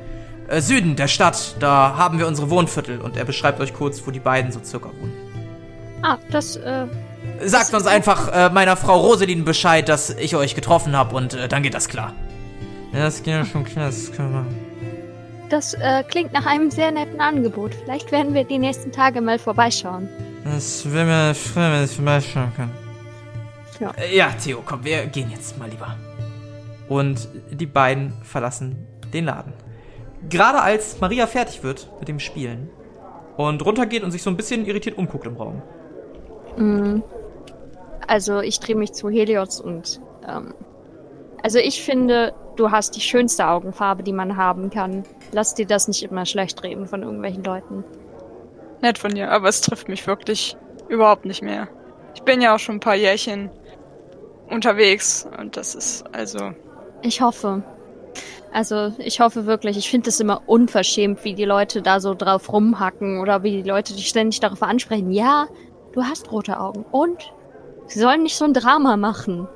im 0.47 0.49
äh, 0.49 0.61
Süden 0.61 0.95
der 0.95 1.07
Stadt. 1.07 1.55
Da 1.59 1.95
haben 1.97 2.19
wir 2.19 2.27
unsere 2.27 2.49
Wohnviertel 2.49 3.01
und 3.01 3.17
er 3.17 3.25
beschreibt 3.25 3.59
euch 3.59 3.73
kurz, 3.73 4.01
wo 4.05 4.11
die 4.11 4.19
beiden 4.19 4.51
so 4.51 4.59
circa 4.63 4.89
wohnen. 4.89 5.13
Ah, 6.01 6.17
das, 6.31 6.55
äh, 6.55 6.87
Sagt 7.41 7.73
uns 7.73 7.85
einfach 7.85 8.31
äh, 8.31 8.49
meiner 8.49 8.77
Frau 8.77 8.99
Roselin 8.99 9.43
Bescheid, 9.43 9.87
dass 9.89 10.09
ich 10.09 10.35
euch 10.35 10.55
getroffen 10.55 10.95
habe 10.95 11.15
und 11.15 11.33
äh, 11.33 11.47
dann 11.47 11.63
geht 11.63 11.73
das 11.73 11.87
klar. 11.87 12.13
Ja, 12.93 12.99
das 12.99 13.23
geht 13.23 13.33
ja 13.33 13.45
schon 13.45 13.63
klar, 13.63 13.87
das 13.87 14.11
können 14.11 14.31
wir 14.31 14.39
machen. 14.41 14.62
Das 15.49 15.73
äh, 15.73 16.03
klingt 16.03 16.33
nach 16.33 16.45
einem 16.45 16.71
sehr 16.71 16.91
netten 16.91 17.21
Angebot. 17.21 17.73
Vielleicht 17.75 18.11
werden 18.11 18.33
wir 18.33 18.43
die 18.43 18.59
nächsten 18.59 18.91
Tage 18.91 19.21
mal 19.21 19.39
vorbeischauen. 19.39 20.09
Das 20.43 20.91
wäre 20.91 21.05
mir 21.05 21.83
ich 21.83 21.91
vorbeischauen 21.91 22.51
kann. 22.55 22.71
Ja. 23.79 23.91
Äh, 23.97 24.15
ja, 24.15 24.29
Theo, 24.31 24.61
komm, 24.65 24.83
wir 24.83 25.05
gehen 25.07 25.29
jetzt 25.31 25.57
mal 25.57 25.69
lieber. 25.69 25.95
Und 26.89 27.27
die 27.51 27.65
beiden 27.65 28.13
verlassen 28.23 28.87
den 29.13 29.25
Laden. 29.25 29.53
Gerade 30.29 30.61
als 30.61 30.99
Maria 30.99 31.27
fertig 31.27 31.63
wird 31.63 31.89
mit 31.99 32.07
dem 32.07 32.19
Spielen 32.19 32.69
und 33.37 33.65
runtergeht 33.65 34.03
und 34.03 34.11
sich 34.11 34.23
so 34.23 34.29
ein 34.29 34.37
bisschen 34.37 34.65
irritiert 34.65 34.97
umguckt 34.97 35.27
im 35.27 35.35
Raum. 35.35 35.61
Mm. 36.57 37.01
Also 38.07 38.41
ich 38.41 38.59
drehe 38.59 38.75
mich 38.75 38.93
zu 38.93 39.09
Helios 39.09 39.61
und 39.61 40.01
ähm, 40.27 40.53
also 41.41 41.59
ich 41.59 41.83
finde, 41.83 42.33
du 42.55 42.71
hast 42.71 42.95
die 42.95 43.01
schönste 43.01 43.47
Augenfarbe, 43.47 44.03
die 44.03 44.13
man 44.13 44.37
haben 44.37 44.69
kann. 44.69 45.03
Lass 45.33 45.55
dir 45.55 45.65
das 45.65 45.87
nicht 45.87 46.03
immer 46.03 46.25
schlecht 46.25 46.63
reden 46.63 46.87
von 46.87 47.03
irgendwelchen 47.03 47.43
Leuten. 47.43 47.83
Nett 48.81 48.97
von 48.97 49.13
dir, 49.13 49.31
aber 49.31 49.49
es 49.49 49.61
trifft 49.61 49.87
mich 49.87 50.05
wirklich 50.05 50.55
überhaupt 50.87 51.25
nicht 51.25 51.41
mehr. 51.41 51.67
Ich 52.15 52.21
bin 52.21 52.41
ja 52.41 52.53
auch 52.55 52.59
schon 52.59 52.75
ein 52.75 52.79
paar 52.79 52.95
Jährchen 52.95 53.49
unterwegs 54.49 55.27
und 55.39 55.57
das 55.57 55.75
ist 55.75 56.03
also. 56.13 56.51
Ich 57.01 57.21
hoffe. 57.21 57.63
Also 58.51 58.93
ich 58.99 59.19
hoffe 59.19 59.47
wirklich, 59.47 59.77
ich 59.77 59.89
finde 59.89 60.09
es 60.09 60.19
immer 60.19 60.43
unverschämt, 60.45 61.23
wie 61.23 61.33
die 61.33 61.45
Leute 61.45 61.81
da 61.81 61.99
so 61.99 62.13
drauf 62.13 62.53
rumhacken 62.53 63.19
oder 63.19 63.41
wie 63.41 63.63
die 63.63 63.67
Leute 63.67 63.93
dich 63.93 64.07
ständig 64.07 64.39
darauf 64.41 64.61
ansprechen. 64.61 65.11
Ja, 65.11 65.47
du 65.93 66.03
hast 66.03 66.31
rote 66.31 66.59
Augen. 66.59 66.85
Und? 66.91 67.33
Sie 67.87 67.99
sollen 67.99 68.23
nicht 68.23 68.37
so 68.37 68.45
ein 68.45 68.53
Drama 68.53 68.95
machen. 68.95 69.47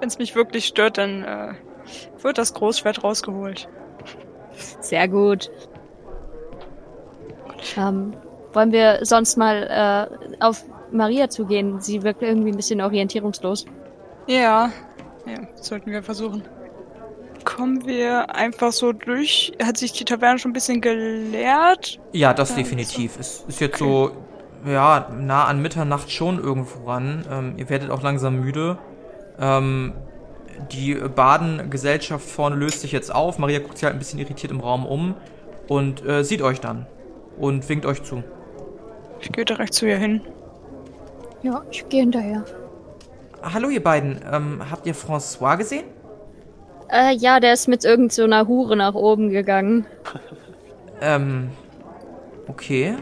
Wenn 0.00 0.08
es 0.08 0.18
mich 0.18 0.34
wirklich 0.34 0.66
stört, 0.66 0.98
dann 0.98 1.22
äh, 1.22 1.52
wird 2.22 2.38
das 2.38 2.54
Großschwert 2.54 3.04
rausgeholt. 3.04 3.68
Sehr 4.80 5.08
gut. 5.08 5.50
Ähm, 7.76 8.14
wollen 8.52 8.72
wir 8.72 9.00
sonst 9.02 9.36
mal 9.36 10.08
äh, 10.30 10.34
auf 10.42 10.64
Maria 10.92 11.28
zugehen? 11.28 11.80
Sie 11.80 12.02
wirkt 12.02 12.22
irgendwie 12.22 12.50
ein 12.50 12.56
bisschen 12.56 12.80
orientierungslos. 12.80 13.66
Ja, 14.26 14.70
ja, 15.26 15.38
sollten 15.60 15.90
wir 15.90 16.02
versuchen. 16.02 16.42
Kommen 17.44 17.86
wir 17.86 18.34
einfach 18.34 18.72
so 18.72 18.92
durch? 18.92 19.52
Hat 19.62 19.76
sich 19.76 19.92
die 19.92 20.04
Taverne 20.04 20.38
schon 20.38 20.50
ein 20.50 20.54
bisschen 20.54 20.80
geleert? 20.80 22.00
Ja, 22.12 22.32
das 22.32 22.50
Ja, 22.50 22.56
definitiv. 22.56 23.18
Es 23.18 23.44
ist 23.46 23.60
jetzt 23.60 23.78
so, 23.78 24.12
ja, 24.66 25.10
nah 25.14 25.44
an 25.44 25.60
Mitternacht 25.60 26.10
schon 26.10 26.42
irgendwo 26.42 26.88
ran. 26.88 27.24
Ähm, 27.30 27.54
ihr 27.58 27.68
werdet 27.68 27.90
auch 27.90 28.02
langsam 28.02 28.40
müde. 28.40 28.78
Ähm, 29.38 29.92
die 30.72 30.94
Badengesellschaft 30.94 32.28
vorne 32.28 32.56
löst 32.56 32.80
sich 32.80 32.92
jetzt 32.92 33.14
auf. 33.14 33.38
Maria 33.38 33.58
guckt 33.58 33.78
sich 33.78 33.84
halt 33.84 33.94
ein 33.94 33.98
bisschen 33.98 34.18
irritiert 34.18 34.52
im 34.52 34.60
Raum 34.60 34.86
um 34.86 35.14
und 35.68 36.04
äh, 36.06 36.24
sieht 36.24 36.42
euch 36.42 36.60
dann 36.60 36.86
und 37.38 37.68
winkt 37.68 37.86
euch 37.86 38.02
zu. 38.02 38.22
Ich 39.20 39.32
gehe 39.32 39.44
direkt 39.44 39.74
zu 39.74 39.86
ihr 39.86 39.96
hin. 39.96 40.20
Ja, 41.42 41.62
ich 41.70 41.88
gehe 41.88 42.00
hinterher. 42.00 42.44
Hallo 43.42 43.68
ihr 43.68 43.82
beiden, 43.82 44.20
ähm, 44.30 44.62
habt 44.70 44.86
ihr 44.86 44.94
François 44.94 45.56
gesehen? 45.56 45.84
Äh, 46.88 47.14
ja, 47.14 47.40
der 47.40 47.52
ist 47.52 47.68
mit 47.68 47.84
irgend 47.84 48.12
so 48.12 48.24
einer 48.24 48.46
Hure 48.46 48.76
nach 48.76 48.94
oben 48.94 49.30
gegangen. 49.30 49.86
Ähm, 51.00 51.50
okay. 52.46 52.94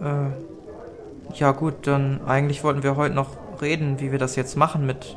Äh, 0.00 1.34
ja 1.34 1.50
gut, 1.52 1.86
dann 1.86 2.20
eigentlich 2.26 2.62
wollten 2.62 2.82
wir 2.82 2.96
heute 2.96 3.14
noch 3.14 3.30
reden, 3.60 3.98
wie 3.98 4.12
wir 4.12 4.18
das 4.18 4.36
jetzt 4.36 4.56
machen 4.56 4.86
mit... 4.86 5.16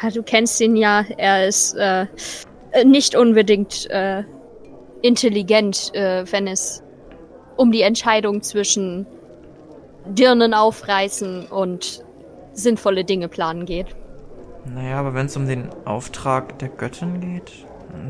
Ja, 0.00 0.10
du 0.10 0.22
kennst 0.22 0.60
ihn 0.60 0.76
ja. 0.76 1.04
Er 1.16 1.46
ist 1.46 1.74
äh, 1.74 2.06
nicht 2.84 3.16
unbedingt 3.16 3.90
äh, 3.90 4.24
intelligent, 5.02 5.94
äh, 5.94 6.24
wenn 6.30 6.46
es 6.46 6.82
um 7.56 7.72
die 7.72 7.82
Entscheidung 7.82 8.42
zwischen 8.42 9.06
Dirnen 10.06 10.54
aufreißen 10.54 11.46
und 11.46 12.04
sinnvolle 12.52 13.04
Dinge 13.04 13.28
planen 13.28 13.66
geht. 13.66 13.94
Naja, 14.74 14.98
aber 14.98 15.14
wenn 15.14 15.26
es 15.26 15.36
um 15.36 15.46
den 15.46 15.68
Auftrag 15.84 16.58
der 16.58 16.68
Göttin 16.68 17.20
geht? 17.20 17.52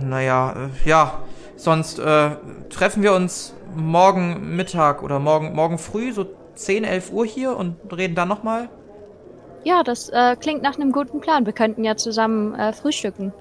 Naja, 0.03 0.69
äh, 0.85 0.89
ja. 0.89 1.23
Sonst 1.57 1.99
äh, 1.99 2.31
treffen 2.71 3.03
wir 3.03 3.15
uns 3.15 3.55
morgen 3.75 4.55
Mittag 4.55 5.03
oder 5.03 5.19
morgen, 5.19 5.55
morgen 5.55 5.79
früh, 5.79 6.13
so 6.13 6.27
10, 6.55 6.85
11 6.85 7.13
Uhr 7.13 7.27
hier 7.27 7.57
und 7.57 7.77
reden 7.97 8.15
dann 8.15 8.29
nochmal. 8.29 8.69
Ja, 9.65 9.83
das 9.83 10.09
äh, 10.09 10.37
klingt 10.37 10.63
nach 10.63 10.77
einem 10.77 10.93
guten 10.93 11.21
Plan. 11.21 11.45
Wir 11.47 11.53
könnten 11.53 11.85
ja 11.85 11.97
zusammen 11.97 12.55
äh, 12.55 12.73
frühstücken. 12.73 13.33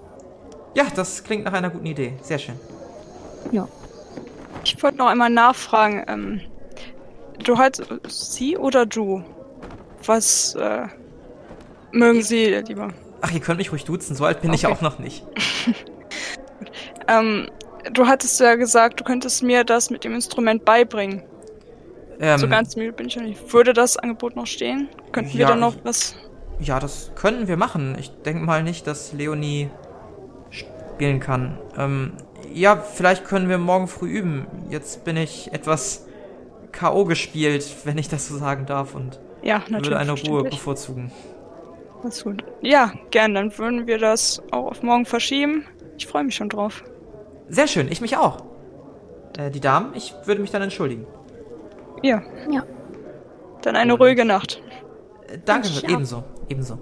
Ja, 0.74 0.86
das 0.96 1.24
klingt 1.24 1.46
nach 1.46 1.54
einer 1.54 1.70
guten 1.70 1.86
Idee. 1.86 2.14
Sehr 2.22 2.40
schön. 2.40 2.56
Ja. 3.52 3.68
Ich 4.64 4.82
wollte 4.84 4.98
noch 4.98 5.08
einmal 5.08 5.30
nachfragen. 5.30 6.04
Ähm, 6.08 6.42
du 7.44 7.58
halt 7.58 7.82
sie 8.08 8.58
oder 8.58 8.86
du? 8.86 9.24
Was 10.06 10.56
äh, 10.56 10.88
mögen 11.92 12.22
Sie 12.22 12.46
lieber? 12.68 12.90
Ach, 13.22 13.32
ihr 13.32 13.40
könnt 13.40 13.58
mich 13.58 13.72
ruhig 13.72 13.86
duzen, 13.86 14.16
so 14.16 14.26
alt 14.26 14.42
bin 14.42 14.54
ich 14.54 14.66
Okay. 14.66 14.74
auch 14.76 14.82
noch 14.82 15.00
nicht. 15.00 15.24
Ähm, 17.10 17.48
du 17.94 18.06
hattest 18.08 18.38
ja 18.42 18.56
gesagt, 18.56 19.00
du 19.00 19.06
könntest 19.06 19.42
mir 19.42 19.64
das 19.64 19.90
mit 19.90 20.04
dem 20.04 20.14
Instrument 20.14 20.66
beibringen. 20.66 21.24
Ähm, 22.20 22.38
so 22.40 22.48
ganz 22.48 22.76
müde 22.76 22.94
bin 22.94 23.08
ich 23.08 23.16
noch 23.16 23.24
nicht. 23.24 23.54
Würde 23.54 23.74
das 23.74 23.98
Angebot 23.98 24.36
noch 24.36 24.48
stehen? 24.48 24.90
Könnten 25.12 25.34
wir 25.34 25.42
Ja, 25.42 25.48
dann 25.50 25.60
noch 25.60 25.76
was? 25.84 26.16
Ja, 26.60 26.80
das 26.80 27.12
könnten 27.16 27.48
wir 27.48 27.58
machen. 27.58 27.96
Ich 28.00 28.10
denke 28.26 28.44
mal 28.44 28.64
nicht, 28.64 28.88
dass 28.88 29.14
Leonie 29.14 29.70
spielen 30.50 31.20
kann. 31.20 31.58
Ähm, 31.78 32.14
ja, 32.54 32.76
vielleicht 32.78 33.26
können 33.26 33.50
wir 33.50 33.58
morgen 33.60 33.88
früh 33.88 34.10
üben. 34.10 34.48
Jetzt 34.70 35.04
bin 35.04 35.18
ich 35.18 35.54
etwas 35.54 36.08
K.O. 36.72 37.06
gespielt, 37.06 37.66
wenn 37.84 37.98
ich 37.98 38.10
das 38.10 38.28
so 38.28 38.38
sagen 38.38 38.66
darf, 38.66 38.96
und 38.96 39.20
Ja, 39.44 39.60
natürlich. 39.70 39.86
würde 39.86 39.98
eine 40.00 40.14
Ruhe 40.14 40.44
bevorzugen. 40.44 41.12
Alles 42.04 42.24
gut. 42.24 42.44
Ja, 42.62 42.94
gern. 43.12 43.34
Dann 43.36 43.56
würden 43.58 43.86
wir 43.88 43.98
das 44.00 44.42
auch 44.52 44.66
auf 44.72 44.82
morgen 44.84 45.06
verschieben. 45.06 45.66
Ich 45.98 46.08
freue 46.08 46.24
mich 46.24 46.36
schon 46.36 46.50
drauf. 46.50 46.84
Sehr 47.50 47.68
schön, 47.68 47.92
ich 47.92 48.02
mich 48.02 48.18
auch. 48.18 48.44
Äh, 49.38 49.52
die 49.52 49.60
Damen, 49.60 49.94
ich 49.96 50.14
würde 50.26 50.42
mich 50.42 50.52
dann 50.52 50.62
entschuldigen. 50.62 51.06
Ja. 52.04 52.22
Ja. 52.50 52.64
Dann 53.62 53.76
eine 53.76 53.94
ruhige 53.94 54.26
Nacht. 54.26 54.62
Äh, 55.28 55.40
danke, 55.44 55.70
ebenso, 55.88 56.24
ebenso. 56.50 56.78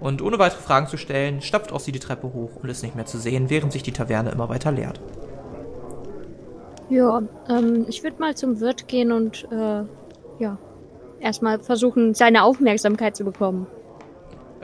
Und 0.00 0.22
ohne 0.22 0.38
weitere 0.38 0.62
Fragen 0.62 0.86
zu 0.86 0.96
stellen, 0.96 1.42
stapft 1.42 1.72
auch 1.72 1.80
sie 1.80 1.92
die 1.92 1.98
Treppe 1.98 2.32
hoch 2.32 2.56
und 2.62 2.68
ist 2.68 2.82
nicht 2.82 2.96
mehr 2.96 3.06
zu 3.06 3.18
sehen, 3.18 3.50
während 3.50 3.72
sich 3.72 3.82
die 3.82 3.92
Taverne 3.92 4.30
immer 4.30 4.48
weiter 4.48 4.72
leert. 4.72 5.00
Ja, 6.88 7.22
ähm, 7.48 7.84
ich 7.88 8.02
würde 8.02 8.18
mal 8.18 8.34
zum 8.34 8.60
Wirt 8.60 8.88
gehen 8.88 9.12
und, 9.12 9.46
äh, 9.52 9.84
ja, 10.42 10.58
erstmal 11.20 11.60
versuchen, 11.60 12.14
seine 12.14 12.42
Aufmerksamkeit 12.42 13.14
zu 13.14 13.24
bekommen. 13.24 13.66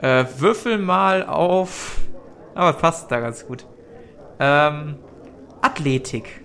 Äh, 0.01 0.25
würfel 0.37 0.77
mal 0.77 1.25
auf. 1.25 2.01
Aber 2.53 2.73
passt 2.73 3.11
da 3.11 3.19
ganz 3.19 3.45
gut. 3.45 3.65
Ähm, 4.39 4.95
Athletik. 5.61 6.43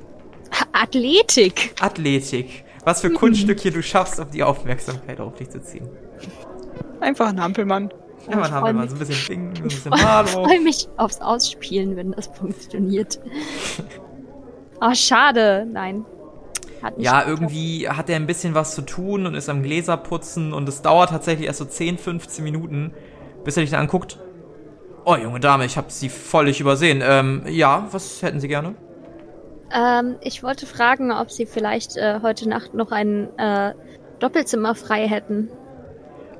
Athletik! 0.72 1.74
Athletik. 1.80 2.64
Was 2.84 3.00
für 3.00 3.10
Kunststücke 3.10 3.70
du 3.72 3.82
schaffst, 3.82 4.18
um 4.20 4.30
die 4.30 4.42
Aufmerksamkeit 4.42 5.20
auf 5.20 5.34
dich 5.34 5.50
zu 5.50 5.60
ziehen. 5.62 5.88
Einfach 7.00 7.28
ein 7.28 7.40
Hampelmann. 7.40 7.92
Ja, 8.28 8.36
man 8.36 8.44
ich 8.46 8.50
haben 8.52 8.60
freu 8.60 8.68
wir 8.68 8.72
mal 8.74 8.80
mich. 8.82 8.90
so 8.90 8.96
ein 8.96 8.98
bisschen 9.00 9.26
Ding, 9.28 9.56
so 9.56 9.62
ein 9.62 9.68
bisschen 9.68 9.92
Ich 9.94 10.04
Hallo. 10.04 10.28
freue 10.44 10.60
mich 10.60 10.88
aufs 10.96 11.20
Ausspielen, 11.20 11.96
wenn 11.96 12.12
das 12.12 12.28
funktioniert. 12.28 13.18
Oh, 14.80 14.94
schade. 14.94 15.66
Nein. 15.70 16.04
Hat 16.82 16.96
nicht 16.98 17.04
Ja, 17.06 17.24
irgendwie 17.26 17.88
hat 17.88 18.08
er 18.10 18.16
ein 18.16 18.26
bisschen 18.26 18.54
was 18.54 18.74
zu 18.74 18.82
tun 18.82 19.26
und 19.26 19.34
ist 19.34 19.48
am 19.48 19.62
Gläser 19.62 19.96
putzen 19.96 20.52
und 20.52 20.68
es 20.68 20.82
dauert 20.82 21.10
tatsächlich 21.10 21.46
erst 21.46 21.60
so 21.60 21.64
10, 21.64 21.98
15 21.98 22.42
Minuten, 22.44 22.92
bis 23.44 23.56
er 23.56 23.62
dich 23.62 23.70
dann 23.70 23.80
anguckt. 23.80 24.18
Oh, 25.04 25.16
junge 25.16 25.40
Dame, 25.40 25.64
ich 25.64 25.76
habe 25.76 25.90
Sie 25.90 26.08
völlig 26.08 26.60
übersehen. 26.60 27.02
Ähm, 27.04 27.42
ja, 27.48 27.88
was 27.90 28.22
hätten 28.22 28.38
Sie 28.40 28.48
gerne? 28.48 28.74
Ähm, 29.74 30.16
ich 30.20 30.42
wollte 30.42 30.66
fragen, 30.66 31.12
ob 31.12 31.30
Sie 31.30 31.46
vielleicht 31.46 31.96
äh, 31.96 32.20
heute 32.22 32.48
Nacht 32.48 32.74
noch 32.74 32.92
ein 32.92 33.28
äh, 33.38 33.74
Doppelzimmer 34.18 34.74
frei 34.74 35.08
hätten. 35.08 35.48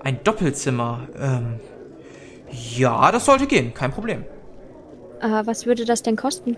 Ein 0.05 0.23
Doppelzimmer. 0.25 1.09
Ähm, 1.19 1.61
ja, 2.51 3.11
das 3.11 3.25
sollte 3.25 3.47
gehen, 3.47 3.73
kein 3.73 3.93
Problem. 3.93 4.25
Äh, 5.21 5.47
was 5.47 5.67
würde 5.67 5.85
das 5.85 6.03
denn 6.03 6.17
kosten? 6.17 6.57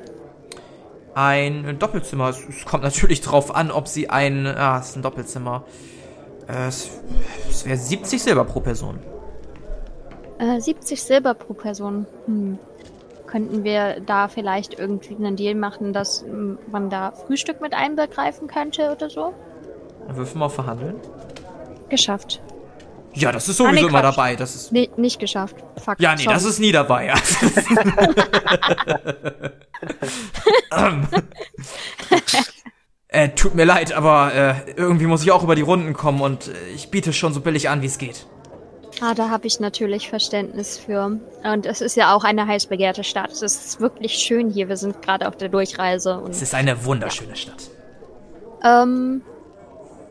Ein 1.14 1.78
Doppelzimmer. 1.78 2.30
Es, 2.30 2.40
es 2.48 2.64
kommt 2.64 2.82
natürlich 2.82 3.20
drauf 3.20 3.54
an, 3.54 3.70
ob 3.70 3.86
Sie 3.86 4.10
ein. 4.10 4.46
Ah, 4.46 4.78
es 4.80 4.90
ist 4.90 4.96
ein 4.96 5.02
Doppelzimmer. 5.02 5.64
Äh, 6.48 6.68
es 6.68 6.90
es 7.48 7.64
wäre 7.64 7.76
70 7.76 8.22
Silber 8.22 8.44
pro 8.44 8.60
Person. 8.60 8.98
Äh, 10.38 10.60
70 10.60 11.00
Silber 11.00 11.34
pro 11.34 11.54
Person. 11.54 12.06
Hm. 12.26 12.58
Könnten 13.34 13.64
wir 13.64 13.98
da 13.98 14.28
vielleicht 14.28 14.78
irgendwie 14.78 15.16
einen 15.16 15.34
Deal 15.34 15.56
machen, 15.56 15.92
dass 15.92 16.24
man 16.70 16.88
da 16.88 17.10
Frühstück 17.10 17.60
mit 17.60 17.74
einbegreifen 17.74 18.46
könnte 18.46 18.92
oder 18.92 19.10
so? 19.10 19.34
Würfen 20.06 20.38
wir 20.38 20.44
auf 20.44 20.54
Verhandeln? 20.54 21.00
Geschafft. 21.88 22.40
Ja, 23.12 23.32
das 23.32 23.48
ist 23.48 23.60
Ah, 23.60 23.64
nee, 23.64 23.70
sowieso 23.70 23.88
immer 23.88 24.02
Quatsch. 24.02 24.16
dabei. 24.16 24.36
Das 24.36 24.54
ist. 24.54 24.70
Nee, 24.70 24.88
nicht 24.96 25.18
geschafft. 25.18 25.56
Fuck. 25.84 25.98
Ja, 25.98 26.14
nee, 26.14 26.22
sorry. 26.22 26.34
das 26.34 26.44
ist 26.44 26.60
nie 26.60 26.70
dabei. 26.70 27.06
Ja. 27.06 27.14
Äh, 33.08 33.28
tut 33.30 33.54
mir 33.54 33.64
leid, 33.64 33.92
aber 33.92 34.34
äh, 34.34 34.54
irgendwie 34.76 35.06
muss 35.06 35.22
ich 35.22 35.30
auch 35.30 35.44
über 35.44 35.54
die 35.54 35.62
Runden 35.62 35.92
kommen 35.92 36.20
und 36.20 36.48
äh, 36.48 36.52
ich 36.74 36.90
biete 36.90 37.12
schon 37.12 37.32
so 37.32 37.40
billig 37.40 37.68
an, 37.68 37.80
wie 37.80 37.86
es 37.86 37.98
geht. 37.98 38.26
Ah, 39.00 39.14
da 39.14 39.28
habe 39.28 39.46
ich 39.46 39.60
natürlich 39.60 40.08
Verständnis 40.08 40.78
für. 40.78 41.18
Und 41.42 41.66
es 41.66 41.80
ist 41.80 41.96
ja 41.96 42.14
auch 42.14 42.24
eine 42.24 42.46
heiß 42.46 42.66
begehrte 42.66 43.04
Stadt. 43.04 43.30
Es 43.30 43.42
ist 43.42 43.80
wirklich 43.80 44.14
schön 44.14 44.50
hier. 44.50 44.68
Wir 44.68 44.76
sind 44.76 45.02
gerade 45.02 45.26
auf 45.28 45.36
der 45.36 45.48
Durchreise. 45.48 46.20
Und 46.20 46.30
Es 46.30 46.42
ist 46.42 46.54
eine 46.54 46.84
wunderschöne 46.84 47.34
Stadt. 47.34 47.70
Ähm, 48.64 49.22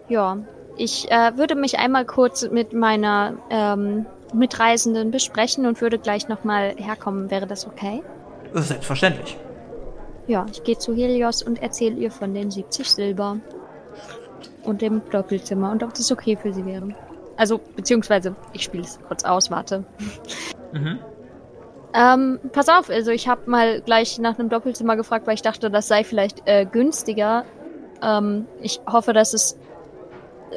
ja, 0.10 0.38
ich 0.78 1.10
äh, 1.12 1.38
würde 1.38 1.56
mich 1.56 1.80
einmal 1.80 2.06
kurz 2.06 2.48
mit 2.50 2.74
meiner 2.74 3.38
ähm, 3.50 4.06
Mitreisenden 4.34 5.12
besprechen 5.12 5.66
und 5.66 5.82
würde 5.82 5.98
gleich 5.98 6.28
nochmal 6.28 6.76
herkommen. 6.78 7.32
Wäre 7.32 7.48
das 7.48 7.66
okay? 7.66 8.04
Selbstverständlich. 8.54 9.38
Ja, 10.28 10.46
ich 10.52 10.64
gehe 10.64 10.78
zu 10.78 10.94
Helios 10.94 11.42
und 11.42 11.62
erzähle 11.62 11.96
ihr 11.96 12.12
von 12.12 12.34
den 12.34 12.50
70 12.52 12.90
Silber 12.90 13.38
und 14.64 14.82
dem 14.82 15.02
Doppelzimmer 15.10 15.72
und 15.72 15.84
ob 15.84 15.94
das 15.94 16.12
okay 16.12 16.38
für 16.42 16.54
sie 16.54 16.66
wäre. 16.66 16.90
Also, 17.38 17.60
beziehungsweise, 17.76 18.36
ich 18.54 18.64
spiele 18.64 18.84
es 18.84 19.00
kurz 19.08 19.24
aus, 19.24 19.50
warte. 19.50 19.84
Mhm. 20.72 21.00
Ähm, 21.96 22.40
pass 22.52 22.70
auf, 22.70 22.90
also 22.90 23.12
ich 23.12 23.28
habe 23.28 23.50
mal 23.50 23.82
gleich 23.82 24.18
nach 24.18 24.40
einem 24.40 24.50
Doppelzimmer 24.50 24.96
gefragt, 24.96 25.28
weil 25.28 25.36
ich 25.36 25.44
dachte, 25.44 25.70
das 25.70 25.88
sei 25.88 26.04
vielleicht 26.04 26.42
äh, 26.46 26.66
günstiger. 26.66 27.46
Ähm, 28.02 28.48
ich 28.62 28.82
hoffe, 28.88 29.14
das 29.14 29.34
ist 29.34 29.60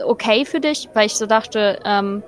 okay 0.04 0.44
für 0.46 0.60
dich, 0.60 0.88
weil 0.94 1.06
ich 1.06 1.16
so 1.16 1.26
dachte, 1.26 1.78
ähm, 1.84 2.22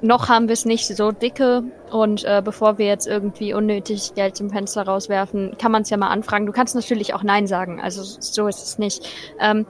noch 0.00 0.28
haben 0.28 0.46
wir 0.46 0.52
es 0.52 0.64
nicht 0.64 0.86
so 0.86 1.10
dicke 1.10 1.64
und 1.90 2.24
äh, 2.24 2.40
bevor 2.44 2.78
wir 2.78 2.86
jetzt 2.86 3.08
irgendwie 3.08 3.52
unnötig 3.52 4.14
Geld 4.14 4.36
zum 4.36 4.50
Fenster 4.50 4.82
rauswerfen, 4.82 5.56
kann 5.58 5.72
man 5.72 5.82
es 5.82 5.90
ja 5.90 5.96
mal 5.96 6.10
anfragen. 6.10 6.46
Du 6.46 6.52
kannst 6.52 6.76
natürlich 6.76 7.14
auch 7.14 7.24
Nein 7.24 7.48
sagen, 7.48 7.80
also 7.80 8.02
so 8.04 8.46
ist 8.46 8.62
es 8.62 8.78
nicht. 8.78 9.08
Ähm, 9.40 9.66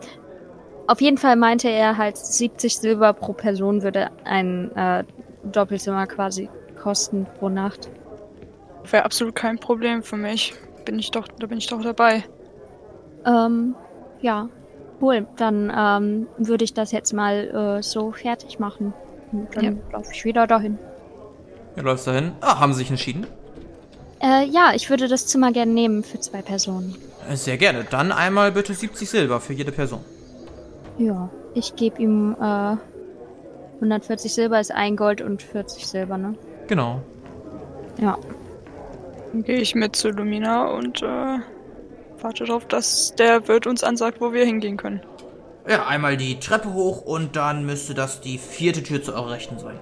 auf 0.89 1.01
jeden 1.01 1.19
Fall 1.19 1.37
meinte 1.37 1.69
er 1.69 1.97
halt, 1.97 2.17
70 2.17 2.79
Silber 2.79 3.13
pro 3.13 3.33
Person 3.35 3.83
würde 3.83 4.11
ein 4.25 4.75
äh, 4.75 5.05
Doppelzimmer 5.45 6.07
quasi 6.07 6.49
kosten 6.83 7.27
pro 7.39 7.49
Nacht. 7.49 7.89
Wäre 8.91 9.05
absolut 9.05 9.35
kein 9.35 9.59
Problem 9.59 10.03
für 10.03 10.17
mich. 10.17 10.55
Bin 10.85 10.99
ich 10.99 11.11
doch, 11.11 11.29
da 11.39 11.47
bin 11.47 11.59
ich 11.59 11.67
doch 11.67 11.83
dabei. 11.83 12.25
Ähm, 13.27 13.75
ja, 14.23 14.49
cool. 15.03 15.27
Dann 15.37 15.71
ähm, 15.77 16.27
würde 16.39 16.65
ich 16.65 16.73
das 16.73 16.91
jetzt 16.93 17.13
mal 17.13 17.79
äh, 17.79 17.83
so 17.83 18.13
fertig 18.13 18.59
machen. 18.59 18.95
Und 19.31 19.55
dann 19.55 19.65
Ja. 19.65 19.73
laufe 19.93 20.11
ich 20.13 20.25
wieder 20.25 20.47
dahin. 20.47 20.79
Ja, 21.77 21.83
läufst 21.83 22.07
du 22.07 22.13
hin? 22.13 22.33
Ah, 22.41 22.61
haben 22.61 22.73
Sie 22.73 22.79
sich 22.79 22.91
entschieden? 22.91 23.27
Äh, 24.21 24.47
ja, 24.47 24.73
ich 24.75 24.89
würde 24.89 25.07
das 25.07 25.27
Zimmer 25.27 25.53
gerne 25.53 25.73
nehmen 25.73 26.03
für 26.03 26.19
zwei 26.19 26.41
Personen. 26.41 26.97
Sehr 27.35 27.59
gerne. 27.59 27.85
Dann 27.85 28.11
einmal 28.11 28.53
bitte 28.53 28.73
70 28.73 29.09
Silber 29.09 29.41
für 29.41 29.53
jede 29.53 29.71
Person. 29.71 30.01
Ja, 30.99 31.31
ich 31.55 31.75
gebe 31.77 32.03
ihm 32.03 32.37
äh, 32.41 32.77
140 33.77 34.33
Silber 34.33 34.61
ist 34.61 34.73
ein 34.73 34.97
Gold 34.97 35.21
und 35.21 35.43
40 35.43 35.87
Silber, 35.87 36.19
ne? 36.19 36.35
Genau. 36.67 37.01
Ja. 38.01 38.19
Dann 39.33 39.43
gehe 39.45 39.59
ich 39.59 39.75
mit 39.75 39.95
zu 39.95 40.11
Lumina 40.11 40.67
und 40.69 41.03
äh, 41.03 41.39
warte 42.21 42.45
darauf, 42.45 42.67
dass 42.67 43.15
der 43.15 43.47
Wirt 43.49 43.67
uns 43.67 43.85
ansagt, 43.85 44.21
wo 44.21 44.33
wir 44.33 44.45
hingehen 44.45 44.77
können. 44.77 45.01
Ja, 45.69 45.87
einmal 45.87 46.17
die 46.17 46.41
Treppe 46.41 46.73
hoch 46.73 47.03
und 47.03 47.37
dann 47.37 47.65
müsste 47.67 47.95
das 47.95 48.21
die 48.21 48.39
vierte 48.39 48.83
Tür 48.83 49.03
zu 49.03 49.13
eurer 49.15 49.33
Rechten 49.33 49.59
sein. 49.59 49.79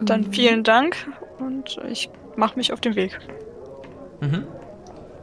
Dann 0.00 0.24
vielen 0.30 0.62
Dank 0.62 0.94
und 1.38 1.78
ich 1.88 2.10
mache 2.36 2.56
mich 2.56 2.72
auf 2.72 2.80
den 2.80 2.94
Weg. 2.96 3.18
Mhm. 4.20 4.44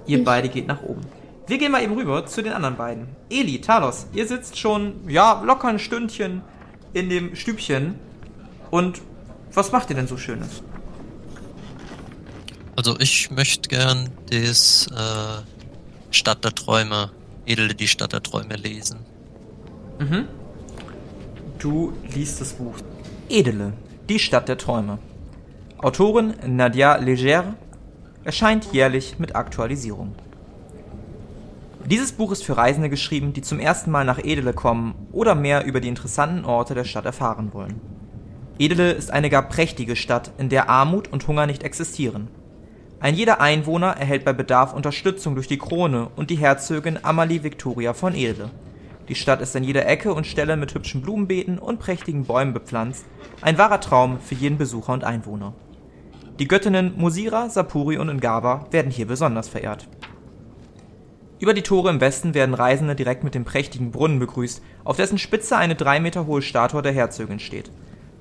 Ihr 0.07 0.17
Ich- 0.19 0.25
beide 0.25 0.49
geht 0.49 0.67
nach 0.67 0.81
oben. 0.83 1.01
Wir 1.45 1.57
gehen 1.57 1.71
mal 1.71 1.83
eben 1.83 1.93
rüber 1.93 2.25
zu 2.25 2.41
den 2.41 2.53
anderen 2.53 2.77
beiden. 2.77 3.07
Eli, 3.29 3.59
Talos, 3.59 4.07
ihr 4.13 4.27
sitzt 4.27 4.57
schon, 4.57 5.09
ja, 5.09 5.41
locker 5.43 5.67
ein 5.67 5.79
Stündchen 5.79 6.41
in 6.93 7.09
dem 7.09 7.35
Stübchen. 7.35 7.95
Und 8.71 9.01
was 9.53 9.71
macht 9.71 9.89
ihr 9.89 9.95
denn 9.95 10.07
so 10.07 10.17
Schönes? 10.17 10.63
Also 12.75 12.97
ich 12.99 13.29
möchte 13.29 13.69
gern 13.69 14.09
das 14.31 14.87
äh, 14.87 15.41
Stadt 16.11 16.43
der 16.43 16.55
Träume, 16.55 17.11
Edele 17.45 17.75
die 17.75 17.87
Stadt 17.87 18.13
der 18.13 18.23
Träume 18.23 18.55
lesen. 18.55 18.99
Mhm. 19.99 20.27
Du 21.59 21.93
liest 22.13 22.41
das 22.41 22.53
Buch. 22.53 22.75
Edele, 23.29 23.73
die 24.09 24.19
Stadt 24.19 24.47
der 24.47 24.57
Träume. 24.57 24.97
Autorin 25.77 26.33
Nadia 26.47 26.95
Leger 26.95 27.55
erscheint 28.23 28.71
jährlich 28.71 29.19
mit 29.19 29.35
Aktualisierung. 29.35 30.15
Dieses 31.85 32.13
Buch 32.13 32.31
ist 32.31 32.45
für 32.45 32.55
Reisende 32.55 32.89
geschrieben, 32.89 33.33
die 33.33 33.41
zum 33.41 33.59
ersten 33.59 33.91
Mal 33.91 34.05
nach 34.05 34.23
Edele 34.23 34.53
kommen 34.53 34.95
oder 35.11 35.35
mehr 35.35 35.65
über 35.65 35.81
die 35.81 35.89
interessanten 35.89 36.45
Orte 36.45 36.75
der 36.75 36.85
Stadt 36.85 37.05
erfahren 37.05 37.53
wollen. 37.53 37.81
Edele 38.57 38.93
ist 38.93 39.11
eine 39.11 39.29
gar 39.29 39.49
prächtige 39.49 39.97
Stadt, 39.97 40.31
in 40.37 40.47
der 40.47 40.69
Armut 40.69 41.11
und 41.11 41.27
Hunger 41.27 41.45
nicht 41.45 41.63
existieren. 41.63 42.29
Ein 43.01 43.15
jeder 43.15 43.41
Einwohner 43.41 43.97
erhält 43.97 44.23
bei 44.23 44.31
Bedarf 44.31 44.73
Unterstützung 44.73 45.35
durch 45.35 45.49
die 45.49 45.57
Krone 45.57 46.07
und 46.15 46.29
die 46.29 46.37
Herzogin 46.37 46.99
Amalie 47.03 47.43
Victoria 47.43 47.93
von 47.93 48.15
Edele. 48.15 48.49
Die 49.09 49.15
Stadt 49.15 49.41
ist 49.41 49.53
an 49.53 49.65
jeder 49.65 49.85
Ecke 49.85 50.13
und 50.13 50.25
Stelle 50.25 50.55
mit 50.55 50.73
hübschen 50.73 51.01
Blumenbeeten 51.01 51.59
und 51.59 51.79
prächtigen 51.79 52.23
Bäumen 52.23 52.53
bepflanzt, 52.53 53.03
ein 53.41 53.57
wahrer 53.57 53.81
Traum 53.81 54.21
für 54.21 54.35
jeden 54.35 54.57
Besucher 54.57 54.93
und 54.93 55.03
Einwohner. 55.03 55.53
Die 56.39 56.47
Göttinnen 56.47 56.93
Musira, 56.95 57.49
Sapuri 57.49 57.97
und 57.97 58.15
Ngaba 58.15 58.67
werden 58.71 58.89
hier 58.89 59.05
besonders 59.05 59.49
verehrt. 59.49 59.89
Über 61.43 61.53
die 61.53 61.61
Tore 61.61 61.89
im 61.89 61.99
Westen 61.99 62.33
werden 62.33 62.55
Reisende 62.55 62.95
direkt 62.95 63.25
mit 63.25 63.35
dem 63.35 63.43
prächtigen 63.43 63.91
Brunnen 63.91 64.17
begrüßt, 64.17 64.61
auf 64.85 64.95
dessen 64.95 65.17
Spitze 65.17 65.57
eine 65.57 65.75
drei 65.75 65.99
Meter 65.99 66.25
hohe 66.25 66.41
Statue 66.41 66.81
der 66.81 66.93
Herzogin 66.93 67.39
steht. 67.39 67.69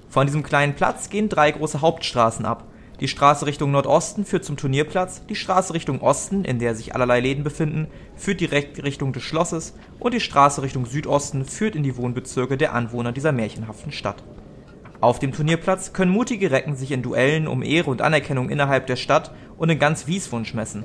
Von 0.09 0.27
diesem 0.27 0.43
kleinen 0.43 0.75
Platz 0.75 1.09
gehen 1.09 1.29
drei 1.29 1.53
große 1.53 1.83
Hauptstraßen 1.83 2.45
ab. 2.45 2.65
Die 2.99 3.07
Straße 3.07 3.47
Richtung 3.47 3.71
Nordosten 3.71 4.25
führt 4.25 4.45
zum 4.45 4.57
Turnierplatz, 4.57 5.25
die 5.29 5.37
Straße 5.37 5.73
Richtung 5.73 6.01
Osten, 6.01 6.45
in 6.45 6.59
der 6.59 6.75
sich 6.75 6.97
allerlei 6.97 7.21
Läden 7.21 7.45
befinden, 7.45 7.87
führt 8.17 8.41
direkt 8.41 8.83
Richtung 8.83 9.13
des 9.13 9.23
Schlosses 9.23 9.75
und 10.01 10.15
die 10.15 10.19
Straße 10.19 10.63
Richtung 10.63 10.85
Südosten 10.85 11.45
führt 11.45 11.77
in 11.77 11.85
die 11.85 11.97
Wohnbezirke 11.97 12.57
der 12.57 12.75
Anwohner 12.75 13.13
dieser 13.13 13.31
märchenhaften 13.31 13.93
Stadt. 13.93 14.25
Auf 15.01 15.21
dem 15.21 15.31
Turnierplatz 15.31 15.93
können 15.93 16.11
mutige 16.11 16.51
Recken 16.51 16.75
sich 16.75 16.91
in 16.91 17.03
Duellen 17.03 17.47
um 17.47 17.63
Ehre 17.63 17.91
und 17.91 18.03
Anerkennung 18.03 18.51
innerhalb 18.51 18.89
der 18.89 18.97
Stadt 18.97 19.33
und 19.59 19.69
in 19.69 19.79
ganz 19.79 20.09
Wieswunsch 20.09 20.55
messen. 20.55 20.85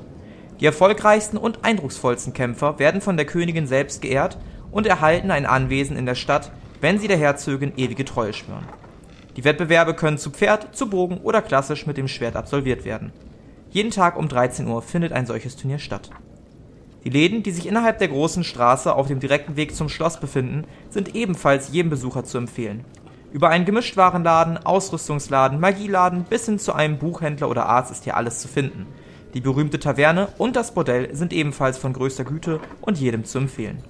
Die 0.59 0.65
erfolgreichsten 0.65 1.37
und 1.37 1.63
eindrucksvollsten 1.63 2.33
Kämpfer 2.33 2.79
werden 2.79 3.01
von 3.01 3.15
der 3.15 3.25
Königin 3.25 3.67
selbst 3.67 4.01
geehrt 4.01 4.37
und 4.71 4.87
erhalten 4.87 5.31
ein 5.31 5.45
Anwesen 5.45 5.97
in 5.97 6.05
der 6.05 6.15
Stadt, 6.15 6.51
wenn 6.81 6.99
sie 6.99 7.07
der 7.07 7.17
Herzogin 7.17 7.73
ewige 7.77 8.05
Treue 8.05 8.33
schwören. 8.33 8.65
Die 9.35 9.43
Wettbewerbe 9.43 9.93
können 9.93 10.17
zu 10.17 10.31
Pferd, 10.31 10.75
zu 10.75 10.89
Bogen 10.89 11.19
oder 11.19 11.43
klassisch 11.43 11.85
mit 11.85 11.97
dem 11.97 12.07
Schwert 12.07 12.35
absolviert 12.35 12.85
werden. 12.85 13.11
Jeden 13.69 13.91
Tag 13.91 14.17
um 14.17 14.27
13 14.27 14.67
Uhr 14.67 14.81
findet 14.81 15.11
ein 15.11 15.27
solches 15.27 15.55
Turnier 15.55 15.77
statt. 15.77 16.09
Die 17.03 17.09
Läden, 17.09 17.43
die 17.43 17.51
sich 17.51 17.67
innerhalb 17.67 17.99
der 17.99 18.07
großen 18.07 18.43
Straße 18.43 18.93
auf 18.93 19.07
dem 19.07 19.19
direkten 19.19 19.55
Weg 19.55 19.75
zum 19.75 19.89
Schloss 19.89 20.19
befinden, 20.19 20.65
sind 20.89 21.15
ebenfalls 21.15 21.71
jedem 21.71 21.91
Besucher 21.91 22.23
zu 22.23 22.39
empfehlen. 22.39 22.83
Über 23.31 23.49
einen 23.49 23.65
Gemischtwarenladen, 23.65 24.57
Ausrüstungsladen, 24.57 25.59
Magieladen 25.59 26.23
bis 26.23 26.45
hin 26.45 26.57
zu 26.57 26.73
einem 26.73 26.97
Buchhändler 26.97 27.49
oder 27.49 27.67
Arzt 27.67 27.91
ist 27.91 28.05
hier 28.05 28.17
alles 28.17 28.39
zu 28.39 28.47
finden. 28.47 28.87
Die 29.37 29.41
berühmte 29.41 29.77
Taverne 29.77 30.29
und 30.39 30.55
das 30.55 30.73
Bordell 30.73 31.13
sind 31.13 31.31
ebenfalls 31.31 31.77
von 31.77 31.93
größter 31.93 32.23
Güte 32.23 32.59
und 32.81 32.97
jedem 32.97 33.23
zu 33.23 33.37
empfehlen. 33.37 33.83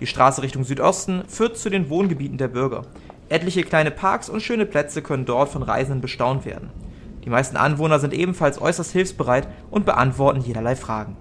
Die 0.00 0.06
Straße 0.08 0.42
Richtung 0.42 0.64
Südosten 0.64 1.22
führt 1.28 1.56
zu 1.56 1.70
den 1.70 1.88
Wohngebieten 1.90 2.38
der 2.38 2.48
Bürger. 2.48 2.82
Etliche 3.28 3.62
kleine 3.62 3.92
Parks 3.92 4.28
und 4.28 4.42
schöne 4.42 4.66
Plätze 4.66 5.00
können 5.00 5.26
dort 5.26 5.48
von 5.48 5.62
Reisenden 5.62 6.00
bestaunt 6.00 6.44
werden. 6.44 6.70
Die 7.24 7.30
meisten 7.30 7.56
Anwohner 7.56 8.00
sind 8.00 8.12
ebenfalls 8.12 8.60
äußerst 8.60 8.90
hilfsbereit 8.90 9.46
und 9.70 9.86
beantworten 9.86 10.40
jederlei 10.40 10.74
Fragen. 10.74 11.16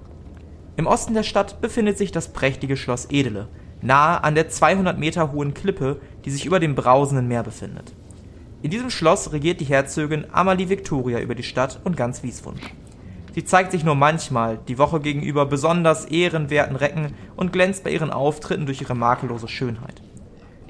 Im 0.75 0.87
Osten 0.87 1.13
der 1.13 1.21
Stadt 1.21 1.61
befindet 1.61 1.99
sich 1.99 2.11
das 2.11 2.33
prächtige 2.33 2.75
Schloss 2.75 3.11
Edele, 3.11 3.49
nahe 3.83 4.23
an 4.23 4.33
der 4.33 4.49
200 4.49 4.97
Meter 4.97 5.31
hohen 5.31 5.53
Klippe, 5.53 6.01
die 6.25 6.31
sich 6.31 6.47
über 6.47 6.59
dem 6.59 6.73
brausenden 6.73 7.27
Meer 7.27 7.43
befindet. 7.43 7.93
In 8.63 8.71
diesem 8.71 8.89
Schloss 8.89 9.31
regiert 9.31 9.61
die 9.61 9.65
Herzogin 9.65 10.25
Amalie 10.31 10.69
Victoria 10.69 11.19
über 11.19 11.35
die 11.35 11.43
Stadt 11.43 11.79
und 11.83 11.95
ganz 11.95 12.23
Wieswund. 12.23 12.59
Sie 13.39 13.45
zeigt 13.45 13.71
sich 13.71 13.85
nur 13.85 13.95
manchmal, 13.95 14.59
die 14.67 14.77
Woche 14.77 14.99
gegenüber 14.99 15.45
besonders 15.45 16.03
ehrenwerten 16.03 16.75
Recken 16.75 17.13
und 17.37 17.53
glänzt 17.53 17.85
bei 17.85 17.89
ihren 17.89 18.11
Auftritten 18.11 18.65
durch 18.65 18.81
ihre 18.81 18.95
makellose 18.95 19.47
Schönheit. 19.47 20.01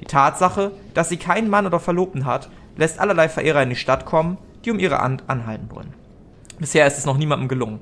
Die 0.00 0.04
Tatsache, 0.04 0.70
dass 0.94 1.08
sie 1.08 1.16
keinen 1.16 1.50
Mann 1.50 1.66
oder 1.66 1.80
Verlobten 1.80 2.26
hat, 2.26 2.48
lässt 2.76 3.00
allerlei 3.00 3.28
Verehrer 3.28 3.64
in 3.64 3.70
die 3.70 3.74
Stadt 3.74 4.06
kommen, 4.06 4.38
die 4.64 4.70
um 4.70 4.78
ihre 4.78 4.98
Hand 4.98 5.24
anhalten 5.26 5.68
wollen. 5.72 5.92
Bisher 6.60 6.86
ist 6.86 6.96
es 6.96 7.06
noch 7.06 7.18
niemandem 7.18 7.48
gelungen. 7.48 7.80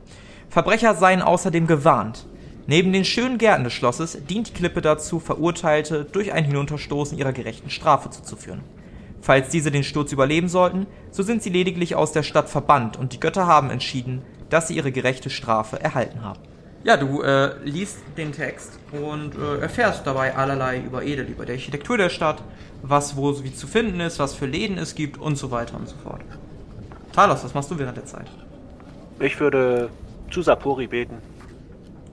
Verbrecher 0.48 0.94
seien 0.94 1.20
außerdem 1.20 1.66
gewarnt. 1.66 2.24
Neben 2.66 2.90
den 2.90 3.04
schönen 3.04 3.36
Gärten 3.36 3.64
des 3.64 3.74
Schlosses 3.74 4.16
dient 4.24 4.48
die 4.48 4.54
Klippe 4.54 4.80
dazu, 4.80 5.20
Verurteilte 5.20 6.06
durch 6.06 6.32
ein 6.32 6.44
Hinunterstoßen 6.44 7.18
ihrer 7.18 7.34
gerechten 7.34 7.68
Strafe 7.68 8.08
zuzuführen. 8.08 8.62
Falls 9.20 9.50
diese 9.50 9.70
den 9.70 9.84
Sturz 9.84 10.12
überleben 10.12 10.48
sollten, 10.48 10.86
so 11.10 11.22
sind 11.22 11.42
sie 11.42 11.50
lediglich 11.50 11.94
aus 11.94 12.12
der 12.12 12.22
Stadt 12.22 12.48
verbannt 12.48 12.96
und 12.96 13.12
die 13.12 13.20
Götter 13.20 13.46
haben 13.46 13.68
entschieden, 13.68 14.22
dass 14.50 14.68
sie 14.68 14.76
ihre 14.76 14.92
gerechte 14.92 15.30
Strafe 15.30 15.80
erhalten 15.80 16.22
haben. 16.22 16.40
Ja, 16.84 16.96
du 16.96 17.22
äh, 17.22 17.56
liest 17.64 17.98
den 18.16 18.32
Text 18.32 18.78
und 18.92 19.34
äh, 19.34 19.60
erfährst 19.60 20.06
dabei 20.06 20.36
allerlei 20.36 20.80
über 20.80 21.02
Edel, 21.02 21.26
über 21.26 21.44
die 21.44 21.52
Architektur 21.52 21.98
der 21.98 22.08
Stadt, 22.08 22.42
was 22.82 23.16
wo 23.16 23.42
wie 23.42 23.52
zu 23.52 23.66
finden 23.66 24.00
ist, 24.00 24.18
was 24.18 24.34
für 24.34 24.46
Läden 24.46 24.78
es 24.78 24.94
gibt 24.94 25.18
und 25.18 25.36
so 25.36 25.50
weiter 25.50 25.76
und 25.76 25.88
so 25.88 25.96
fort. 26.02 26.22
Talos, 27.12 27.42
was 27.42 27.52
machst 27.52 27.70
du 27.70 27.78
während 27.78 27.96
der 27.96 28.06
Zeit? 28.06 28.26
Ich 29.18 29.38
würde 29.40 29.90
zu 30.30 30.42
Sapori 30.42 30.86
beten. 30.86 31.16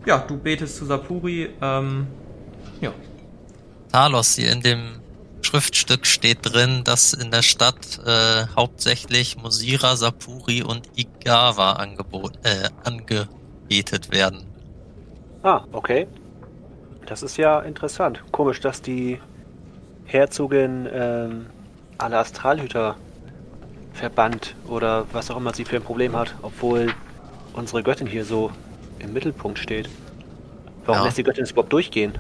Ja, 0.05 0.17
du 0.17 0.37
betest 0.37 0.77
zu 0.77 0.85
Sapuri. 0.85 1.49
Ähm, 1.61 2.07
ja. 2.81 2.91
Talos, 3.91 4.35
hier 4.35 4.51
in 4.51 4.61
dem 4.61 4.99
Schriftstück 5.45 6.05
steht 6.07 6.39
drin, 6.41 6.83
dass 6.83 7.13
in 7.13 7.29
der 7.29 7.43
Stadt 7.43 7.99
äh, 8.05 8.45
hauptsächlich 8.55 9.37
Musira, 9.37 9.95
Sapuri 9.95 10.63
und 10.63 10.89
Igawa 10.95 11.73
angeboten, 11.73 12.37
äh, 12.43 12.69
angebetet 12.83 14.11
werden. 14.11 14.43
Ah, 15.43 15.61
okay. 15.71 16.07
Das 17.05 17.21
ist 17.21 17.37
ja 17.37 17.59
interessant. 17.59 18.23
Komisch, 18.31 18.59
dass 18.59 18.81
die 18.81 19.19
Herzogin 20.05 20.87
ähm, 20.91 21.45
alle 21.99 22.17
Astralhüter 22.17 22.95
verbannt 23.93 24.55
oder 24.67 25.05
was 25.13 25.29
auch 25.29 25.37
immer 25.37 25.53
sie 25.53 25.63
für 25.65 25.75
ein 25.75 25.83
Problem 25.83 26.15
hat, 26.15 26.33
obwohl 26.41 26.91
unsere 27.53 27.83
Göttin 27.83 28.07
hier 28.07 28.25
so 28.25 28.51
im 28.97 29.13
Mittelpunkt 29.13 29.59
steht. 29.59 29.87
Warum 30.85 31.01
Ja. 31.01 31.05
lässt 31.05 31.17
die 31.19 31.23
Göttin 31.23 31.43
es 31.43 31.51
überhaupt 31.51 31.71
durchgehen? 31.71 32.13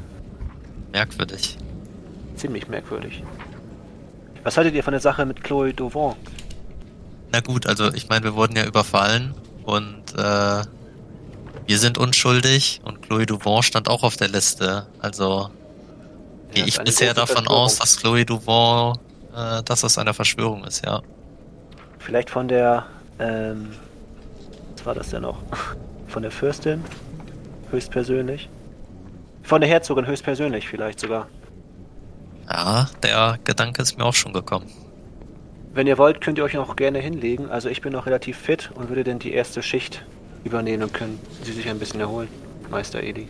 Merkwürdig. 0.91 1.57
Ziemlich 2.35 2.67
merkwürdig. 2.67 3.23
Was 4.43 4.57
haltet 4.57 4.75
ihr 4.75 4.83
von 4.83 4.91
der 4.91 5.01
Sache 5.01 5.25
mit 5.25 5.43
Chloe 5.43 5.73
Dauvant? 5.73 6.17
Na 7.31 7.39
gut, 7.41 7.65
also 7.67 7.91
ich 7.93 8.07
meine, 8.09 8.23
wir 8.23 8.35
wurden 8.35 8.55
ja 8.55 8.65
überfallen 8.65 9.33
und 9.63 10.03
äh, 10.17 10.63
wir 11.67 11.79
sind 11.79 11.97
unschuldig 11.97 12.81
und 12.83 13.01
Chloe 13.01 13.25
Duvon 13.25 13.63
stand 13.63 13.89
auch 13.89 14.03
auf 14.03 14.17
der 14.17 14.27
Liste. 14.27 14.87
Also 14.99 15.49
gehe 16.53 16.63
Ja, 16.63 16.67
ich 16.67 16.79
bisher 16.79 17.13
davon 17.13 17.47
aus, 17.47 17.77
dass 17.77 17.97
Chloe 17.97 18.25
Duvon, 18.25 18.97
äh, 19.35 19.63
dass 19.63 19.81
das 19.81 19.97
eine 19.97 20.13
Verschwörung 20.13 20.63
ist, 20.63 20.85
ja. 20.85 21.01
Vielleicht 21.99 22.29
von 22.29 22.47
der, 22.47 22.85
ähm, 23.19 23.71
was 24.75 24.85
war 24.85 24.93
das 24.95 25.09
denn 25.09 25.23
noch? 25.23 25.39
Von 26.07 26.21
der 26.21 26.31
Fürstin? 26.31 26.83
Höchstpersönlich? 27.71 28.47
Von 29.43 29.59
der 29.59 29.69
Herzogin 29.69 30.05
höchstpersönlich 30.05 30.67
vielleicht 30.67 30.99
sogar. 30.99 31.27
Ja, 32.49 32.89
der 33.03 33.39
Gedanke 33.43 33.81
ist 33.81 33.97
mir 33.97 34.05
auch 34.05 34.13
schon 34.13 34.33
gekommen. 34.33 34.69
Wenn 35.73 35.87
ihr 35.87 35.97
wollt, 35.97 36.21
könnt 36.21 36.37
ihr 36.37 36.43
euch 36.43 36.53
noch 36.53 36.75
gerne 36.75 36.99
hinlegen. 36.99 37.49
Also 37.49 37.69
ich 37.69 37.81
bin 37.81 37.91
noch 37.93 38.05
relativ 38.05 38.37
fit 38.37 38.71
und 38.75 38.89
würde 38.89 39.03
dann 39.03 39.19
die 39.19 39.33
erste 39.33 39.61
Schicht 39.61 40.05
übernehmen 40.43 40.83
und 40.83 40.93
können 40.93 41.19
sie 41.43 41.51
sich 41.51 41.67
ein 41.67 41.79
bisschen 41.79 41.99
erholen, 41.99 42.29
Meister 42.69 43.01
Eli. 43.01 43.27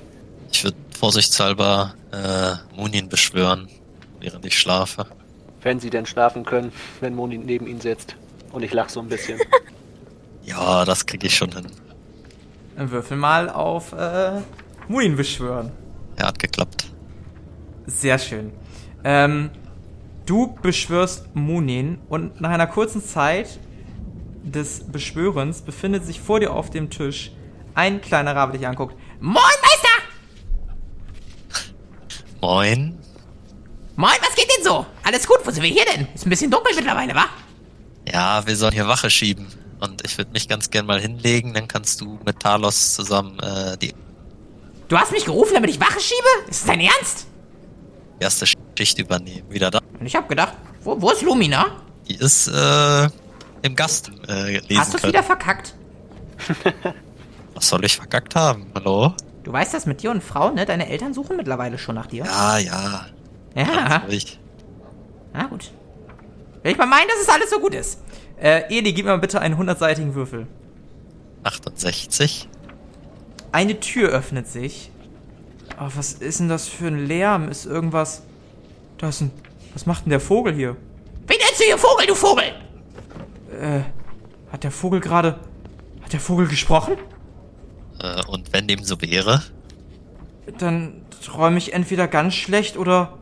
Ich 0.51 0.63
würde 0.63 0.77
vorsichtshalber 0.99 1.95
äh, 2.11 2.53
Munin 2.75 3.09
beschwören, 3.09 3.67
während 4.19 4.45
ich 4.45 4.59
schlafe. 4.59 5.07
Wenn 5.61 5.79
sie 5.79 5.89
denn 5.89 6.05
schlafen 6.05 6.45
können, 6.45 6.71
wenn 6.99 7.15
Moni 7.15 7.37
neben 7.39 7.65
ihnen 7.67 7.81
sitzt. 7.81 8.15
Und 8.51 8.61
ich 8.63 8.73
lach 8.73 8.89
so 8.89 8.99
ein 8.99 9.09
bisschen. 9.09 9.39
Ja, 10.45 10.85
das 10.85 11.07
kriege 11.07 11.25
ich 11.25 11.35
schon 11.35 11.51
hin. 11.51 11.65
Dann 12.77 12.91
würfel 12.91 13.17
mal 13.17 13.49
auf 13.49 13.93
äh, 13.93 14.41
Muin 14.87 15.15
beschwören. 15.15 15.71
Er 16.17 16.27
hat 16.27 16.37
geklappt. 16.37 16.85
Sehr 17.87 18.19
schön. 18.19 18.51
Ähm, 19.05 19.51
du 20.25 20.55
beschwörst 20.63 21.35
Munin 21.35 21.99
und 22.09 22.41
nach 22.41 22.49
einer 22.49 22.65
kurzen 22.65 23.05
Zeit 23.05 23.59
des 24.43 24.91
Beschwörens 24.91 25.61
befindet 25.61 26.03
sich 26.05 26.19
vor 26.19 26.39
dir 26.39 26.51
auf 26.51 26.71
dem 26.71 26.89
Tisch 26.89 27.31
ein 27.75 28.01
kleiner 28.01 28.35
Rabe, 28.35 28.53
der 28.53 28.59
dich 28.61 28.67
anguckt. 28.67 28.95
Moin, 29.19 29.35
Meister! 29.61 29.89
Moin. 32.41 32.97
Moin, 33.95 34.17
was 34.21 34.35
geht 34.35 34.49
denn 34.57 34.63
so? 34.63 34.87
Alles 35.03 35.27
gut, 35.27 35.37
wo 35.43 35.51
sind 35.51 35.61
wir 35.61 35.69
hier 35.69 35.85
denn? 35.85 36.07
Ist 36.15 36.25
ein 36.25 36.29
bisschen 36.31 36.49
dunkel 36.49 36.73
mittlerweile, 36.75 37.13
wa? 37.13 37.25
Ja, 38.11 38.45
wir 38.47 38.55
sollen 38.55 38.73
hier 38.73 38.87
Wache 38.87 39.11
schieben. 39.11 39.47
Und 39.81 40.03
ich 40.03 40.17
würde 40.17 40.31
mich 40.31 40.47
ganz 40.47 40.71
gern 40.71 40.87
mal 40.87 40.99
hinlegen, 40.99 41.53
dann 41.53 41.67
kannst 41.67 42.01
du 42.01 42.19
mit 42.25 42.39
Talos 42.39 42.95
zusammen 42.95 43.39
äh, 43.39 43.77
die 43.77 43.93
Du 44.87 44.97
hast 44.97 45.11
mich 45.11 45.25
gerufen, 45.25 45.53
damit 45.53 45.69
ich 45.69 45.79
Wache 45.79 45.99
schiebe? 45.99 46.49
Ist 46.49 46.61
das 46.61 46.67
dein 46.67 46.79
Ernst? 46.79 47.27
erste 48.19 48.45
Schicht 48.77 48.99
übernehmen. 48.99 49.49
Wieder 49.49 49.71
da. 49.71 49.79
Und 49.99 50.05
ich 50.05 50.15
hab 50.15 50.27
gedacht, 50.29 50.53
wo, 50.83 51.01
wo 51.01 51.11
ist 51.11 51.21
Lumina? 51.21 51.65
Die 52.07 52.15
ist 52.15 52.47
äh, 52.47 53.07
im 53.61 53.75
Gast 53.75 54.11
äh, 54.27 54.59
lesen 54.59 54.79
Hast 54.79 54.93
du 54.93 54.97
es 54.97 55.03
wieder 55.03 55.23
verkackt? 55.23 55.75
Was 57.53 57.69
soll 57.69 57.85
ich 57.85 57.95
verkackt 57.95 58.35
haben? 58.35 58.67
Hallo? 58.75 59.13
Du 59.43 59.53
weißt 59.53 59.73
das 59.73 59.85
mit 59.85 60.03
dir 60.03 60.11
und 60.11 60.23
Frau, 60.23 60.51
ne? 60.51 60.65
Deine 60.65 60.89
Eltern 60.89 61.13
suchen 61.13 61.37
mittlerweile 61.37 61.77
schon 61.77 61.95
nach 61.95 62.07
dir. 62.07 62.25
Ja, 62.25 62.57
ja. 62.57 63.05
Ja. 63.55 64.03
Na 65.33 65.45
gut. 65.47 65.71
Will 66.63 66.71
ich 66.71 66.77
mal 66.77 66.85
meinen, 66.85 67.07
dass 67.07 67.21
es 67.21 67.29
alles 67.29 67.49
so 67.49 67.59
gut 67.59 67.73
ist. 67.73 68.01
Äh, 68.41 68.63
Eli, 68.75 68.91
gib 68.91 69.05
mir 69.05 69.11
mal 69.11 69.19
bitte 69.19 69.39
einen 69.39 69.57
hundertseitigen 69.57 70.15
Würfel. 70.15 70.47
68. 71.43 72.49
Eine 73.51 73.79
Tür 73.79 74.09
öffnet 74.09 74.47
sich. 74.47 74.91
Oh, 75.79 75.89
was 75.95 76.13
ist 76.13 76.39
denn 76.39 76.49
das 76.49 76.67
für 76.67 76.87
ein 76.87 77.05
Lärm? 77.05 77.49
Ist 77.49 77.65
irgendwas. 77.65 78.23
Da 78.97 79.09
ist 79.09 79.21
ein. 79.21 79.31
Was 79.73 79.85
macht 79.85 80.05
denn 80.05 80.09
der 80.11 80.19
Vogel 80.21 80.53
hier? 80.53 80.75
Wen 81.27 81.37
nennst 81.37 81.59
du 81.59 81.65
hier 81.65 81.77
Vogel, 81.77 82.07
du 82.07 82.15
Vogel? 82.15 82.43
Äh, 83.59 83.81
hat 84.51 84.63
der 84.63 84.71
Vogel 84.71 84.99
gerade. 85.01 85.39
Hat 86.01 86.13
der 86.13 86.19
Vogel 86.19 86.47
gesprochen? 86.47 86.97
Äh, 87.99 88.23
und 88.27 88.53
wenn 88.53 88.67
dem 88.67 88.83
so 88.83 89.01
wäre, 89.01 89.41
Dann 90.59 91.01
träume 91.25 91.57
ich 91.57 91.73
entweder 91.73 92.07
ganz 92.07 92.35
schlecht 92.35 92.77
oder. 92.77 93.17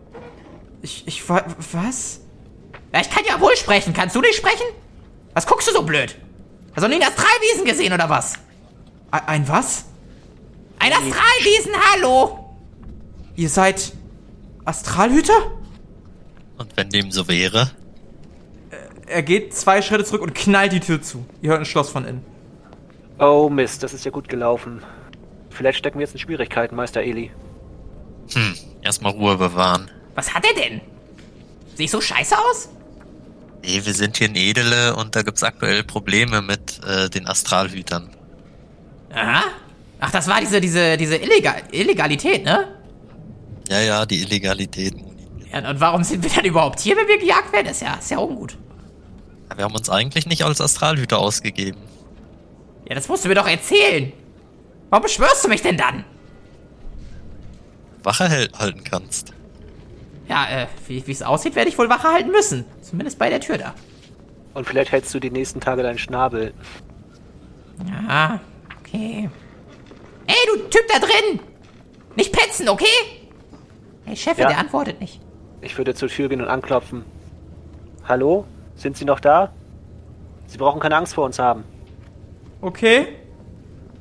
Ich. 0.82 1.08
Ich. 1.08 1.28
wa- 1.30 1.46
Was? 1.72 2.20
Ja, 2.94 3.02
ich 3.02 3.10
kann 3.10 3.24
ja 3.28 3.40
wohl 3.42 3.56
sprechen. 3.56 3.94
Kannst 3.94 4.16
du 4.16 4.22
nicht 4.22 4.36
sprechen? 4.36 4.66
Was 5.34 5.48
guckst 5.48 5.68
du 5.68 5.72
so 5.72 5.82
blöd? 5.84 6.16
Hast 6.76 6.84
du 6.84 6.88
nie 6.90 6.96
ein 6.96 7.04
Astralwesen 7.04 7.66
gesehen 7.66 7.94
oder 7.94 8.10
was? 8.10 8.34
Ein, 9.10 9.22
ein 9.28 9.48
was? 9.48 9.86
Ein 10.80 10.92
Astralwesen, 10.92 11.72
hallo? 11.94 12.56
Ihr 13.36 13.50
seid. 13.50 13.94
Astralhüter? 14.66 15.34
Und 16.58 16.76
wenn 16.78 16.90
dem 16.90 17.12
so 17.12 17.28
wäre, 17.28 17.72
Er 19.08 19.22
geht 19.22 19.54
zwei 19.54 19.82
Schritte 19.82 20.06
zurück 20.06 20.22
und 20.22 20.34
knallt 20.34 20.72
die 20.72 20.80
Tür 20.80 21.02
zu. 21.02 21.26
Ihr 21.42 21.50
hört 21.52 21.60
ein 21.60 21.66
Schloss 21.66 21.90
von 21.90 22.06
innen. 22.06 22.24
Oh 23.20 23.50
Mist, 23.50 23.84
das 23.84 23.94
ist 23.94 24.06
ja 24.06 24.12
gut 24.12 24.28
gelaufen. 24.30 24.82
Vielleicht 25.50 25.78
stecken 25.78 26.00
wir 26.00 26.06
jetzt 26.06 26.14
in 26.14 26.20
Schwierigkeiten, 26.20 26.76
Meister 26.76 27.02
Eli. 27.02 27.32
hm, 28.34 28.56
erstmal 28.82 29.12
Ruhe 29.14 29.38
bewahren. 29.38 29.92
Was 30.16 30.34
hat 30.34 30.46
er 30.46 30.62
denn? 30.64 30.82
Sehe 31.76 31.86
ich 31.86 31.92
so 31.92 32.02
scheiße 32.02 32.36
aus? 32.38 32.70
Nee, 33.64 33.82
wir 33.84 33.94
sind 33.94 34.18
hier 34.18 34.28
in 34.28 34.36
Edele 34.36 34.96
und 34.96 35.16
da 35.16 35.22
gibt's 35.22 35.44
aktuell 35.44 35.84
Probleme 35.84 36.42
mit 36.42 36.80
äh, 36.86 37.10
den 37.10 37.28
Astralhütern. 37.28 38.10
Aha. 39.14 39.44
Ach, 40.00 40.12
das 40.12 40.28
war 40.28 40.40
diese, 40.42 40.60
diese, 40.60 40.98
diese 40.98 41.16
Illegal 41.18 41.62
Illegalität, 41.72 42.44
ne? 42.46 42.68
Ja, 43.70 43.80
ja, 43.80 44.06
die 44.06 44.22
Illegalität. 44.22 44.94
Ja, 45.54 45.70
und 45.70 45.80
warum 45.80 46.04
sind 46.04 46.24
wir 46.24 46.32
dann 46.32 46.46
überhaupt 46.46 46.80
hier, 46.80 46.98
wenn 46.98 47.08
wir 47.08 47.20
gejagt 47.20 47.54
werden? 47.54 47.68
Das 47.68 47.78
ist 47.78 47.82
ja, 47.82 47.94
ist 47.96 48.12
ja 48.12 48.18
ungut. 48.18 48.58
Wir 49.56 49.64
haben 49.66 49.76
uns 49.76 49.90
eigentlich 49.90 50.26
nicht 50.26 50.44
als 50.44 50.60
Astralhüter 50.60 51.20
ausgegeben. 51.20 51.80
Ja, 52.90 52.96
das 52.96 53.08
musst 53.08 53.24
du 53.24 53.30
mir 53.30 53.36
doch 53.36 53.48
erzählen. 53.48 54.12
Warum 54.90 55.04
beschwörst 55.04 55.44
du 55.44 55.48
mich 55.50 55.62
denn 55.62 55.78
dann? 55.78 56.04
Wache 58.04 58.50
halten 58.58 58.84
kannst. 58.84 59.34
Ja, 60.28 60.48
äh, 60.50 60.68
wie 60.88 61.04
es 61.12 61.22
aussieht, 61.22 61.56
werde 61.56 61.70
ich 61.70 61.78
wohl 61.78 61.90
Wache 61.90 62.08
halten 62.08 62.32
müssen. 62.32 62.66
Zumindest 62.82 63.20
bei 63.20 63.30
der 63.30 63.40
Tür 63.40 63.58
da. 63.58 63.74
Und 64.54 64.68
vielleicht 64.68 64.92
hältst 64.92 65.14
du 65.14 65.20
die 65.20 65.32
nächsten 65.32 65.60
Tage 65.62 65.84
deinen 65.84 65.98
Schnabel. 65.98 66.54
Ja, 68.08 68.40
okay. 68.80 69.30
Ey, 70.28 70.36
du 70.54 70.60
Typ 70.70 70.84
da 70.92 71.00
drin! 71.00 71.40
Nicht 72.16 72.32
petzen, 72.32 72.70
okay? 72.70 72.86
Hey, 74.06 74.16
Chef, 74.16 74.38
Ja. 74.38 74.48
der 74.48 74.58
antwortet 74.60 75.00
nicht. 75.00 75.20
Ich 75.64 75.78
würde 75.78 75.96
zur 75.96 76.10
Tür 76.10 76.28
gehen 76.28 76.42
und 76.42 76.48
anklopfen. 76.48 77.06
Hallo? 78.06 78.46
Sind 78.76 78.98
Sie 78.98 79.06
noch 79.06 79.22
da? 79.22 79.54
Sie 80.48 80.58
brauchen 80.58 80.82
keine 80.82 80.98
Angst 80.98 81.14
vor 81.14 81.24
uns 81.26 81.40
haben. 81.40 81.64
Okay. 82.60 83.08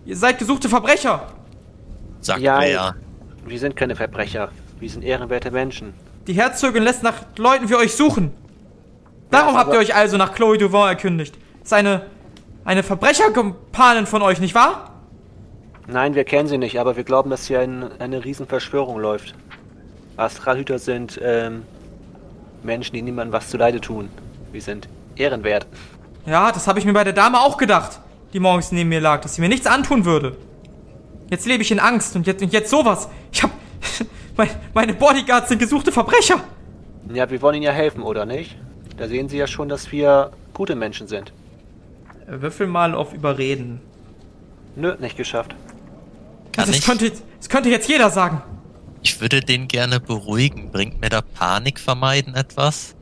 Ihr 0.05 0.17
seid 0.17 0.39
gesuchte 0.39 0.69
Verbrecher. 0.69 1.29
Sagt 2.21 2.41
Ja, 2.41 2.61
wer. 2.61 2.97
Wir 3.47 3.59
sind 3.59 3.77
keine 3.77 3.95
Verbrecher. 3.95 4.51
Wir 4.81 4.91
sind 4.91 5.05
ehrenwerte 5.05 5.53
Menschen. 5.53 5.95
Die 6.27 6.35
Herzogin 6.35 6.83
lässt 6.83 7.05
nach 7.05 7.15
Leuten 7.37 7.69
wie 7.69 7.77
euch 7.77 7.95
suchen. 7.95 8.33
Darum 9.31 9.55
Ja, 9.55 9.61
habt 9.61 9.73
ihr 9.73 9.79
euch 9.79 9.95
also 9.95 10.17
nach 10.17 10.35
Chloe 10.35 10.59
Duvant 10.59 10.89
erkündigt. 10.91 11.37
Ist 11.63 11.73
eine, 11.73 12.07
eine 12.65 12.83
Verbrecherkumpanin 12.83 14.07
von 14.07 14.23
euch, 14.23 14.41
nicht 14.41 14.55
wahr? 14.57 14.91
Nein, 15.87 16.15
wir 16.15 16.25
kennen 16.25 16.49
sie 16.49 16.59
nicht, 16.59 16.79
aber 16.81 16.97
wir 16.97 17.05
glauben, 17.05 17.31
dass 17.31 17.47
hier 17.47 17.61
ein, 17.61 18.01
eine 18.01 18.25
Riesenverschwörung 18.25 18.99
läuft. 18.99 19.35
Astralhüter 20.17 20.79
sind 20.79 21.21
ähm, 21.23 21.63
Menschen, 22.63 22.95
die 22.95 23.03
niemandem 23.03 23.33
was 23.33 23.49
zuleide 23.49 23.81
tun. 23.81 24.09
Wir 24.53 24.63
sind 24.63 24.89
ehrenwert. 25.17 25.67
Ja, 26.27 26.53
das 26.53 26.67
habe 26.67 26.79
ich 26.79 26.85
mir 26.85 26.93
bei 26.93 27.05
der 27.05 27.13
Dame 27.13 27.41
auch 27.41 27.57
gedacht, 27.57 28.01
die 28.33 28.41
morgens 28.41 28.73
neben 28.73 28.89
mir 28.89 29.01
lag, 29.01 29.21
dass 29.21 29.35
sie 29.35 29.41
mir 29.41 29.49
nichts 29.49 29.67
antun 29.67 30.05
würde. 30.05 30.37
Jetzt 31.31 31.47
lebe 31.47 31.63
ich 31.63 31.71
in 31.71 31.81
Angst 31.81 32.15
und 32.15 32.27
jetzt, 32.27 32.43
und 32.43 32.53
jetzt 32.53 32.71
sowas. 32.71 33.09
Ich 33.33 33.43
hab. 33.43 33.51
Mein, 34.37 34.49
meine 34.73 34.95
Bodyguards 34.95 35.49
sind 35.49 35.59
gesuchte 35.59 35.93
Verbrecher. 35.93 36.41
Ja, 37.13 37.29
wir 37.29 37.43
wollen 37.43 37.57
Ihnen 37.57 37.65
ja 37.65 37.73
helfen, 37.73 38.03
oder 38.03 38.25
nicht? 38.25 38.57
Da 38.97 39.07
sehen 39.07 39.29
Sie 39.29 39.37
ja 39.37 39.47
schon, 39.47 39.69
dass 39.69 39.93
wir 39.93 40.31
gute 40.55 40.75
Menschen 40.75 41.07
sind. 41.07 41.33
Äh, 42.27 42.41
Würfel 42.41 42.67
mal 42.67 42.95
auf 42.95 43.13
Überreden. 43.13 43.81
Nö, 44.77 44.95
nicht 45.01 45.17
geschafft. 45.17 45.55
Kann 46.53 46.67
das, 46.67 46.77
ich, 46.77 46.85
könnte, 46.85 47.13
das 47.39 47.49
könnte 47.49 47.69
jetzt 47.69 47.89
jeder 47.89 48.09
sagen. 48.09 48.43
Ich 49.03 49.20
würde 49.20 49.40
den 49.40 49.68
gerne 49.68 50.00
beruhigen. 50.00 50.70
Bringt 50.70 51.00
mir 51.00 51.09
da 51.09 51.20
Panik 51.22 51.78
vermeiden 51.80 52.34
etwas? 52.34 52.94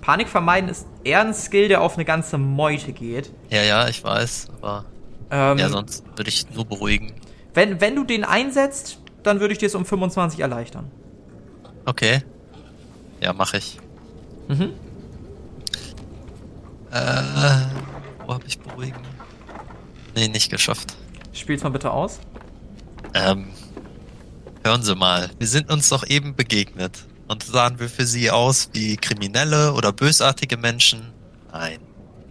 Panik 0.00 0.28
vermeiden 0.28 0.70
ist 0.70 0.86
eher 1.04 1.20
ein 1.20 1.34
Skill, 1.34 1.68
der 1.68 1.82
auf 1.82 1.94
eine 1.94 2.04
ganze 2.04 2.38
Meute 2.38 2.92
geht. 2.92 3.30
Ja, 3.50 3.62
ja, 3.62 3.88
ich 3.88 4.02
weiß, 4.02 4.48
aber 4.56 4.84
Ähm, 5.30 5.58
ja, 5.58 5.68
sonst 5.68 6.04
würde 6.16 6.30
ich 6.30 6.48
nur 6.54 6.64
beruhigen. 6.64 7.12
wenn, 7.54 7.80
wenn 7.80 7.94
du 7.96 8.04
den 8.04 8.24
einsetzt, 8.24 9.00
dann 9.22 9.40
würde 9.40 9.52
ich 9.52 9.58
dir 9.58 9.66
es 9.66 9.74
um 9.74 9.84
25 9.84 10.40
erleichtern. 10.40 10.90
Okay. 11.84 12.22
Ja, 13.20 13.32
mache 13.32 13.58
ich. 13.58 13.78
Mhm. 14.48 14.72
Äh, 16.90 17.22
wo 18.26 18.34
habe 18.34 18.44
ich 18.46 18.58
beruhigen? 18.58 19.00
Nee, 20.14 20.28
nicht 20.28 20.50
geschafft. 20.50 20.96
Spiel's 21.32 21.62
mal 21.62 21.68
bitte 21.70 21.90
aus. 21.90 22.18
Ähm, 23.14 23.48
hören 24.68 24.82
Sie 24.82 24.94
mal, 24.94 25.30
wir 25.38 25.46
sind 25.46 25.72
uns 25.72 25.88
doch 25.88 26.06
eben 26.06 26.34
begegnet. 26.36 26.92
Und 27.26 27.42
sahen 27.42 27.78
wir 27.78 27.88
für 27.88 28.06
Sie 28.06 28.30
aus 28.30 28.70
wie 28.72 28.96
Kriminelle 28.96 29.72
oder 29.72 29.92
bösartige 29.92 30.56
Menschen? 30.56 31.12
Nein. 31.52 31.78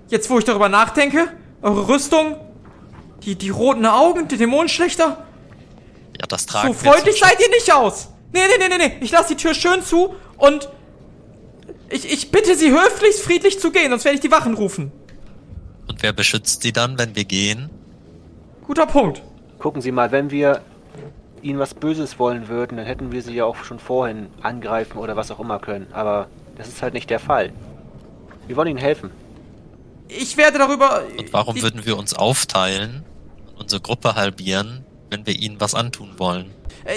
Jetzt, 0.09 0.29
wo 0.29 0.39
ich 0.39 0.45
darüber 0.45 0.69
nachdenke, 0.69 1.27
eure 1.61 1.87
Rüstung, 1.87 2.35
die, 3.23 3.35
die 3.35 3.49
roten 3.49 3.85
Augen, 3.85 4.27
die 4.27 4.37
Dämonenschlechter, 4.37 5.25
Ja, 6.19 6.27
das 6.27 6.45
tragen 6.45 6.73
so 6.73 6.83
wir 6.83 6.91
freundlich 6.91 7.19
seid 7.19 7.39
ihr 7.39 7.49
nicht 7.49 7.71
aus. 7.73 8.09
Nee, 8.33 8.41
nee, 8.47 8.67
nee, 8.67 8.77
nee, 8.77 8.87
nee. 8.87 8.97
Ich 9.01 9.11
lasse 9.11 9.29
die 9.29 9.41
Tür 9.41 9.53
schön 9.53 9.83
zu 9.83 10.15
und 10.37 10.69
ich, 11.89 12.11
ich 12.11 12.31
bitte 12.31 12.55
sie 12.55 12.71
höflichst 12.71 13.21
friedlich 13.21 13.59
zu 13.59 13.71
gehen, 13.71 13.89
sonst 13.89 14.05
werde 14.05 14.15
ich 14.15 14.21
die 14.21 14.31
Wachen 14.31 14.53
rufen. 14.53 14.91
Und 15.87 16.01
wer 16.03 16.13
beschützt 16.13 16.61
Sie 16.61 16.71
dann, 16.71 16.97
wenn 16.99 17.15
wir 17.15 17.25
gehen? 17.25 17.69
Guter 18.65 18.85
Punkt. 18.85 19.21
Gucken 19.59 19.81
Sie 19.81 19.91
mal, 19.91 20.11
wenn 20.11 20.29
wir 20.31 20.61
Ihnen 21.41 21.59
was 21.59 21.73
Böses 21.73 22.19
wollen 22.19 22.47
würden, 22.47 22.77
dann 22.77 22.85
hätten 22.85 23.11
wir 23.11 23.21
Sie 23.21 23.33
ja 23.33 23.45
auch 23.45 23.55
schon 23.63 23.79
vorhin 23.79 24.27
angreifen 24.41 24.97
oder 24.97 25.15
was 25.15 25.31
auch 25.31 25.39
immer 25.39 25.59
können. 25.59 25.87
Aber 25.93 26.27
das 26.55 26.67
ist 26.67 26.81
halt 26.81 26.93
nicht 26.93 27.09
der 27.09 27.19
Fall. 27.19 27.51
Wir 28.47 28.55
wollen 28.55 28.69
Ihnen 28.69 28.79
helfen. 28.79 29.11
Ich 30.07 30.37
werde 30.37 30.57
darüber. 30.57 31.03
Und 31.17 31.33
warum 31.33 31.61
würden 31.61 31.85
wir 31.85 31.97
uns 31.97 32.13
aufteilen 32.13 33.03
und 33.47 33.63
unsere 33.63 33.81
Gruppe 33.81 34.15
halbieren, 34.15 34.85
wenn 35.09 35.25
wir 35.25 35.35
ihnen 35.35 35.59
was 35.59 35.75
antun 35.75 36.11
wollen? 36.17 36.51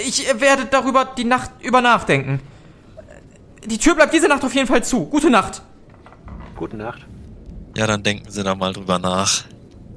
Ich 0.05 0.25
werde 0.39 0.65
darüber 0.65 1.05
die 1.05 1.25
Nacht 1.25 1.51
über 1.61 1.81
nachdenken. 1.81 2.39
Die 3.65 3.77
Tür 3.77 3.95
bleibt 3.95 4.13
diese 4.13 4.27
Nacht 4.27 4.43
auf 4.43 4.55
jeden 4.55 4.67
Fall 4.67 4.83
zu. 4.83 5.05
Gute 5.05 5.29
Nacht. 5.29 5.61
Gute 6.55 6.77
Nacht. 6.77 7.05
Ja, 7.75 7.87
dann 7.87 8.01
denken 8.01 8.29
Sie 8.31 8.43
da 8.43 8.55
mal 8.55 8.73
drüber 8.73 8.97
nach. 8.99 9.43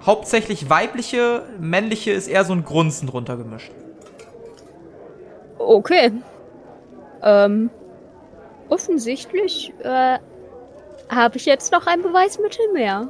hauptsächlich 0.05 0.71
weibliche, 0.71 1.43
männliche 1.59 2.13
ist 2.13 2.29
eher 2.29 2.45
so 2.45 2.53
ein 2.53 2.65
Grunzen 2.65 3.09
drunter 3.09 3.37
gemischt. 3.37 3.73
Okay. 5.59 6.13
Ähm, 7.23 7.71
offensichtlich 8.69 9.75
äh, 9.83 10.19
habe 11.09 11.37
ich 11.37 11.45
jetzt 11.45 11.73
noch 11.73 11.87
ein 11.87 12.03
Beweismittel 12.03 12.73
mehr. 12.73 13.09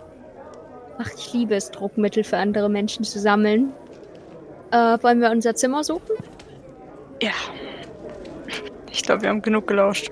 Ach, 0.98 1.10
ich 1.16 1.32
liebe 1.32 1.54
es, 1.54 1.70
Druckmittel 1.70 2.24
für 2.24 2.36
andere 2.36 2.68
Menschen 2.68 3.04
zu 3.04 3.18
sammeln. 3.18 3.72
Äh, 4.72 4.98
wollen 5.02 5.20
wir 5.20 5.30
unser 5.30 5.54
Zimmer 5.54 5.84
suchen? 5.84 6.16
Ja. 7.22 7.32
Ich 8.90 9.02
glaube, 9.02 9.22
wir 9.22 9.28
haben 9.28 9.42
genug 9.42 9.66
gelauscht. 9.66 10.10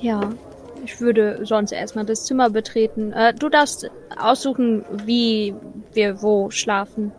Ja. 0.00 0.32
Ich 0.84 1.00
würde 1.00 1.40
sonst 1.44 1.72
erstmal 1.72 2.04
das 2.06 2.24
Zimmer 2.24 2.50
betreten. 2.50 3.12
Äh, 3.12 3.34
du 3.34 3.48
darfst 3.48 3.90
aussuchen, 4.16 4.84
wie 5.04 5.54
wir 5.92 6.22
wo 6.22 6.50
schlafen. 6.50 7.12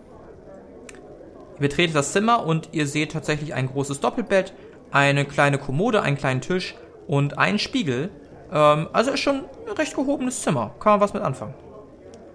Ihr 1.56 1.62
betretet 1.68 1.96
das 1.96 2.14
Zimmer 2.14 2.46
und 2.46 2.70
ihr 2.72 2.88
seht 2.88 3.12
tatsächlich 3.12 3.54
ein 3.54 3.68
großes 3.68 4.00
Doppelbett, 4.00 4.54
eine 4.92 5.26
kleine 5.26 5.58
Kommode, 5.58 6.02
einen 6.02 6.18
kleinen 6.18 6.42
Tisch 6.42 6.76
und 7.08 7.38
einen 7.38 7.60
Spiegel. 7.60 8.10
Ähm, 8.52 8.88
also 8.94 9.12
ist 9.12 9.20
schon 9.20 9.44
ein 9.68 9.74
recht 9.78 9.94
gehobenes 9.96 10.42
Zimmer. 10.42 10.74
Kann 10.80 10.94
man 10.94 11.02
was 11.02 11.14
mit 11.14 11.22
anfangen. 11.22 11.54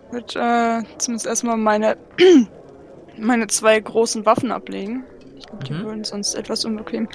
Ich 0.09 0.13
würde 0.13 0.39
äh, 0.85 0.99
zumindest 0.99 1.27
erstmal 1.27 1.57
meine, 1.57 1.97
meine 3.19 3.47
zwei 3.47 3.81
großen 3.81 4.27
Waffen 4.27 4.53
ablegen. 4.53 5.05
Ich 5.39 5.47
glaube, 5.47 5.65
die 5.65 5.73
Mhm. 5.73 5.85
würden 5.85 6.05
sonst 6.05 6.35
etwas 6.35 6.65
unbequem 6.67 7.09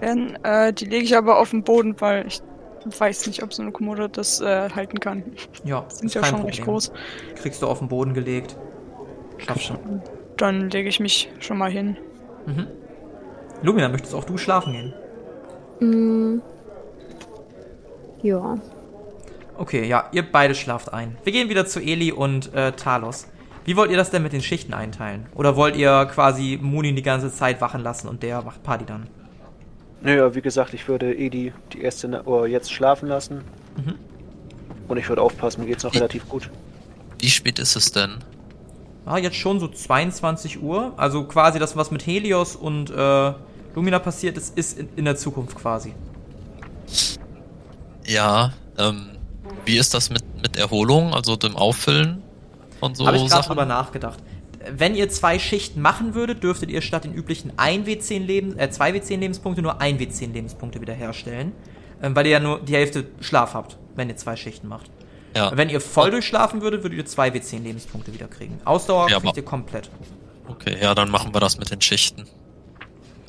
werden. 0.00 0.38
Äh, 0.42 0.72
die 0.72 0.86
lege 0.86 1.04
ich 1.04 1.16
aber 1.16 1.38
auf 1.38 1.50
den 1.50 1.62
Boden, 1.62 1.94
weil 2.00 2.26
ich 2.26 2.40
weiß 2.84 3.26
nicht, 3.26 3.42
ob 3.42 3.52
so 3.52 3.62
eine 3.62 3.72
Kommode 3.72 4.08
das 4.08 4.40
äh, 4.40 4.70
halten 4.70 4.98
kann. 5.00 5.22
Ja, 5.64 5.84
Sind 5.88 6.06
ist 6.06 6.14
ja 6.14 6.20
kein 6.20 6.30
schon 6.30 6.40
Problem. 6.40 6.54
recht 6.54 6.64
groß. 6.64 6.92
Kriegst 7.36 7.62
du 7.62 7.66
auf 7.66 7.78
den 7.78 7.88
Boden 7.88 8.14
gelegt. 8.14 8.56
Schaffst 9.38 9.70
du. 9.70 10.02
Dann 10.36 10.70
lege 10.70 10.88
ich 10.88 11.00
mich 11.00 11.30
schon 11.40 11.58
mal 11.58 11.70
hin. 11.70 11.96
Lumina, 13.62 13.88
möchtest 13.88 14.14
auch 14.14 14.24
du 14.24 14.36
schlafen 14.36 14.72
gehen? 14.72 14.94
Mm. 15.80 16.42
Ja. 18.22 18.56
Okay, 19.56 19.86
ja, 19.86 20.08
ihr 20.12 20.22
beide 20.30 20.54
schlaft 20.54 20.92
ein. 20.92 21.16
Wir 21.24 21.32
gehen 21.32 21.48
wieder 21.48 21.66
zu 21.66 21.80
Eli 21.80 22.12
und 22.12 22.54
äh, 22.54 22.72
Talos. 22.72 23.26
Wie 23.64 23.76
wollt 23.76 23.90
ihr 23.90 23.96
das 23.96 24.10
denn 24.10 24.22
mit 24.22 24.32
den 24.32 24.42
Schichten 24.42 24.74
einteilen? 24.74 25.26
Oder 25.34 25.56
wollt 25.56 25.76
ihr 25.76 26.06
quasi 26.06 26.58
Munin 26.60 26.96
die 26.96 27.02
ganze 27.02 27.32
Zeit 27.32 27.60
wachen 27.60 27.80
lassen 27.82 28.08
und 28.08 28.22
der 28.22 28.42
macht 28.42 28.62
Party 28.64 28.84
dann? 28.84 29.06
Naja, 30.02 30.34
wie 30.34 30.40
gesagt, 30.42 30.74
ich 30.74 30.88
würde 30.88 31.14
Edi 31.14 31.52
die 31.72 31.80
erste 31.82 32.08
Na 32.08 32.22
oder 32.22 32.46
jetzt 32.46 32.72
schlafen 32.72 33.08
lassen. 33.08 33.42
Mhm. 33.76 33.94
Und 34.88 34.96
ich 34.96 35.08
würde 35.08 35.22
aufpassen, 35.22 35.60
mir 35.60 35.66
geht's 35.68 35.84
noch 35.84 35.92
Wie- 35.94 35.98
relativ 35.98 36.28
gut. 36.28 36.50
Wie 37.18 37.30
spät 37.30 37.58
ist 37.60 37.76
es 37.76 37.92
denn? 37.92 38.16
Ah, 39.06 39.18
jetzt 39.18 39.36
schon 39.36 39.60
so 39.60 39.68
22 39.68 40.60
Uhr. 40.62 40.92
Also 40.96 41.24
quasi 41.24 41.58
das, 41.58 41.76
was 41.76 41.90
mit 41.90 42.04
Helios 42.06 42.56
und 42.56 42.90
äh, 42.90 43.32
Lumina 43.74 43.98
passiert 44.00 44.36
ist, 44.36 44.56
ist 44.58 44.78
in, 44.78 44.88
in 44.96 45.04
der 45.04 45.16
Zukunft 45.16 45.56
quasi. 45.56 45.94
Ja, 48.06 48.52
ähm, 48.78 49.10
wie 49.64 49.76
ist 49.78 49.94
das 49.94 50.10
mit, 50.10 50.22
mit 50.42 50.56
Erholung, 50.56 51.14
also 51.14 51.36
dem 51.36 51.56
Auffüllen 51.56 52.22
von 52.80 52.94
so 52.94 53.06
Habe 53.06 53.16
ich 53.16 53.22
gerade 53.22 53.42
Sachen? 53.42 53.48
drüber 53.50 53.66
nachgedacht. 53.66 54.18
Wenn 54.70 54.94
ihr 54.94 55.08
zwei 55.08 55.38
Schichten 55.38 55.80
machen 55.80 56.14
würdet, 56.14 56.42
dürftet 56.42 56.70
ihr 56.70 56.82
statt 56.82 57.04
den 57.04 57.14
üblichen 57.14 57.52
1 57.58 57.86
W10 57.86 58.24
Leben, 58.24 58.58
äh, 58.58 58.70
2 58.70 58.90
W10 58.92 59.18
Lebenspunkte 59.18 59.62
nur 59.62 59.80
1 59.80 60.00
W10 60.00 60.32
Lebenspunkte 60.32 60.80
wiederherstellen. 60.80 61.52
Ähm, 62.02 62.14
weil 62.16 62.26
ihr 62.26 62.32
ja 62.32 62.40
nur 62.40 62.60
die 62.60 62.74
Hälfte 62.74 63.06
Schlaf 63.20 63.54
habt, 63.54 63.78
wenn 63.94 64.08
ihr 64.08 64.16
zwei 64.16 64.36
Schichten 64.36 64.68
macht. 64.68 64.90
Ja, 65.36 65.56
Wenn 65.56 65.70
ihr 65.70 65.80
voll 65.80 66.10
durchschlafen 66.10 66.60
würdet, 66.60 66.82
würdet 66.82 66.98
ihr 66.98 67.06
2 67.06 67.28
W10 67.30 67.62
Lebenspunkte 67.62 68.12
wieder 68.12 68.28
kriegen. 68.28 68.60
Ausdauer 68.66 69.08
Ja, 69.08 69.18
kriegt 69.18 69.36
ihr 69.38 69.44
komplett. 69.44 69.88
okay, 70.48 70.76
ja, 70.80 70.94
dann 70.94 71.10
machen 71.10 71.32
wir 71.34 71.40
das 71.40 71.58
mit 71.58 71.70
den 71.70 71.80
Schichten. 71.80 72.26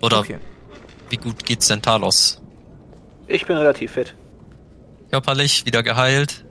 Oder 0.02 0.20
Okay. 0.20 0.38
wie 1.10 1.16
gut 1.18 1.46
geht's 1.46 1.68
denn 1.70 1.82
Talos? 1.82 2.42
Ich 3.28 3.46
bin 3.46 3.56
relativ 3.56 3.92
fit. 3.94 4.16
Körperlich, 5.12 5.66
wieder 5.66 5.82
geheilt? 5.82 6.44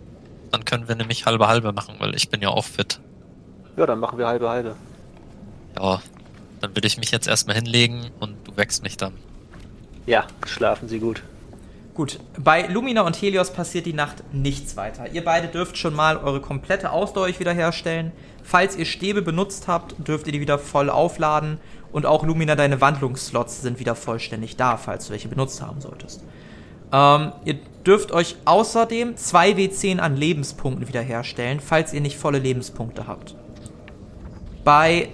Dann 0.52 0.64
können 0.64 0.88
wir 0.88 0.94
nämlich 0.94 1.26
halbe 1.26 1.48
halbe 1.48 1.72
machen, 1.72 1.96
weil 1.98 2.14
ich 2.14 2.30
bin 2.30 2.40
ja 2.40 2.48
auch 2.48 2.64
fit. 2.64 3.00
Ja, 3.76 3.86
dann 3.86 4.00
machen 4.00 4.18
wir 4.18 4.26
halbe 4.26 4.48
halbe. 4.48 4.76
Ja, 5.78 6.02
dann 6.60 6.76
würde 6.76 6.86
ich 6.86 6.98
mich 6.98 7.10
jetzt 7.10 7.26
erstmal 7.26 7.56
hinlegen 7.56 8.10
und 8.20 8.36
du 8.44 8.56
wächst 8.56 8.82
mich 8.82 8.96
dann. 8.96 9.14
Ja, 10.06 10.26
schlafen 10.46 10.88
Sie 10.88 10.98
gut. 10.98 11.22
Gut, 11.94 12.20
bei 12.38 12.66
Lumina 12.68 13.02
und 13.02 13.20
Helios 13.20 13.52
passiert 13.52 13.84
die 13.84 13.92
Nacht 13.92 14.22
nichts 14.32 14.76
weiter. 14.76 15.10
Ihr 15.12 15.22
beide 15.24 15.48
dürft 15.48 15.76
schon 15.76 15.94
mal 15.94 16.16
eure 16.16 16.40
komplette 16.40 16.90
Ausdauer 16.90 17.24
euch 17.24 17.38
wiederherstellen. 17.38 18.12
Falls 18.42 18.76
ihr 18.76 18.86
Stäbe 18.86 19.20
benutzt 19.20 19.68
habt, 19.68 19.94
dürft 20.08 20.26
ihr 20.26 20.32
die 20.32 20.40
wieder 20.40 20.58
voll 20.58 20.88
aufladen. 20.88 21.58
Und 21.92 22.06
auch 22.06 22.24
Lumina, 22.24 22.56
deine 22.56 22.80
Wandlungsslots 22.80 23.60
sind 23.60 23.78
wieder 23.78 23.94
vollständig 23.94 24.56
da, 24.56 24.78
falls 24.78 25.06
du 25.06 25.12
welche 25.12 25.28
benutzt 25.28 25.60
haben 25.60 25.82
solltest. 25.82 26.24
Ähm, 26.92 27.32
ihr 27.44 27.58
dürft 27.84 28.10
euch 28.12 28.36
außerdem 28.46 29.16
2 29.16 29.52
W10 29.52 29.98
an 29.98 30.16
Lebenspunkten 30.16 30.88
wiederherstellen, 30.88 31.60
falls 31.60 31.92
ihr 31.92 32.00
nicht 32.00 32.16
volle 32.16 32.38
Lebenspunkte 32.38 33.06
habt. 33.06 33.34
Bei 34.64 35.08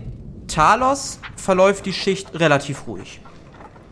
Talos 0.46 1.20
verläuft 1.36 1.86
die 1.86 1.92
Schicht 1.92 2.38
relativ 2.38 2.86
ruhig 2.86 3.20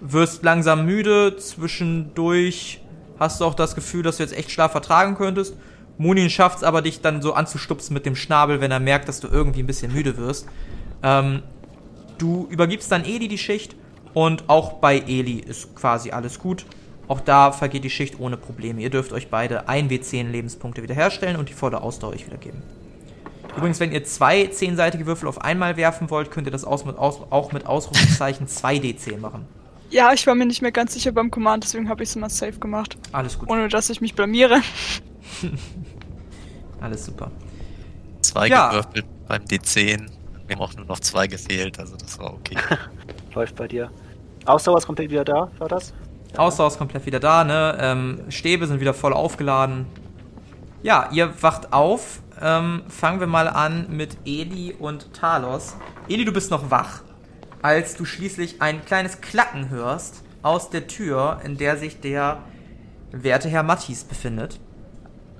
wirst 0.00 0.42
langsam 0.42 0.86
müde, 0.86 1.36
zwischendurch 1.36 2.80
hast 3.18 3.40
du 3.40 3.44
auch 3.44 3.54
das 3.54 3.74
Gefühl, 3.74 4.02
dass 4.02 4.18
du 4.18 4.22
jetzt 4.22 4.36
echt 4.36 4.50
Schlaf 4.50 4.72
vertragen 4.72 5.16
könntest. 5.16 5.56
Munin 5.98 6.28
schafft 6.28 6.58
es 6.58 6.64
aber, 6.64 6.82
dich 6.82 7.00
dann 7.00 7.22
so 7.22 7.32
anzustupsen 7.32 7.94
mit 7.94 8.04
dem 8.04 8.16
Schnabel, 8.16 8.60
wenn 8.60 8.70
er 8.70 8.80
merkt, 8.80 9.08
dass 9.08 9.20
du 9.20 9.28
irgendwie 9.28 9.60
ein 9.62 9.66
bisschen 9.66 9.92
müde 9.92 10.18
wirst. 10.18 10.46
Ähm, 11.02 11.42
du 12.18 12.46
übergibst 12.50 12.92
dann 12.92 13.04
Eli 13.04 13.28
die 13.28 13.38
Schicht 13.38 13.76
und 14.12 14.48
auch 14.48 14.74
bei 14.74 14.98
Eli 14.98 15.38
ist 15.38 15.74
quasi 15.74 16.10
alles 16.10 16.38
gut. 16.38 16.66
Auch 17.08 17.20
da 17.20 17.52
vergeht 17.52 17.84
die 17.84 17.90
Schicht 17.90 18.20
ohne 18.20 18.36
Probleme. 18.36 18.82
Ihr 18.82 18.90
dürft 18.90 19.12
euch 19.12 19.28
beide 19.28 19.68
1 19.68 19.90
W10 19.90 20.30
Lebenspunkte 20.30 20.82
wiederherstellen 20.82 21.36
und 21.36 21.48
die 21.48 21.54
volle 21.54 21.80
Ausdauer 21.80 22.12
euch 22.12 22.26
wiedergeben. 22.26 22.62
Übrigens, 23.56 23.80
wenn 23.80 23.92
ihr 23.92 24.04
zwei 24.04 24.46
zehnseitige 24.46 25.06
Würfel 25.06 25.28
auf 25.28 25.40
einmal 25.40 25.76
werfen 25.76 26.10
wollt, 26.10 26.30
könnt 26.30 26.46
ihr 26.46 26.50
das 26.50 26.64
aus 26.64 26.84
mit 26.84 26.98
aus 26.98 27.20
auch 27.30 27.52
mit 27.52 27.66
Ausrufungszeichen 27.66 28.46
2D10 28.46 29.18
machen. 29.18 29.46
Ja, 29.90 30.12
ich 30.12 30.26
war 30.26 30.34
mir 30.34 30.46
nicht 30.46 30.62
mehr 30.62 30.72
ganz 30.72 30.94
sicher 30.94 31.12
beim 31.12 31.30
Command, 31.30 31.64
deswegen 31.64 31.88
habe 31.88 32.02
ich 32.02 32.08
es 32.10 32.16
mal 32.16 32.28
safe 32.28 32.58
gemacht. 32.58 32.96
Alles 33.12 33.38
gut. 33.38 33.48
Ohne 33.48 33.68
dass 33.68 33.88
ich 33.88 34.00
mich 34.00 34.14
blamiere. 34.14 34.60
Alles 36.80 37.06
super. 37.06 37.30
Zwei 38.20 38.48
Ja. 38.48 38.68
gewürfelt 38.70 39.06
beim 39.28 39.42
D10. 39.44 40.06
Wir 40.46 40.56
haben 40.56 40.62
auch 40.62 40.74
nur 40.74 40.86
noch 40.86 41.00
zwei 41.00 41.26
gefehlt, 41.26 41.78
also 41.78 41.96
das 41.96 42.18
war 42.18 42.34
okay. 42.34 42.56
Läuft 43.34 43.56
bei 43.56 43.68
dir. 43.68 43.90
Ausdauer 44.44 44.78
ist 44.78 44.86
komplett 44.86 45.10
wieder 45.10 45.24
da, 45.24 45.50
war 45.58 45.68
das? 45.68 45.92
Ausdauer 46.36 46.68
ist 46.68 46.78
komplett 46.78 47.06
wieder 47.06 47.18
da, 47.20 47.44
ne? 47.44 47.76
Ähm, 47.80 48.20
Stäbe 48.28 48.66
sind 48.66 48.80
wieder 48.80 48.94
voll 48.94 49.12
aufgeladen. 49.12 49.86
Ja, 50.82 51.08
ihr 51.12 51.32
wacht 51.42 51.72
auf. 51.72 52.20
Ähm, 52.40 52.82
fangen 52.88 53.20
wir 53.20 53.26
mal 53.26 53.48
an 53.48 53.86
mit 53.88 54.18
Eli 54.26 54.74
und 54.78 55.12
Talos. 55.14 55.76
Eli, 56.08 56.24
du 56.24 56.32
bist 56.32 56.50
noch 56.50 56.70
wach, 56.70 57.02
als 57.62 57.96
du 57.96 58.04
schließlich 58.04 58.60
ein 58.60 58.84
kleines 58.84 59.20
Klacken 59.20 59.70
hörst 59.70 60.22
aus 60.42 60.70
der 60.70 60.86
Tür, 60.86 61.40
in 61.44 61.56
der 61.56 61.76
sich 61.76 62.00
der 62.00 62.38
werte 63.10 63.48
Herr 63.48 63.62
Mattis 63.62 64.04
befindet. 64.04 64.60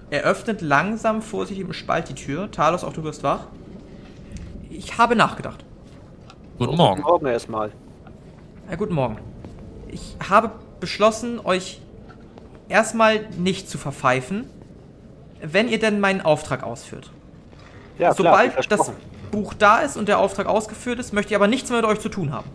Er 0.09 0.22
öffnet 0.22 0.62
langsam 0.62 1.20
vorsichtig 1.20 1.66
im 1.66 1.72
Spalt 1.72 2.09
die 2.09 2.14
Tür. 2.14 2.51
Talos, 2.51 2.84
auch 2.84 2.92
du 2.92 3.03
wirst 3.03 3.22
wach. 3.22 3.49
Ich 4.70 4.99
habe 4.99 5.16
nachgedacht. 5.16 5.64
Guten 6.59 6.76
Morgen. 6.76 7.03
Guten 7.03 7.12
Morgen 7.12 7.26
erstmal. 7.26 7.72
Ja, 8.70 8.76
guten 8.76 8.94
Morgen. 8.94 9.18
Ich 9.88 10.16
habe 10.28 10.53
beschlossen, 10.80 11.40
euch 11.44 11.80
erstmal 12.68 13.28
nicht 13.36 13.68
zu 13.68 13.78
verpfeifen, 13.78 14.49
wenn 15.53 15.68
ihr 15.68 15.78
denn 15.78 16.01
meinen 16.01 16.20
Auftrag 16.20 16.62
ausführt. 16.62 17.11
Ja, 17.99 18.12
klar, 18.12 18.32
Sobald 18.32 18.59
wie 18.59 18.68
das. 18.68 18.92
Buch 19.30 19.55
da 19.55 19.78
ist 19.80 19.97
und 19.97 20.09
der 20.09 20.18
Auftrag 20.18 20.47
ausgeführt 20.47 20.99
ist, 20.99 21.12
möchte 21.12 21.32
ich 21.32 21.36
aber 21.36 21.49
nichts 21.49 21.70
mehr 21.70 21.80
mit 21.80 21.90
euch 21.90 22.01
zu 22.01 22.09
tun 22.09 22.32
haben. 22.32 22.49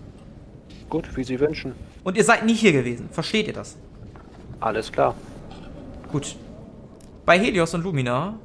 Gut, 0.90 1.16
wie 1.16 1.24
Sie 1.24 1.40
wünschen. 1.40 1.76
Und 2.04 2.18
ihr 2.18 2.24
seid 2.24 2.46
nie 2.46 2.54
hier 2.54 2.72
gewesen. 2.72 3.10
Versteht 3.12 3.48
ihr 3.48 3.54
das? 3.54 3.78
Alles 4.60 4.92
klar. 4.92 5.16
Gut. 6.12 6.36
Bei 7.26 7.38
Helios 7.40 7.74
und 7.74 7.84
Lumina 7.84 8.36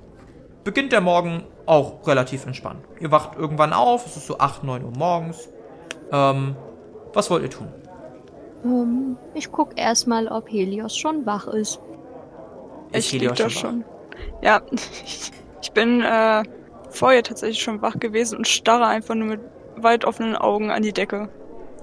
beginnt 0.65 0.93
der 0.93 1.01
Morgen 1.01 1.45
auch 1.67 2.07
relativ 2.07 2.47
entspannt. 2.47 2.81
Ihr 3.01 3.11
wacht 3.11 3.37
irgendwann 3.37 3.73
auf, 3.73 4.07
es 4.07 4.17
ist 4.17 4.27
so 4.27 4.39
8, 4.39 4.65
9 4.65 4.85
Uhr 4.85 4.93
morgens. 4.97 5.49
Ähm, 6.13 6.57
was 7.13 7.31
wollt 7.31 7.43
ihr 7.43 7.51
tun? 7.51 7.69
Ähm, 8.65 9.17
ich 9.35 9.51
guck 9.51 9.79
erstmal, 9.79 10.29
ob 10.29 10.51
Helios 10.51 10.97
schon 10.97 11.27
wach 11.27 11.47
ist. 11.49 11.81
Ist 12.93 13.07
ich 13.07 13.13
Helios 13.15 13.39
schon 13.39 13.47
wach? 13.47 13.51
schon. 13.51 13.85
Ja, 14.43 14.63
ich 15.63 15.73
bin 15.73 16.03
äh, 16.03 16.43
vorher 16.91 17.23
tatsächlich 17.23 17.63
schon 17.63 17.83
wach 17.83 17.99
gewesen 17.99 18.39
und 18.39 18.49
starre 18.49 18.87
einfach 18.87 19.15
nur 19.15 19.29
mit 19.29 19.41
weit 19.77 20.05
offenen 20.05 20.37
Augen 20.37 20.71
an 20.71 20.83
die 20.83 20.93
Decke 20.93 21.29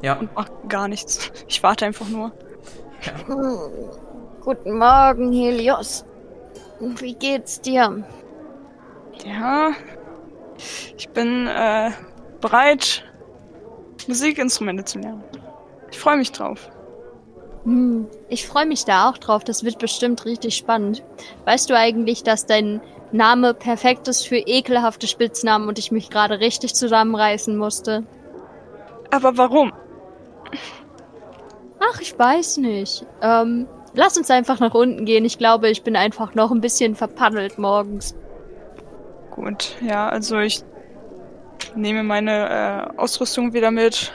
Ja. 0.02 0.14
und 0.16 0.30
mach 0.36 0.50
gar 0.68 0.88
nichts. 0.88 1.32
Ich 1.48 1.62
warte 1.64 1.86
einfach 1.86 2.08
nur. 2.10 2.32
Hm, 3.28 3.58
Guten 4.42 4.78
Morgen, 4.78 5.32
Helios. 5.32 6.06
Wie 6.80 7.14
geht's 7.16 7.62
dir? 7.62 8.04
Ja, 9.26 9.72
ich 10.98 11.08
bin 11.10 11.48
äh, 11.48 11.92
bereit, 12.42 13.04
Musikinstrumente 14.08 14.84
zu 14.84 15.00
lernen. 15.00 15.24
Ich 15.92 16.00
freue 16.00 16.18
mich 16.18 16.32
drauf. 16.32 16.70
Hm, 17.64 18.08
ich 18.30 18.48
freue 18.48 18.66
mich 18.66 18.86
da 18.86 19.10
auch 19.10 19.18
drauf. 19.18 19.44
Das 19.44 19.64
wird 19.64 19.80
bestimmt 19.80 20.26
richtig 20.26 20.56
spannend. 20.56 21.04
Weißt 21.46 21.70
du 21.70 21.78
eigentlich, 21.78 22.24
dass 22.24 22.46
dein 22.46 22.82
Name 23.12 23.54
perfekt 23.54 24.08
ist 24.08 24.28
für 24.28 24.38
ekelhafte 24.38 25.08
Spitznamen 25.08 25.68
und 25.68 25.80
ich 25.80 25.92
mich 25.92 26.10
gerade 26.10 26.40
richtig 26.40 26.74
zusammenreißen 26.74 27.56
musste? 27.56 28.04
Aber 29.12 29.38
warum? 29.38 29.72
Ach, 31.80 32.02
ich 32.02 32.18
weiß 32.18 32.58
nicht. 32.58 33.06
Ähm, 33.22 33.68
lass 33.94 34.18
uns 34.18 34.32
einfach 34.32 34.60
nach 34.60 34.74
unten 34.74 35.06
gehen. 35.06 35.26
Ich 35.26 35.38
glaube, 35.38 35.70
ich 35.70 35.84
bin 35.84 35.96
einfach 35.96 36.34
noch 36.34 36.52
ein 36.52 36.62
bisschen 36.62 36.96
verpaddelt 36.96 37.60
morgens. 37.60 38.16
Gut, 39.32 39.76
ja, 39.82 40.10
also 40.10 40.40
ich 40.40 40.64
nehme 41.76 42.04
meine 42.04 42.90
äh, 42.96 42.98
Ausrüstung 43.00 43.54
wieder 43.54 43.72
mit. 43.72 44.12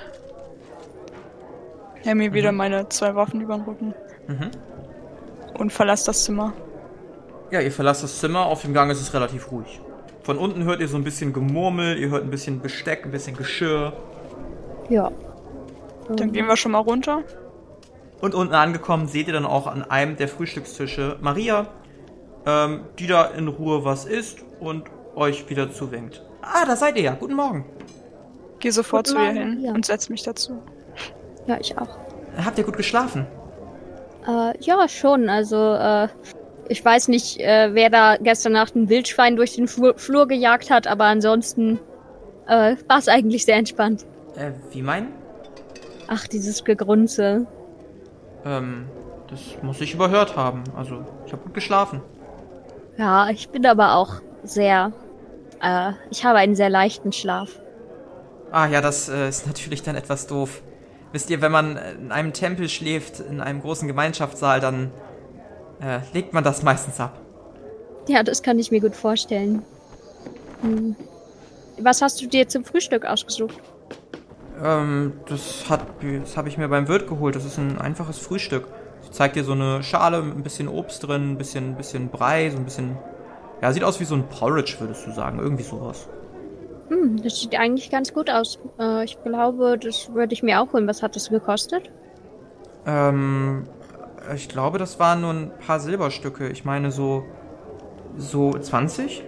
Ja, 2.05 2.15
mir 2.15 2.33
wieder 2.33 2.53
meine 2.53 2.89
zwei 2.89 3.15
Waffen 3.15 3.41
über 3.41 3.57
den 3.57 3.65
Rücken 3.65 3.95
Mhm. 4.29 4.51
und 5.59 5.73
verlasse 5.73 6.07
das 6.07 6.25
Zimmer. 6.25 6.53
Ja, 7.51 7.61
ihr 7.61 7.73
verlasst 7.73 8.03
das 8.03 8.19
Zimmer, 8.21 8.47
auf 8.47 8.63
dem 8.63 8.75
Gang 8.75 8.91
ist 8.91 9.01
es 9.01 9.15
relativ 9.15 9.51
ruhig. 9.51 9.81
Von 10.23 10.37
unten 10.37 10.65
hört 10.65 10.81
ihr 10.81 10.89
so 10.89 10.97
ein 10.97 11.05
bisschen 11.05 11.33
Gemurmel, 11.33 11.97
ihr 11.99 12.11
hört 12.11 12.23
ein 12.25 12.31
bisschen 12.31 12.61
Besteck, 12.61 13.05
ein 13.07 13.11
bisschen 13.11 13.37
Geschirr. 13.37 13.95
Ja. 14.91 15.11
Dann 16.15 16.33
gehen 16.33 16.47
wir 16.47 16.57
schon 16.57 16.73
mal 16.73 16.79
runter. 16.79 17.23
Und 18.21 18.35
unten 18.35 18.55
angekommen 18.55 19.07
seht 19.09 19.29
ihr 19.29 19.33
dann 19.33 19.47
auch 19.47 19.67
an 19.67 19.83
einem 19.83 20.17
der 20.17 20.29
Frühstückstische 20.29 21.17
Maria, 21.21 21.69
ähm, 22.47 22.81
die 22.99 23.07
da 23.07 23.25
in 23.27 23.49
Ruhe 23.49 23.85
was 23.85 24.05
isst 24.05 24.45
und 24.61 24.85
euch 25.15 25.49
wieder 25.49 25.73
zuwinkt. 25.73 26.25
Ah, 26.43 26.65
da 26.67 26.77
seid 26.77 26.97
ihr 26.97 27.03
ja. 27.03 27.15
Guten 27.15 27.35
Morgen. 27.35 27.65
Geh 28.59 28.71
sofort 28.71 29.07
Guten 29.07 29.19
zu 29.19 29.23
ihr 29.25 29.33
Morgen, 29.35 29.53
hin 29.53 29.65
ja. 29.65 29.73
und 29.73 29.87
setz 29.87 30.09
mich 30.09 30.23
dazu. 30.23 30.61
Ja, 31.49 31.57
ich 31.59 31.77
auch. 31.79 31.89
Habt 32.45 32.59
ihr 32.59 32.65
gut 32.65 32.77
geschlafen? 32.77 33.27
Äh, 34.27 34.53
ja, 34.61 34.87
schon. 34.87 35.31
Also, 35.31 35.57
äh, 35.75 36.09
ich 36.69 36.85
weiß 36.85 37.09
nicht, 37.09 37.41
äh, 37.41 37.71
wer 37.73 37.89
da 37.89 38.17
gestern 38.19 38.53
Nacht 38.53 38.77
ein 38.77 38.91
Wildschwein 38.91 39.35
durch 39.35 39.55
den 39.55 39.67
Flur, 39.67 39.95
Flur 39.97 40.29
gejagt 40.29 40.71
hat, 40.71 40.87
aber 40.87 41.05
ansonsten 41.05 41.81
äh, 42.47 42.77
war 42.87 42.99
es 42.99 43.09
eigentlich 43.09 43.47
sehr 43.47 43.57
entspannt. 43.57 44.05
Äh, 44.37 44.53
wie 44.71 44.83
meinen? 44.83 45.15
Ach, 46.07 46.27
dieses 46.29 46.65
Gegrunze. 46.65 47.47
Ähm, 48.45 48.87
das 49.31 49.41
muss 49.63 49.81
ich 49.81 49.95
überhört 49.95 50.37
haben. 50.37 50.65
Also, 50.77 51.05
ich 51.25 51.33
habe 51.33 51.43
gut 51.43 51.55
geschlafen. 51.55 52.03
Ja, 52.99 53.31
ich 53.31 53.49
bin 53.49 53.65
aber 53.65 53.95
auch 53.95 54.21
sehr. 54.43 54.93
Äh, 55.63 55.93
ich 56.11 56.27
habe 56.27 56.39
einen 56.39 56.57
sehr 56.57 56.69
leichten 56.69 57.13
Schlaf. 57.13 57.59
Ah 58.51 58.67
ja, 58.67 58.83
das 58.83 59.09
äh, 59.09 59.29
ist 59.29 59.47
natürlich 59.47 59.83
dann 59.83 59.97
etwas 59.97 60.27
doof. 60.27 60.63
Wisst 61.13 61.31
ihr, 61.31 61.41
wenn 61.41 61.53
man 61.53 61.77
in 61.77 62.13
einem 62.13 62.33
Tempel 62.33 62.69
schläft, 62.69 63.21
in 63.21 63.41
einem 63.41 63.63
großen 63.63 63.89
Gemeinschaftssaal, 63.89 64.61
dann 64.61 64.91
äh, 65.81 66.01
legt 66.13 66.35
man 66.35 66.45
das 66.45 66.63
meistens 66.63 67.01
ab. 67.01 67.19
Ja, 68.09 68.23
das 68.23 68.43
kann 68.43 68.59
ich 68.59 68.71
mir 68.71 68.81
gut 68.81 68.97
vorstellen. 68.97 69.63
Hm. 70.63 70.97
Was 71.81 72.03
hast 72.03 72.21
du 72.21 72.27
dir 72.27 72.49
zum 72.49 72.65
Frühstück 72.65 73.05
ausgesucht? 73.05 73.61
Ähm, 74.63 75.13
das 75.27 75.71
hat, 75.71 75.83
das 76.23 76.37
habe 76.37 76.49
ich 76.49 76.59
mir 76.59 76.69
beim 76.69 76.89
Wirt 76.89 77.09
geholt. 77.09 77.37
Das 77.37 77.45
ist 77.45 77.59
ein 77.59 77.79
einfaches 77.79 78.19
Frühstück. 78.19 78.67
Ich 79.05 79.13
zeig 79.13 79.35
dir 79.35 79.45
so 79.45 79.53
eine 79.53 79.83
Schale 79.83 80.23
mit 80.23 80.37
ein 80.37 80.43
bisschen 80.43 80.69
Obst 80.69 81.07
drin, 81.07 81.33
ein 81.33 81.39
bisschen, 81.39 81.77
bisschen 81.77 82.09
Brei, 82.09 82.51
so 82.51 82.57
ein 82.57 82.65
bisschen. 82.65 82.97
Ja, 83.63 83.73
sieht 83.73 83.85
aus 83.85 84.01
wie 84.01 84.05
so 84.05 84.15
ein 84.15 84.29
Porridge, 84.29 84.77
würdest 84.79 85.07
du 85.07 85.13
sagen. 85.13 85.39
Irgendwie 85.39 85.63
sowas. 85.63 86.09
Hm, 86.89 87.23
das 87.23 87.41
sieht 87.41 87.55
eigentlich 87.59 87.91
ganz 87.91 88.13
gut 88.15 88.31
aus. 88.31 88.59
Äh, 88.79 89.05
ich 89.05 89.23
glaube, 89.23 89.79
das 89.79 90.13
würde 90.15 90.33
ich 90.33 90.43
mir 90.43 90.61
auch 90.61 90.73
holen. 90.73 90.87
Was 90.87 91.03
hat 91.03 91.17
das 91.17 91.29
gekostet? 91.29 91.91
Ähm, 92.87 93.65
ich 94.35 94.49
glaube, 94.49 94.79
das 94.79 94.99
waren 94.99 95.21
nur 95.21 95.33
ein 95.33 95.53
paar 95.67 95.81
Silberstücke. 95.81 96.49
Ich 96.49 96.65
meine 96.65 96.91
so. 96.91 97.25
so 98.17 98.53
20? 98.53 99.25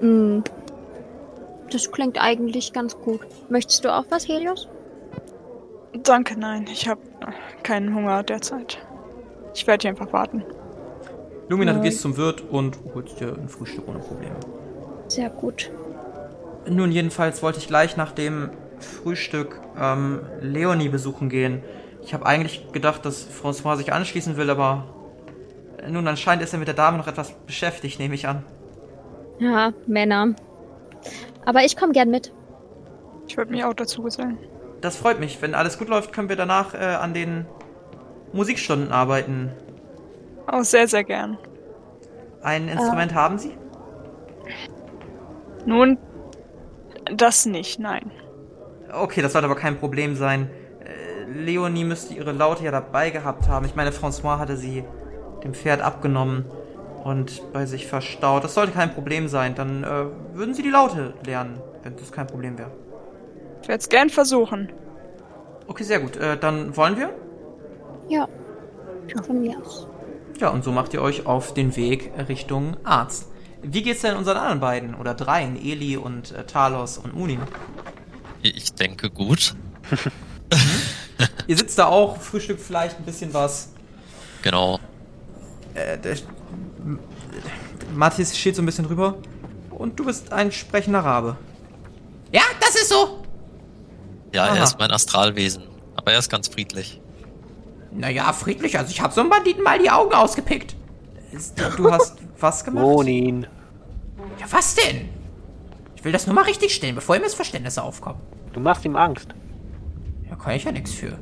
Hm. 0.00 0.42
Das 1.70 1.90
klingt 1.90 2.20
eigentlich 2.20 2.72
ganz 2.72 2.96
gut. 2.98 3.20
Möchtest 3.48 3.84
du 3.84 3.94
auch 3.94 4.04
was, 4.10 4.28
Helios? 4.28 4.68
Danke, 6.02 6.38
nein. 6.38 6.66
Ich 6.70 6.88
habe 6.88 7.00
keinen 7.62 7.94
Hunger 7.94 8.22
derzeit. 8.22 8.78
Ich 9.54 9.66
werde 9.66 9.82
hier 9.82 9.90
einfach 9.90 10.12
warten. 10.12 10.44
Lumina, 11.48 11.72
du 11.72 11.78
Nein. 11.78 11.84
gehst 11.84 12.00
zum 12.00 12.16
Wirt 12.16 12.42
und 12.50 12.78
holst 12.94 13.20
dir 13.20 13.34
ein 13.34 13.48
Frühstück 13.48 13.86
ohne 13.86 13.98
Probleme. 13.98 14.36
Sehr 15.08 15.28
gut. 15.28 15.70
Nun, 16.68 16.92
jedenfalls 16.92 17.42
wollte 17.42 17.58
ich 17.58 17.66
gleich 17.66 17.96
nach 17.96 18.12
dem 18.12 18.50
Frühstück 18.78 19.60
ähm, 19.78 20.20
Leonie 20.40 20.88
besuchen 20.88 21.28
gehen. 21.28 21.62
Ich 22.02 22.14
habe 22.14 22.26
eigentlich 22.26 22.72
gedacht, 22.72 23.04
dass 23.04 23.26
François 23.28 23.76
sich 23.76 23.92
anschließen 23.92 24.36
will, 24.36 24.50
aber 24.50 24.84
äh, 25.78 25.90
nun, 25.90 26.06
anscheinend 26.08 26.42
ist 26.42 26.52
er 26.52 26.58
mit 26.58 26.68
der 26.68 26.74
Dame 26.74 26.98
noch 26.98 27.06
etwas 27.06 27.32
beschäftigt, 27.46 27.98
nehme 27.98 28.14
ich 28.14 28.26
an. 28.26 28.44
Ja, 29.38 29.72
Männer. 29.86 30.34
Aber 31.44 31.64
ich 31.64 31.76
komme 31.76 31.92
gern 31.92 32.10
mit. 32.10 32.32
Ich 33.26 33.36
würde 33.36 33.50
mich 33.50 33.64
auch 33.64 33.74
dazu 33.74 34.02
gesellen. 34.02 34.38
Das 34.80 34.96
freut 34.96 35.20
mich. 35.20 35.40
Wenn 35.40 35.54
alles 35.54 35.78
gut 35.78 35.88
läuft, 35.88 36.12
können 36.12 36.28
wir 36.28 36.36
danach 36.36 36.74
äh, 36.74 36.78
an 36.78 37.14
den 37.14 37.46
Musikstunden 38.32 38.92
arbeiten. 38.92 39.50
Auch 40.46 40.64
sehr, 40.64 40.88
sehr 40.88 41.04
gern. 41.04 41.38
Ein 42.42 42.68
Instrument 42.68 43.14
haben 43.14 43.38
Sie? 43.38 43.56
Nun, 45.64 45.98
das 47.16 47.46
nicht, 47.46 47.78
nein. 47.78 48.10
Okay, 48.92 49.22
das 49.22 49.32
sollte 49.32 49.46
aber 49.46 49.56
kein 49.56 49.78
Problem 49.78 50.16
sein. 50.16 50.50
Äh, 50.80 51.30
Leonie 51.30 51.84
müsste 51.84 52.14
ihre 52.14 52.32
Laute 52.32 52.64
ja 52.64 52.70
dabei 52.70 53.10
gehabt 53.10 53.48
haben. 53.48 53.66
Ich 53.66 53.74
meine, 53.74 53.90
François 53.90 54.38
hatte 54.38 54.56
sie 54.56 54.84
dem 55.44 55.54
Pferd 55.54 55.80
abgenommen 55.80 56.44
und 57.04 57.52
bei 57.52 57.66
sich 57.66 57.86
verstaut. 57.86 58.44
Das 58.44 58.54
sollte 58.54 58.72
kein 58.72 58.92
Problem 58.94 59.28
sein. 59.28 59.54
Dann 59.54 59.82
äh, 59.82 60.04
würden 60.34 60.54
sie 60.54 60.62
die 60.62 60.70
Laute 60.70 61.14
lernen, 61.26 61.60
wenn 61.82 61.96
das 61.96 62.12
kein 62.12 62.26
Problem 62.26 62.58
wäre. 62.58 62.70
Ich 63.62 63.68
werde 63.68 63.80
es 63.80 63.88
gern 63.88 64.10
versuchen. 64.10 64.70
Okay, 65.66 65.84
sehr 65.84 66.00
gut. 66.00 66.16
Äh, 66.16 66.36
dann 66.36 66.76
wollen 66.76 66.96
wir? 66.96 67.10
Ja. 68.08 68.28
Von 69.26 69.40
mir 69.40 69.58
aus. 69.58 69.88
Ja, 70.38 70.50
und 70.50 70.64
so 70.64 70.72
macht 70.72 70.94
ihr 70.94 71.02
euch 71.02 71.26
auf 71.26 71.54
den 71.54 71.76
Weg 71.76 72.12
Richtung 72.28 72.76
Arzt. 72.84 73.31
Wie 73.62 73.82
geht's 73.82 74.02
denn 74.02 74.16
unseren 74.16 74.36
anderen 74.38 74.60
beiden 74.60 74.94
oder 74.94 75.14
dreien, 75.14 75.56
Eli 75.56 75.96
und 75.96 76.32
äh, 76.32 76.44
Talos 76.44 76.98
und 76.98 77.14
Munin? 77.14 77.40
Ich 78.42 78.72
denke 78.74 79.08
gut. 79.08 79.54
Ihr 81.46 81.56
sitzt 81.56 81.78
da 81.78 81.86
auch, 81.86 82.20
frühstückt 82.20 82.60
vielleicht 82.60 82.98
ein 82.98 83.04
bisschen 83.04 83.32
was. 83.32 83.68
Genau. 84.42 84.80
Äh, 85.74 85.96
der, 85.98 86.16
M- 86.84 86.98
Matthias 87.94 88.36
steht 88.36 88.56
so 88.56 88.62
ein 88.62 88.66
bisschen 88.66 88.86
rüber. 88.86 89.16
Und 89.70 89.98
du 89.98 90.04
bist 90.04 90.32
ein 90.32 90.50
sprechender 90.50 91.00
Rabe. 91.00 91.36
Ja, 92.32 92.42
das 92.60 92.74
ist 92.74 92.88
so. 92.88 93.22
Ja, 94.32 94.44
Aha. 94.46 94.56
er 94.56 94.64
ist 94.64 94.78
mein 94.78 94.90
Astralwesen. 94.90 95.62
Aber 95.94 96.12
er 96.12 96.18
ist 96.18 96.30
ganz 96.30 96.48
friedlich. 96.48 97.00
Naja, 97.92 98.32
friedlich. 98.32 98.78
Also 98.78 98.90
ich 98.90 99.00
habe 99.00 99.12
so 99.14 99.20
einem 99.20 99.30
Banditen 99.30 99.62
mal 99.62 99.78
die 99.78 99.90
Augen 99.90 100.12
ausgepickt. 100.14 100.74
Du 101.76 101.90
hast 101.90 102.16
was 102.42 102.64
gemacht? 102.64 102.84
Monin. 102.84 103.46
Ja, 104.38 104.46
was 104.50 104.74
denn? 104.74 105.08
Ich 105.96 106.04
will 106.04 106.12
das 106.12 106.26
nur 106.26 106.34
mal 106.34 106.44
richtig 106.44 106.74
stellen, 106.74 106.94
bevor 106.94 107.14
hier 107.14 107.24
Missverständnisse 107.24 107.82
aufkommen. 107.82 108.20
Du 108.52 108.60
machst 108.60 108.84
ihm 108.84 108.96
Angst. 108.96 109.28
Da 110.28 110.36
kann 110.36 110.54
ich 110.54 110.64
ja 110.64 110.72
nichts 110.72 110.92
für. 110.92 111.18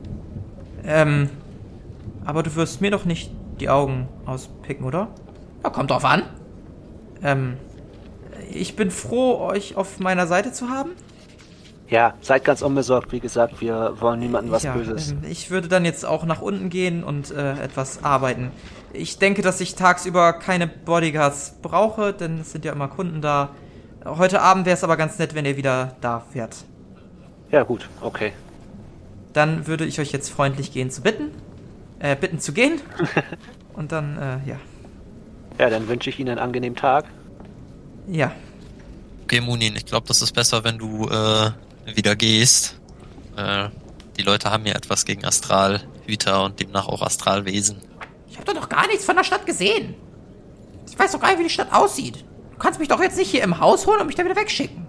Ähm, 0.85 1.29
aber 2.25 2.43
du 2.43 2.55
wirst 2.57 2.81
mir 2.81 2.91
doch 2.91 3.05
nicht 3.05 3.31
die 3.61 3.69
Augen 3.69 4.09
auspicken, 4.25 4.87
oder? 4.87 5.09
Ja, 5.63 5.71
kommt 5.71 5.91
drauf 5.91 6.05
an. 6.05 6.23
Ähm, 7.23 7.57
ich 8.51 8.77
bin 8.77 8.91
froh, 8.91 9.39
euch 9.39 9.77
auf 9.77 10.01
meiner 10.01 10.27
Seite 10.27 10.53
zu 10.53 10.71
haben. 10.71 10.93
Ja, 11.91 12.15
seid 12.21 12.45
ganz 12.45 12.63
unbesorgt. 12.63 13.11
Wie 13.11 13.19
gesagt, 13.19 13.61
wir 13.61 14.01
wollen 14.01 14.21
niemandem 14.21 14.53
was 14.53 14.63
ja, 14.63 14.75
Böses. 14.75 15.11
ähm, 15.11 15.23
ich 15.29 15.51
würde 15.51 15.67
dann 15.67 15.85
jetzt 15.85 16.07
auch 16.07 16.25
nach 16.25 16.41
unten 16.41 16.71
gehen 16.71 17.03
und 17.03 17.33
äh, 17.33 17.61
etwas 17.61 18.05
arbeiten. 18.05 18.53
Ich 18.93 19.19
denke, 19.19 19.43
dass 19.43 19.61
ich 19.61 19.75
tagsüber 19.75 20.33
keine 20.33 20.69
Bodyguards 20.69 21.57
brauche, 21.63 22.13
denn 22.13 22.41
es 22.41 22.53
sind 22.53 22.65
ja 22.65 22.73
immer 22.73 22.87
Kunden 22.87 23.21
da. 23.21 23.51
Heute 24.05 24.41
Abend 24.41 24.67
wäre 24.67 24.75
es 24.75 24.85
aber 24.85 24.97
ganz 24.97 25.19
nett, 25.19 25.35
wenn 25.35 25.45
ihr 25.45 25.57
wieder 25.57 25.97
da 26.01 26.25
wärt. 26.33 26.65
Ja, 27.51 27.65
gut, 27.65 27.89
okay. 28.01 28.33
Dann 29.33 29.67
würde 29.67 29.85
ich 29.85 30.01
euch 30.01 30.13
jetzt 30.13 30.31
freundlich 30.31 30.73
gehen 30.73 30.91
zu 30.91 31.03
bitten. 31.03 31.33
Äh, 31.99 32.15
bitten 32.15 32.39
zu 32.39 32.53
gehen. 32.53 32.81
Und 33.75 33.91
dann, 33.91 34.17
äh, 34.17 34.49
ja. 34.49 34.57
Ja, 35.59 35.71
dann 35.71 35.89
wünsche 35.89 36.09
ich 36.09 36.21
Ihnen 36.21 36.31
einen 36.31 36.39
angenehmen 36.39 36.77
Tag. 36.77 37.07
Ja. 38.07 38.33
Okay, 39.25 39.41
Munin, 39.41 39.75
ich 39.77 39.87
glaube, 39.87 40.07
das 40.07 40.23
ist 40.23 40.33
besser, 40.33 40.65
wenn 40.65 40.79
du 40.79 41.09
äh, 41.09 41.51
wieder 41.87 42.17
gehst. 42.17 42.81
Äh, 43.37 43.69
die 44.17 44.23
Leute 44.23 44.51
haben 44.51 44.67
ja 44.67 44.75
etwas 44.75 45.05
gegen 45.05 45.25
Astralhüter 45.25 46.45
und 46.45 46.61
demnach 46.61 46.89
auch 46.89 47.03
Astralwesen. 47.03 47.79
Ich 48.29 48.37
habe 48.37 48.47
doch 48.47 48.55
noch 48.55 48.69
gar 48.69 48.87
nichts 48.87 49.05
von 49.05 49.17
der 49.17 49.25
Stadt 49.25 49.47
gesehen. 49.47 49.95
Ich 50.89 50.99
weiß 50.99 51.13
doch 51.13 51.21
gar 51.21 51.31
nicht, 51.31 51.39
wie 51.39 51.45
die 51.45 51.51
Stadt 51.51 51.73
aussieht. 51.73 52.25
Du 52.53 52.59
kannst 52.59 52.79
mich 52.79 52.89
doch 52.89 53.01
jetzt 53.01 53.17
nicht 53.17 53.31
hier 53.31 53.43
im 53.43 53.61
Haus 53.61 53.87
holen 53.87 54.01
und 54.01 54.07
mich 54.07 54.17
dann 54.17 54.27
wieder 54.27 54.37
wegschicken. 54.37 54.87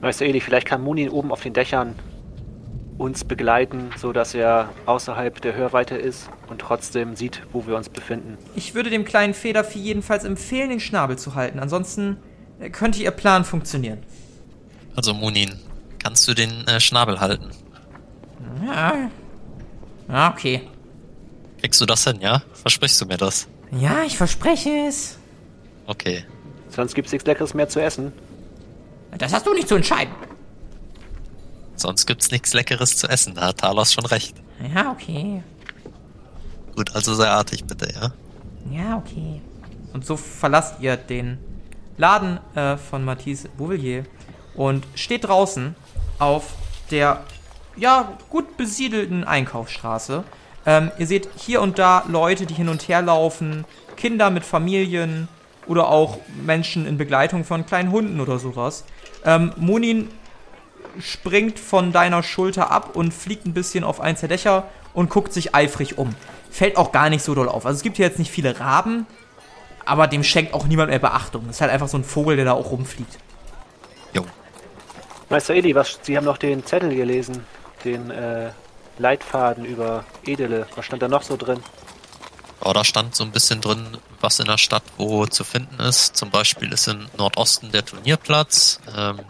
Weißt 0.00 0.20
du, 0.20 0.24
Eli, 0.24 0.40
vielleicht 0.40 0.66
kann 0.66 0.82
Monin 0.82 1.08
oben 1.08 1.30
auf 1.30 1.42
den 1.42 1.52
Dächern 1.52 1.94
uns 2.98 3.24
begleiten, 3.24 3.90
so 3.96 4.12
dass 4.12 4.34
er 4.34 4.70
außerhalb 4.86 5.40
der 5.40 5.54
Hörweite 5.54 5.96
ist 5.96 6.28
und 6.48 6.60
trotzdem 6.60 7.16
sieht, 7.16 7.42
wo 7.52 7.66
wir 7.66 7.76
uns 7.76 7.88
befinden. 7.88 8.38
Ich 8.54 8.74
würde 8.74 8.90
dem 8.90 9.04
kleinen 9.04 9.34
Federvieh 9.34 9.80
jedenfalls 9.80 10.24
empfehlen, 10.24 10.70
den 10.70 10.80
Schnabel 10.80 11.18
zu 11.18 11.34
halten. 11.34 11.58
Ansonsten 11.58 12.16
äh, 12.60 12.70
könnte 12.70 13.02
ihr 13.02 13.10
Plan 13.10 13.44
funktionieren. 13.44 13.98
Also, 14.94 15.14
Munin, 15.14 15.58
kannst 16.02 16.26
du 16.26 16.34
den 16.34 16.66
äh, 16.66 16.80
Schnabel 16.80 17.20
halten? 17.20 17.50
Ja. 18.66 19.10
Ja, 20.08 20.30
okay. 20.30 20.68
Kriegst 21.60 21.80
du 21.80 21.86
das 21.86 22.04
hin, 22.04 22.20
ja? 22.20 22.42
Versprichst 22.54 23.00
du 23.00 23.06
mir 23.06 23.16
das? 23.16 23.46
Ja, 23.70 24.02
ich 24.04 24.16
verspreche 24.16 24.86
es. 24.88 25.16
Okay. 25.86 26.24
Sonst 26.68 26.94
gibt's 26.94 27.12
nichts 27.12 27.26
Leckeres 27.26 27.54
mehr 27.54 27.68
zu 27.68 27.80
essen. 27.80 28.12
Das 29.16 29.32
hast 29.32 29.46
du 29.46 29.54
nicht 29.54 29.68
zu 29.68 29.76
entscheiden. 29.76 30.12
Sonst 31.76 32.06
gibt's 32.06 32.30
nichts 32.30 32.52
Leckeres 32.52 32.96
zu 32.96 33.08
essen, 33.08 33.34
da 33.34 33.48
hat 33.48 33.58
Talos 33.58 33.92
schon 33.92 34.06
recht. 34.06 34.36
Ja, 34.74 34.90
okay. 34.90 35.42
Gut, 36.76 36.94
also 36.94 37.14
sei 37.14 37.28
artig 37.28 37.64
bitte, 37.64 37.92
ja? 37.92 38.12
Ja, 38.70 38.96
okay. 38.96 39.40
Und 39.92 40.06
so 40.06 40.16
verlasst 40.16 40.80
ihr 40.80 40.96
den 40.96 41.38
Laden 41.96 42.38
äh, 42.54 42.76
von 42.76 43.04
Matisse 43.04 43.48
Bouvillier 43.50 44.04
und 44.54 44.84
steht 44.94 45.24
draußen 45.24 45.74
auf 46.18 46.50
der 46.90 47.22
ja 47.76 48.16
gut 48.28 48.56
besiedelten 48.56 49.24
Einkaufsstraße. 49.24 50.24
Ähm, 50.66 50.90
ihr 50.98 51.06
seht 51.06 51.28
hier 51.36 51.60
und 51.62 51.78
da 51.78 52.04
Leute, 52.08 52.46
die 52.46 52.54
hin 52.54 52.68
und 52.68 52.86
her 52.88 53.02
laufen, 53.02 53.64
Kinder 53.96 54.30
mit 54.30 54.44
Familien 54.44 55.28
oder 55.66 55.88
auch 55.88 56.18
Menschen 56.44 56.86
in 56.86 56.98
Begleitung 56.98 57.44
von 57.44 57.66
kleinen 57.66 57.90
Hunden 57.90 58.20
oder 58.20 58.38
sowas. 58.38 58.84
Ähm, 59.24 59.52
Munin 59.56 60.08
springt 61.00 61.58
von 61.58 61.92
deiner 61.92 62.22
Schulter 62.22 62.70
ab 62.70 62.90
und 62.94 63.14
fliegt 63.14 63.46
ein 63.46 63.54
bisschen 63.54 63.84
auf 63.84 64.00
eins 64.00 64.20
der 64.20 64.28
Dächer 64.28 64.64
und 64.92 65.10
guckt 65.10 65.32
sich 65.32 65.54
eifrig 65.54 65.98
um. 65.98 66.14
Fällt 66.50 66.76
auch 66.76 66.92
gar 66.92 67.08
nicht 67.08 67.22
so 67.24 67.34
doll 67.34 67.48
auf. 67.48 67.64
Also 67.64 67.76
es 67.76 67.82
gibt 67.82 67.96
hier 67.96 68.06
jetzt 68.06 68.18
nicht 68.18 68.30
viele 68.30 68.60
Raben, 68.60 69.06
aber 69.84 70.06
dem 70.06 70.22
schenkt 70.22 70.52
auch 70.52 70.66
niemand 70.66 70.90
mehr 70.90 70.98
Beachtung. 70.98 71.44
Das 71.46 71.56
ist 71.56 71.60
halt 71.60 71.72
einfach 71.72 71.88
so 71.88 71.96
ein 71.96 72.04
Vogel, 72.04 72.36
der 72.36 72.44
da 72.44 72.52
auch 72.52 72.70
rumfliegt. 72.70 73.18
Meister 75.32 75.54
Eli, 75.54 75.74
was, 75.74 75.98
Sie 76.02 76.14
haben 76.14 76.26
noch 76.26 76.36
den 76.36 76.62
Zettel 76.66 76.94
gelesen, 76.94 77.46
den 77.86 78.10
äh, 78.10 78.50
Leitfaden 78.98 79.64
über 79.64 80.04
Edele. 80.26 80.66
Was 80.76 80.84
stand 80.84 81.00
da 81.00 81.08
noch 81.08 81.22
so 81.22 81.38
drin? 81.38 81.58
Ja, 82.62 82.74
da 82.74 82.84
stand 82.84 83.16
so 83.16 83.24
ein 83.24 83.32
bisschen 83.32 83.62
drin, 83.62 83.96
was 84.20 84.40
in 84.40 84.44
der 84.44 84.58
Stadt 84.58 84.82
wo 84.98 85.24
zu 85.24 85.42
finden 85.42 85.80
ist. 85.80 86.18
Zum 86.18 86.28
Beispiel 86.28 86.70
ist 86.70 86.86
im 86.86 87.06
Nordosten 87.16 87.72
der 87.72 87.82
Turnierplatz. 87.82 88.78
Ähm, 88.94 89.20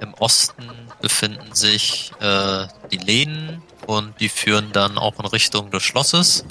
Im 0.00 0.14
Osten 0.14 0.70
befinden 1.00 1.52
sich 1.56 2.12
äh, 2.20 2.68
die 2.92 2.98
Läden 2.98 3.64
und 3.88 4.20
die 4.20 4.28
führen 4.28 4.70
dann 4.70 4.96
auch 4.96 5.18
in 5.18 5.26
Richtung 5.26 5.72
des 5.72 5.82
Schlosses. 5.82 6.44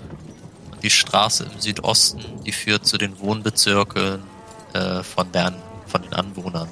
Und 0.73 0.84
die 0.84 0.89
Straße 0.89 1.45
im 1.45 1.61
Südosten, 1.61 2.43
die 2.43 2.51
führt 2.51 2.86
zu 2.86 2.97
den 2.97 3.17
Wohnbezirken 3.21 4.21
äh, 4.73 5.01
von, 5.01 5.32
deren, 5.32 5.55
von 5.88 6.01
den 6.01 6.13
Anwohnern. 6.13 6.67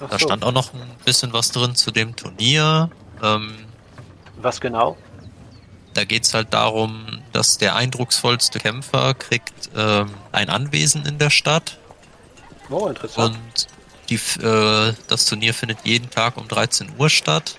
Ach 0.00 0.08
Da 0.10 0.18
so. 0.18 0.26
stand 0.26 0.44
auch 0.44 0.52
noch 0.52 0.72
ein 0.74 0.80
bisschen 1.04 1.32
was 1.32 1.50
drin 1.50 1.74
zu 1.74 1.90
dem 1.90 2.16
Turnier. 2.16 2.90
Ähm, 3.22 3.54
Was 4.40 4.60
genau? 4.60 4.96
da 5.94 6.04
geht's 6.04 6.32
halt 6.34 6.54
darum, 6.54 7.20
dass 7.32 7.58
der 7.58 7.74
eindrucksvollste 7.74 8.60
Kämpfer 8.60 9.12
kriegt 9.14 9.70
ähm, 9.76 10.08
ein 10.30 10.48
Anwesen 10.48 11.04
in 11.04 11.18
der 11.18 11.30
Stadt 11.30 11.78
Oh, 12.70 12.86
interessant. 12.86 13.36
und 13.36 13.66
die, 14.08 14.14
äh, 14.40 14.94
das 15.08 15.26
Turnier 15.26 15.52
findet 15.52 15.78
jeden 15.84 16.08
Tag 16.08 16.36
um 16.36 16.46
13 16.46 16.92
Uhr 16.96 17.10
statt 17.10 17.56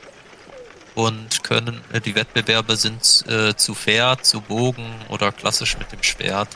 und 0.96 1.44
können 1.44 1.82
äh, 1.92 2.00
die 2.00 2.16
Wettbewerbe 2.16 2.78
sind 2.78 3.26
äh, 3.28 3.54
zu 3.58 3.76
Pferd, 3.76 4.26
zu 4.26 4.40
Bogen 4.40 4.86
oder 5.10 5.34
klassisch 5.34 5.78
mit 5.78 5.92
dem 5.92 6.02
Schwert. 6.02 6.48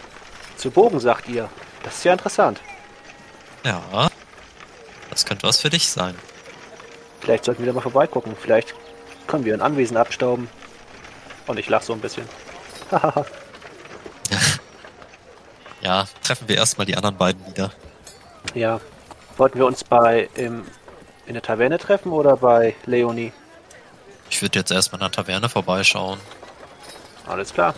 Zu 0.57 0.71
Bogen, 0.71 1.01
sagt 1.01 1.27
ihr. 1.27 1.49
Das 1.83 1.95
ist 1.97 2.05
ja 2.05 2.13
interessant. 2.13 2.61
Ja, 3.65 4.09
das 5.09 5.25
könnte 5.25 5.47
was 5.47 5.59
für 5.61 5.69
dich 5.69 5.87
sein. 5.89 6.15
Vielleicht 7.21 7.45
sollten 7.45 7.63
wir 7.63 7.67
da 7.67 7.73
mal 7.73 7.81
vorbeigucken. 7.81 8.35
Vielleicht 8.39 8.73
können 9.27 9.45
wir 9.45 9.53
ein 9.53 9.61
Anwesen 9.61 9.97
abstauben. 9.97 10.47
Und 11.47 11.57
ich 11.59 11.69
lach 11.69 11.81
so 11.81 11.93
ein 11.93 12.01
bisschen. 12.01 12.27
Ja, 15.81 16.05
treffen 16.23 16.47
wir 16.47 16.57
erstmal 16.57 16.87
die 16.87 16.97
anderen 16.97 17.15
beiden 17.15 17.45
wieder. 17.45 17.71
ja. 18.55 18.79
Wollten 19.37 19.59
wir 19.59 19.65
uns 19.65 19.83
bei 19.83 20.29
im, 20.35 20.63
in 21.25 21.33
der 21.33 21.43
Taverne 21.43 21.77
treffen 21.77 22.11
oder 22.13 22.37
bei 22.37 22.73
Leonie? 22.85 23.33
Ich 24.29 24.41
würde 24.41 24.59
jetzt 24.59 24.71
erstmal 24.71 25.01
in 25.01 25.03
der 25.03 25.11
Taverne 25.11 25.49
vorbeischauen. 25.49 26.19
Alles 27.27 27.53
klar. 27.53 27.75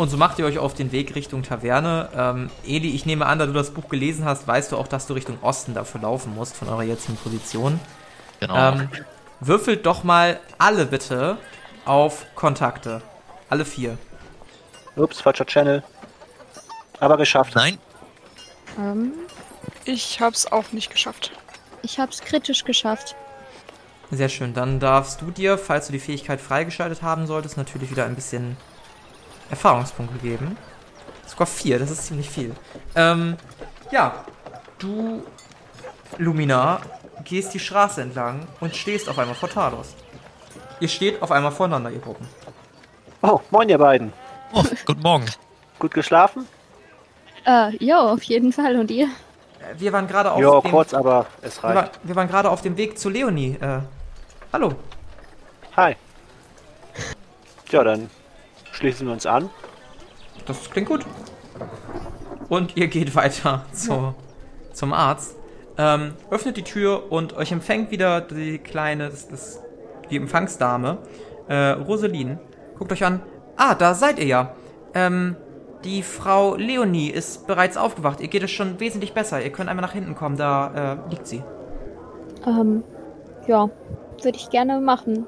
Und 0.00 0.08
so 0.08 0.16
macht 0.16 0.38
ihr 0.38 0.46
euch 0.46 0.58
auf 0.58 0.72
den 0.72 0.92
Weg 0.92 1.14
Richtung 1.14 1.42
Taverne. 1.42 2.08
Ähm, 2.16 2.50
Eli, 2.66 2.88
ich 2.94 3.04
nehme 3.04 3.26
an, 3.26 3.38
da 3.38 3.44
du 3.44 3.52
das 3.52 3.70
Buch 3.70 3.90
gelesen 3.90 4.24
hast, 4.24 4.48
weißt 4.48 4.72
du 4.72 4.78
auch, 4.78 4.88
dass 4.88 5.06
du 5.06 5.12
Richtung 5.12 5.36
Osten 5.42 5.74
dafür 5.74 6.00
laufen 6.00 6.34
musst, 6.34 6.56
von 6.56 6.68
eurer 6.68 6.84
jetzigen 6.84 7.18
Position. 7.18 7.78
Genau. 8.40 8.56
Ähm, 8.56 8.88
würfelt 9.40 9.84
doch 9.84 10.02
mal 10.02 10.40
alle 10.56 10.86
bitte 10.86 11.36
auf 11.84 12.24
Kontakte. 12.34 13.02
Alle 13.50 13.66
vier. 13.66 13.98
Ups, 14.96 15.20
falscher 15.20 15.44
Channel. 15.44 15.82
Aber 16.98 17.18
geschafft. 17.18 17.54
Nein, 17.54 17.76
Ähm, 18.78 19.12
Ich 19.84 20.18
hab's 20.22 20.50
auch 20.50 20.72
nicht 20.72 20.90
geschafft. 20.90 21.32
ich 21.82 21.98
hab's 22.00 22.22
kritisch 22.22 22.64
geschafft. 22.64 23.16
Sehr 24.10 24.30
schön. 24.30 24.54
Dann 24.54 24.80
darfst 24.80 25.20
du 25.20 25.30
dir, 25.30 25.58
falls 25.58 25.88
du 25.88 25.92
die 25.92 26.00
Fähigkeit 26.00 26.40
freigeschaltet 26.40 27.02
haben 27.02 27.26
solltest, 27.26 27.58
natürlich 27.58 27.90
wieder 27.90 28.06
ein 28.06 28.14
bisschen 28.14 28.56
Erfahrungspunkte 29.50 30.18
geben. 30.18 30.56
Sogar 31.26 31.46
vier, 31.46 31.78
das 31.78 31.90
ist 31.90 32.06
ziemlich 32.06 32.28
viel. 32.30 32.54
Ähm, 32.94 33.36
ja, 33.90 34.24
du, 34.78 35.22
Lumina, 36.18 36.80
gehst 37.24 37.54
die 37.54 37.58
Straße 37.60 38.02
entlang 38.02 38.46
und 38.60 38.74
stehst 38.74 39.08
auf 39.08 39.18
einmal 39.18 39.34
vor 39.36 39.48
Talos. 39.50 39.94
Ihr 40.80 40.88
steht 40.88 41.20
auf 41.22 41.30
einmal 41.30 41.52
voreinander, 41.52 41.90
ihr 41.90 42.00
Gruppen. 42.00 42.26
Oh, 43.22 43.40
moin 43.50 43.68
ihr 43.68 43.78
beiden. 43.78 44.12
oh, 44.52 44.64
guten 44.86 45.02
Morgen. 45.02 45.26
Gut 45.78 45.92
geschlafen? 45.92 46.46
Äh, 47.46 47.76
ja, 47.84 48.00
auf 48.00 48.22
jeden 48.22 48.52
Fall. 48.52 48.78
Und 48.78 48.90
ihr? 48.90 49.08
Wir 49.76 49.92
waren 49.92 50.06
gerade 50.08 50.32
auf 50.32 50.40
Ja, 50.40 50.60
dem, 50.60 50.70
kurz, 50.70 50.94
aber 50.94 51.26
es 51.42 51.62
wir, 51.62 51.74
war, 51.74 51.76
reicht. 51.76 52.00
wir 52.02 52.16
waren 52.16 52.28
gerade 52.28 52.50
auf 52.50 52.62
dem 52.62 52.76
Weg 52.76 52.98
zu 52.98 53.08
Leonie. 53.10 53.56
Äh, 53.60 53.80
hallo. 54.52 54.74
Hi. 55.76 55.96
Ja, 57.70 57.84
dann 57.84 58.10
schließen 58.80 59.06
wir 59.06 59.12
uns 59.12 59.26
an. 59.26 59.48
Das 60.46 60.70
klingt 60.70 60.88
gut. 60.88 61.04
Und 62.48 62.76
ihr 62.76 62.88
geht 62.88 63.14
weiter 63.14 63.64
zu, 63.72 64.14
zum 64.72 64.92
Arzt. 64.92 65.36
Ähm, 65.78 66.14
öffnet 66.30 66.56
die 66.56 66.62
Tür 66.64 67.12
und 67.12 67.36
euch 67.36 67.52
empfängt 67.52 67.90
wieder 67.90 68.20
die 68.20 68.58
kleine, 68.58 69.08
das, 69.10 69.28
das, 69.28 69.62
die 70.10 70.16
Empfangsdame, 70.16 70.98
äh, 71.48 71.70
Rosaline. 71.70 72.38
Guckt 72.78 72.90
euch 72.92 73.04
an. 73.04 73.20
Ah, 73.56 73.74
da 73.74 73.94
seid 73.94 74.18
ihr 74.18 74.26
ja. 74.26 74.54
Ähm, 74.94 75.36
die 75.84 76.02
Frau 76.02 76.56
Leonie 76.56 77.08
ist 77.10 77.46
bereits 77.46 77.76
aufgewacht. 77.76 78.20
Ihr 78.20 78.28
geht 78.28 78.42
es 78.42 78.50
schon 78.50 78.80
wesentlich 78.80 79.12
besser. 79.14 79.42
Ihr 79.42 79.50
könnt 79.50 79.70
einmal 79.70 79.84
nach 79.84 79.92
hinten 79.92 80.14
kommen, 80.14 80.36
da 80.36 80.96
äh, 81.06 81.10
liegt 81.10 81.26
sie. 81.26 81.42
Ähm, 82.46 82.82
ja, 83.46 83.70
würde 84.22 84.36
ich 84.36 84.50
gerne 84.50 84.80
machen. 84.80 85.26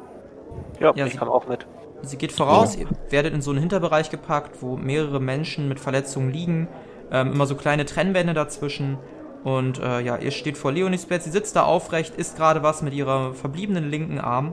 Ja, 0.80 0.92
Ja, 0.94 1.06
ich 1.06 1.12
sie- 1.12 1.18
komme 1.18 1.30
auch 1.30 1.46
mit. 1.46 1.66
Sie 2.02 2.16
geht 2.16 2.32
voraus, 2.32 2.76
ihr 2.76 2.86
werdet 3.10 3.32
in 3.32 3.42
so 3.42 3.50
einen 3.50 3.60
Hinterbereich 3.60 4.10
gepackt, 4.10 4.60
wo 4.60 4.76
mehrere 4.76 5.20
Menschen 5.20 5.68
mit 5.68 5.78
Verletzungen 5.78 6.32
liegen. 6.32 6.68
Ähm, 7.10 7.32
immer 7.32 7.46
so 7.46 7.54
kleine 7.54 7.84
Trennwände 7.84 8.34
dazwischen. 8.34 8.98
Und 9.44 9.80
äh, 9.80 10.00
ja, 10.00 10.16
ihr 10.16 10.30
steht 10.30 10.58
vor 10.58 10.72
Leonis 10.72 11.06
Bett. 11.06 11.22
Sie 11.22 11.30
sitzt 11.30 11.56
da 11.56 11.64
aufrecht, 11.64 12.16
isst 12.16 12.36
gerade 12.36 12.62
was 12.62 12.82
mit 12.82 12.94
ihrer 12.94 13.34
verbliebenen 13.34 13.90
linken 13.90 14.18
Arm. 14.18 14.52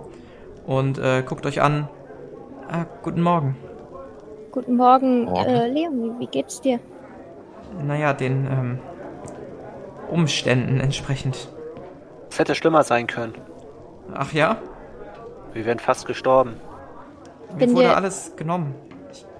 Und 0.65 0.99
äh, 0.99 1.23
guckt 1.25 1.45
euch 1.45 1.61
an. 1.61 1.89
Ah, 2.69 2.85
guten 3.01 3.21
Morgen. 3.21 3.55
Guten 4.51 4.75
Morgen, 4.75 5.25
Morgen. 5.25 5.49
Äh, 5.49 5.67
Leonie, 5.69 6.11
wie 6.19 6.27
geht's 6.27 6.61
dir? 6.61 6.79
Naja, 7.83 8.13
den 8.13 8.45
ähm, 8.45 8.79
Umständen 10.09 10.79
entsprechend. 10.79 11.49
Es 12.29 12.37
hätte 12.37 12.55
schlimmer 12.55 12.83
sein 12.83 13.07
können. 13.07 13.33
Ach 14.13 14.33
ja? 14.33 14.57
Wir 15.53 15.65
wären 15.65 15.79
fast 15.79 16.05
gestorben. 16.05 16.55
Mir 17.53 17.57
Bin 17.59 17.73
wurde 17.75 17.85
dir- 17.87 17.95
alles 17.97 18.35
genommen. 18.35 18.75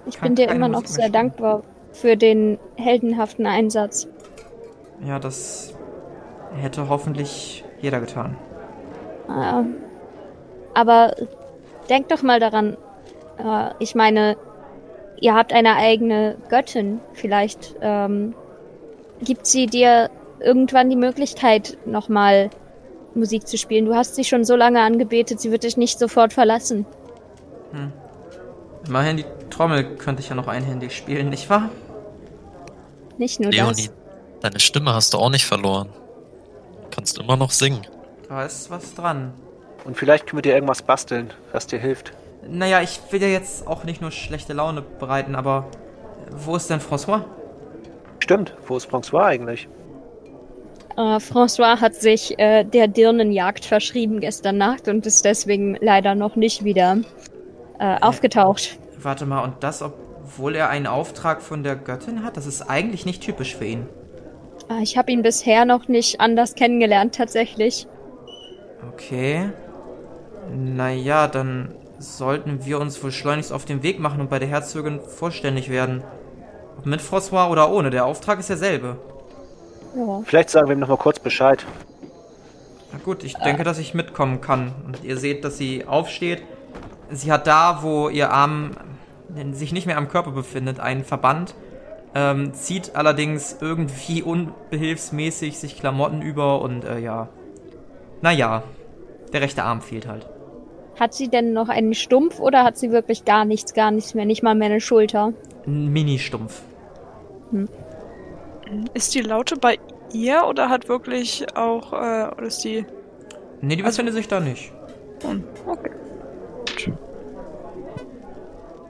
Ich 0.06 0.16
kann 0.18 0.28
bin 0.28 0.34
dir 0.36 0.48
immer 0.48 0.68
noch 0.68 0.80
Musik 0.82 0.96
sehr 0.96 1.04
spielen. 1.08 1.12
dankbar 1.12 1.62
für 1.92 2.16
den 2.16 2.58
heldenhaften 2.76 3.46
Einsatz. 3.46 4.08
Ja, 5.06 5.18
das 5.18 5.74
hätte 6.56 6.88
hoffentlich 6.88 7.64
jeder 7.80 8.00
getan. 8.00 8.36
Äh, 9.28 9.62
aber 10.74 11.14
denk 11.88 12.08
doch 12.08 12.22
mal 12.22 12.40
daran. 12.40 12.76
Äh, 13.38 13.70
ich 13.78 13.94
meine, 13.94 14.36
ihr 15.20 15.34
habt 15.34 15.52
eine 15.52 15.76
eigene 15.76 16.36
Göttin. 16.48 17.00
Vielleicht 17.12 17.76
ähm, 17.80 18.34
gibt 19.22 19.46
sie 19.46 19.66
dir 19.66 20.10
irgendwann 20.40 20.90
die 20.90 20.96
Möglichkeit, 20.96 21.76
nochmal 21.84 22.50
Musik 23.14 23.46
zu 23.46 23.58
spielen. 23.58 23.84
Du 23.84 23.94
hast 23.94 24.14
sie 24.16 24.24
schon 24.24 24.44
so 24.44 24.56
lange 24.56 24.80
angebetet, 24.80 25.40
sie 25.40 25.50
wird 25.52 25.64
dich 25.64 25.76
nicht 25.76 25.98
sofort 25.98 26.32
verlassen. 26.32 26.86
Immerhin 28.86 29.18
die 29.18 29.24
Trommel 29.50 29.96
könnte 29.96 30.22
ich 30.22 30.28
ja 30.28 30.34
noch 30.34 30.48
einhändig 30.48 30.96
spielen, 30.96 31.28
nicht 31.28 31.50
wahr? 31.50 31.68
Nicht 33.18 33.40
nur 33.40 33.52
Leonie, 33.52 33.88
das. 33.88 33.92
deine 34.40 34.60
Stimme 34.60 34.94
hast 34.94 35.12
du 35.12 35.18
auch 35.18 35.30
nicht 35.30 35.44
verloren. 35.44 35.90
Kannst 36.90 37.18
immer 37.18 37.36
noch 37.36 37.50
singen. 37.50 37.82
Da 38.28 38.44
ist 38.44 38.70
was 38.70 38.94
dran. 38.94 39.32
Und 39.84 39.96
vielleicht 39.96 40.26
können 40.26 40.38
wir 40.38 40.42
dir 40.42 40.54
irgendwas 40.54 40.82
basteln, 40.82 41.32
was 41.52 41.66
dir 41.66 41.78
hilft. 41.78 42.12
Naja, 42.48 42.80
ich 42.80 43.00
will 43.10 43.20
ja 43.20 43.28
jetzt 43.28 43.66
auch 43.66 43.84
nicht 43.84 44.00
nur 44.00 44.10
schlechte 44.10 44.52
Laune 44.52 44.82
bereiten, 44.82 45.34
aber 45.34 45.68
wo 46.30 46.56
ist 46.56 46.70
denn 46.70 46.80
François? 46.80 47.24
Stimmt, 48.18 48.54
wo 48.66 48.76
ist 48.76 48.90
François 48.90 49.24
eigentlich? 49.24 49.68
Äh, 50.96 51.16
François 51.16 51.80
hat 51.80 51.94
sich 51.94 52.38
äh, 52.38 52.64
der 52.64 52.88
Dirnenjagd 52.88 53.64
verschrieben 53.64 54.20
gestern 54.20 54.58
Nacht 54.58 54.88
und 54.88 55.06
ist 55.06 55.24
deswegen 55.24 55.76
leider 55.80 56.14
noch 56.14 56.36
nicht 56.36 56.64
wieder 56.64 56.98
äh, 57.80 57.96
aufgetaucht. 58.00 58.78
Warte 59.02 59.26
mal, 59.26 59.42
und 59.42 59.54
das, 59.60 59.82
obwohl 59.82 60.54
er 60.54 60.68
einen 60.68 60.86
Auftrag 60.86 61.40
von 61.40 61.62
der 61.62 61.76
Göttin 61.76 62.22
hat? 62.22 62.36
Das 62.36 62.46
ist 62.46 62.62
eigentlich 62.62 63.06
nicht 63.06 63.22
typisch 63.22 63.56
für 63.56 63.64
ihn. 63.64 63.86
Äh, 64.70 64.82
ich 64.82 64.96
habe 64.96 65.10
ihn 65.10 65.22
bisher 65.22 65.64
noch 65.64 65.88
nicht 65.88 66.20
anders 66.20 66.54
kennengelernt, 66.54 67.14
tatsächlich. 67.14 67.86
Okay. 68.92 69.50
Naja, 70.54 71.26
dann 71.26 71.74
sollten 71.98 72.64
wir 72.64 72.80
uns 72.80 73.02
wohl 73.02 73.12
schleunigst 73.12 73.52
auf 73.52 73.64
den 73.64 73.82
Weg 73.82 73.98
machen 73.98 74.20
und 74.20 74.30
bei 74.30 74.38
der 74.38 74.48
Herzogin 74.48 75.00
vorständig 75.00 75.70
werden. 75.70 76.02
Ob 76.78 76.86
mit 76.86 77.00
François 77.00 77.50
oder 77.50 77.70
ohne, 77.70 77.90
der 77.90 78.06
Auftrag 78.06 78.38
ist 78.38 78.48
derselbe. 78.48 78.96
Ja. 79.96 80.22
Vielleicht 80.24 80.50
sagen 80.50 80.68
wir 80.68 80.76
ihm 80.76 80.80
nochmal 80.80 80.96
kurz 80.96 81.18
Bescheid. 81.18 81.66
Na 82.92 82.98
gut, 83.04 83.24
ich 83.24 83.34
denke, 83.34 83.64
dass 83.64 83.78
ich 83.78 83.94
mitkommen 83.94 84.40
kann. 84.40 84.72
Und 84.86 85.04
ihr 85.04 85.16
seht, 85.16 85.44
dass 85.44 85.58
sie 85.58 85.86
aufsteht. 85.86 86.42
Sie 87.10 87.32
hat 87.32 87.46
da, 87.46 87.82
wo 87.82 88.08
ihr 88.08 88.30
Arm 88.30 88.72
sich 89.52 89.72
nicht 89.72 89.86
mehr 89.86 89.98
am 89.98 90.08
Körper 90.08 90.32
befindet, 90.32 90.80
einen 90.80 91.04
Verband 91.04 91.54
ähm, 92.14 92.52
zieht 92.54 92.96
allerdings 92.96 93.56
irgendwie 93.60 94.22
unbehilfsmäßig 94.22 95.58
sich 95.58 95.78
Klamotten 95.78 96.22
über 96.22 96.60
und 96.60 96.84
äh, 96.84 96.98
ja. 96.98 97.28
Naja, 98.20 98.62
der 99.32 99.40
rechte 99.40 99.62
Arm 99.62 99.80
fehlt 99.80 100.06
halt. 100.06 100.28
Hat 100.98 101.14
sie 101.14 101.28
denn 101.28 101.52
noch 101.52 101.68
einen 101.68 101.94
Stumpf 101.94 102.40
oder 102.40 102.64
hat 102.64 102.76
sie 102.76 102.90
wirklich 102.90 103.24
gar 103.24 103.44
nichts, 103.44 103.74
gar 103.74 103.90
nichts 103.90 104.14
mehr, 104.14 104.24
nicht 104.24 104.42
mal 104.42 104.54
mehr 104.54 104.68
eine 104.68 104.80
Schulter? 104.80 105.32
Ein 105.66 105.88
Mini-Stumpf. 105.88 106.62
Ist 108.92 109.14
die 109.14 109.22
Laute 109.22 109.56
bei 109.56 109.78
ihr 110.12 110.44
oder 110.46 110.68
hat 110.68 110.88
wirklich 110.88 111.46
auch, 111.56 111.92
äh, 111.92 112.30
oder 112.36 112.42
ist 112.42 112.64
die. 112.64 112.84
Nee, 113.62 113.76
die 113.76 113.82
befindet 113.82 114.14
sich 114.14 114.28
da 114.28 114.40
nicht. 114.40 114.72
Hm, 115.22 115.44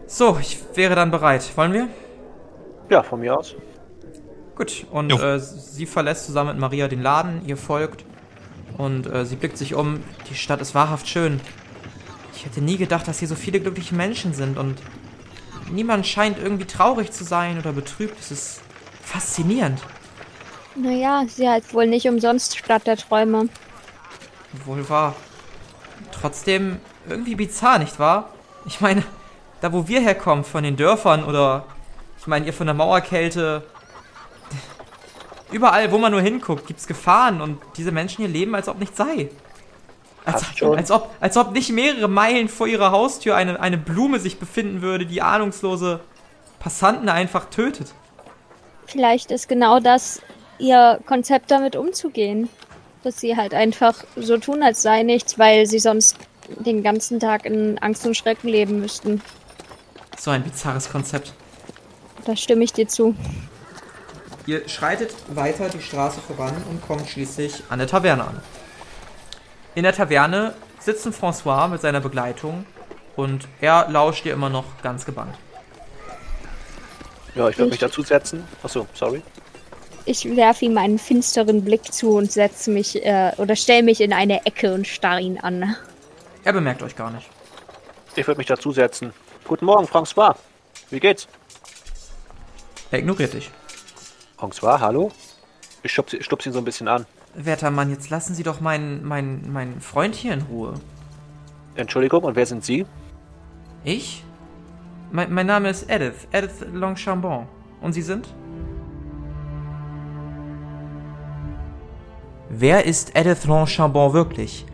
So, 0.07 0.39
ich 0.41 0.59
wäre 0.75 0.95
dann 0.95 1.11
bereit. 1.11 1.57
Wollen 1.57 1.73
wir? 1.73 1.89
Ja, 2.89 3.03
von 3.03 3.21
mir 3.21 3.39
aus. 3.39 3.55
Gut, 4.57 4.85
und 4.91 5.13
äh, 5.13 5.39
sie 5.39 5.87
verlässt 5.87 6.27
zusammen 6.27 6.51
mit 6.51 6.59
Maria 6.59 6.89
den 6.89 7.01
Laden, 7.01 7.43
ihr 7.47 7.57
folgt 7.57 8.05
und 8.77 9.07
äh, 9.07 9.25
sie 9.25 9.37
blickt 9.37 9.57
sich 9.57 9.75
um. 9.75 10.03
Die 10.29 10.35
Stadt 10.35 10.61
ist 10.61 10.75
wahrhaft 10.75 11.09
schön. 11.09 11.41
Ich 12.35 12.45
hätte 12.45 12.61
nie 12.61 12.77
gedacht, 12.77 13.07
dass 13.09 13.21
hier 13.21 13.29
so 13.29 13.37
viele 13.37 13.61
glückliche 13.61 13.95
Menschen 13.95 14.35
sind 14.35 14.59
und 14.59 14.77
niemand 15.71 16.07
scheint 16.07 16.39
irgendwie 16.39 16.67
traurig 16.67 17.13
zu 17.13 17.25
sein 17.25 17.59
oder 17.59 17.73
betrübt. 17.73 18.19
Es 18.19 18.31
ist 18.31 18.61
faszinierend. 19.03 19.81
Naja, 20.75 21.25
sie 21.29 21.49
heißt 21.49 21.73
wohl 21.73 21.87
nicht 21.87 22.09
umsonst 22.09 22.59
Stadt 22.59 22.87
der 22.87 22.97
Träume. 22.97 23.49
Wohl 24.65 24.89
wahr. 24.89 25.15
Trotzdem 26.13 26.79
irgendwie 27.11 27.35
bizarr, 27.35 27.79
nicht 27.79 27.99
wahr? 27.99 28.31
Ich 28.67 28.81
meine, 28.81 29.03
da 29.61 29.73
wo 29.73 29.89
wir 29.89 30.01
herkommen, 30.01 30.45
von 30.45 30.63
den 30.65 30.77
Dörfern 30.77 31.25
oder 31.25 31.65
ich 32.19 32.27
meine, 32.27 32.47
ihr 32.47 32.53
von 32.53 32.67
der 32.67 32.75
Mauerkälte. 32.75 33.63
Überall, 35.51 35.91
wo 35.91 35.99
man 35.99 36.13
nur 36.13 36.21
hinguckt, 36.21 36.67
gibt's 36.67 36.87
Gefahren 36.87 37.41
und 37.41 37.59
diese 37.77 37.91
Menschen 37.91 38.19
hier 38.19 38.29
leben, 38.29 38.55
als 38.55 38.69
ob 38.69 38.79
nichts 38.79 38.97
sei. 38.97 39.31
Als, 40.25 40.45
als, 40.63 40.91
ob, 40.91 41.11
als 41.19 41.37
ob 41.37 41.53
nicht 41.53 41.73
mehrere 41.73 42.07
Meilen 42.07 42.49
vor 42.49 42.67
ihrer 42.67 42.93
Haustür 42.93 43.37
eine, 43.37 43.59
eine 43.59 43.79
Blume 43.79 44.21
sich 44.21 44.39
befinden 44.39 44.83
würde, 44.83 45.07
die 45.07 45.23
ahnungslose 45.23 46.01
Passanten 46.61 47.09
einfach 47.09 47.47
tötet. 47.47 47.95
Vielleicht 48.87 49.31
ist 49.31 49.49
genau 49.49 49.81
das 49.81 50.21
ihr 50.59 51.01
Konzept 51.07 51.51
damit 51.51 51.75
umzugehen. 51.75 52.49
Dass 53.03 53.19
sie 53.19 53.35
halt 53.35 53.55
einfach 53.55 54.05
so 54.15 54.37
tun, 54.37 54.63
als 54.63 54.83
sei 54.83 55.03
nichts, 55.05 55.39
weil 55.39 55.65
sie 55.65 55.79
sonst 55.79 56.19
den 56.59 56.83
ganzen 56.83 57.21
Tag 57.21 57.45
in 57.47 57.79
Angst 57.79 58.07
und 58.07 58.17
Schrecken 58.17 58.49
leben 58.49 58.81
müssten. 58.81 59.23
So 60.19 60.31
ein 60.31 60.43
bizarres 60.43 60.91
Konzept. 60.91 61.33
Da 62.25 62.37
stimme 62.37 62.65
ich 62.65 62.73
dir 62.73 62.87
zu. 62.89 63.15
Ihr 64.47 64.69
schreitet 64.69 65.15
weiter 65.29 65.69
die 65.69 65.81
Straße 65.81 66.21
voran 66.21 66.55
und 66.71 66.83
kommt 66.87 67.09
schließlich 67.09 67.63
an 67.69 67.79
der 67.79 67.89
Taverne 67.89 68.25
an. 68.25 68.41
In 69.75 69.85
der 69.85 69.93
Taverne 69.93 70.55
sitzen 70.81 71.13
François 71.13 71.69
mit 71.69 71.81
seiner 71.81 72.01
Begleitung 72.01 72.67
und 73.17 73.47
er 73.61 73.89
lauscht 73.91 74.25
dir 74.25 74.33
immer 74.33 74.49
noch 74.51 74.65
ganz 74.83 75.05
gebannt. 75.05 75.35
Ja, 77.35 77.49
ich 77.49 77.57
würde 77.59 77.67
mich 77.71 77.75
Ich- 77.75 77.81
dazu 77.81 78.03
setzen. 78.03 78.45
Achso, 78.63 78.87
sorry. 78.95 79.23
Ich 80.07 80.25
werfe 80.37 80.65
ihm 80.65 80.79
einen 80.79 80.99
finsteren 80.99 81.63
Blick 81.65 81.93
zu 81.93 82.17
und 82.17 82.33
setze 82.33 82.71
mich 82.71 83.05
äh, 83.05 83.33
oder 83.37 83.55
stelle 83.55 83.83
mich 83.83 84.01
in 84.01 84.13
eine 84.13 84.45
Ecke 84.47 84.73
und 84.75 84.87
starre 84.89 85.21
ihn 85.21 85.39
an. 85.39 85.77
Er 86.43 86.53
bemerkt 86.53 86.83
euch 86.83 86.97
gar 86.97 87.11
nicht. 87.11 87.29
Ich 88.17 88.27
würde 88.27 88.39
mich 88.39 88.47
dazu 88.47 88.73
setzen. 88.73 89.13
Guten 89.47 89.67
Morgen, 89.67 89.87
François. 89.87 90.35
Wie 90.91 91.01
geht's? 91.01 91.29
Er 92.91 93.01
ignoriert 93.01 93.35
dich. 93.35 93.51
François, 94.39 94.81
hallo? 94.81 95.13
Ich 95.83 95.93
stupse 95.93 96.23
stupse 96.23 96.49
ihn 96.49 96.53
so 96.53 96.59
ein 96.59 96.65
bisschen 96.65 96.89
an. 96.89 97.07
Werter 97.35 97.71
Mann, 97.71 97.91
jetzt 97.91 98.11
lassen 98.11 98.35
Sie 98.35 98.43
doch 98.43 98.61
meinen, 98.61 99.05
meinen, 99.05 99.53
meinen 99.53 99.81
Freund 99.81 100.15
hier 100.15 100.33
in 100.33 100.43
Ruhe. 100.43 100.75
Entschuldigung, 101.75 102.25
und 102.25 102.35
wer 102.37 102.47
sind 102.47 102.65
Sie? 102.65 102.87
Ich? 103.85 104.25
Mein, 105.13 105.33
mein 105.33 105.47
Name 105.47 105.69
ist 105.71 105.89
Edith, 105.89 106.27
Edith 106.33 106.65
Longchambon. 106.73 107.47
Und 107.81 107.93
Sie 107.93 108.03
sind? 108.03 108.29
Wer 112.49 112.85
ist 112.85 113.15
Edith 113.15 113.45
Longchambon 113.45 114.13
wirklich? 114.13 114.67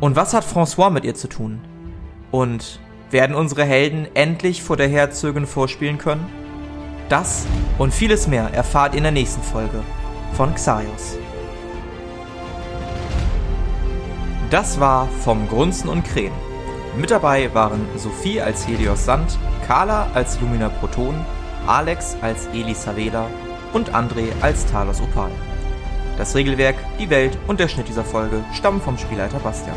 Und 0.00 0.14
was 0.14 0.32
hat 0.32 0.44
François 0.44 0.90
mit 0.90 1.04
ihr 1.04 1.14
zu 1.14 1.28
tun? 1.28 1.60
Und 2.30 2.80
werden 3.10 3.34
unsere 3.34 3.64
Helden 3.64 4.06
endlich 4.14 4.62
vor 4.62 4.76
der 4.76 4.88
Herzogin 4.88 5.46
vorspielen 5.46 5.98
können? 5.98 6.26
Das 7.08 7.46
und 7.78 7.92
vieles 7.92 8.28
mehr 8.28 8.52
erfahrt 8.52 8.92
ihr 8.92 8.98
in 8.98 9.04
der 9.04 9.12
nächsten 9.12 9.42
Folge 9.42 9.82
von 10.34 10.54
Xaios. 10.54 11.16
Das 14.50 14.78
war 14.78 15.08
vom 15.24 15.48
Grunzen 15.48 15.88
und 15.88 16.04
Krähen. 16.04 16.32
Mit 16.96 17.10
dabei 17.10 17.52
waren 17.54 17.86
Sophie 17.96 18.40
als 18.40 18.66
Helios 18.66 19.04
Sand, 19.04 19.38
Carla 19.66 20.08
als 20.14 20.40
Lumina 20.40 20.68
Proton, 20.68 21.14
Alex 21.66 22.16
als 22.22 22.46
Elisa 22.48 22.96
Vela 22.96 23.28
und 23.72 23.94
André 23.94 24.28
als 24.40 24.64
Talos 24.66 25.00
Opal. 25.00 25.30
Das 26.18 26.34
Regelwerk, 26.34 26.74
die 26.98 27.10
Welt 27.10 27.38
und 27.46 27.60
der 27.60 27.68
Schnitt 27.68 27.86
dieser 27.88 28.04
Folge 28.04 28.44
stammen 28.52 28.80
vom 28.80 28.98
Spielleiter 28.98 29.38
Bastian. 29.38 29.76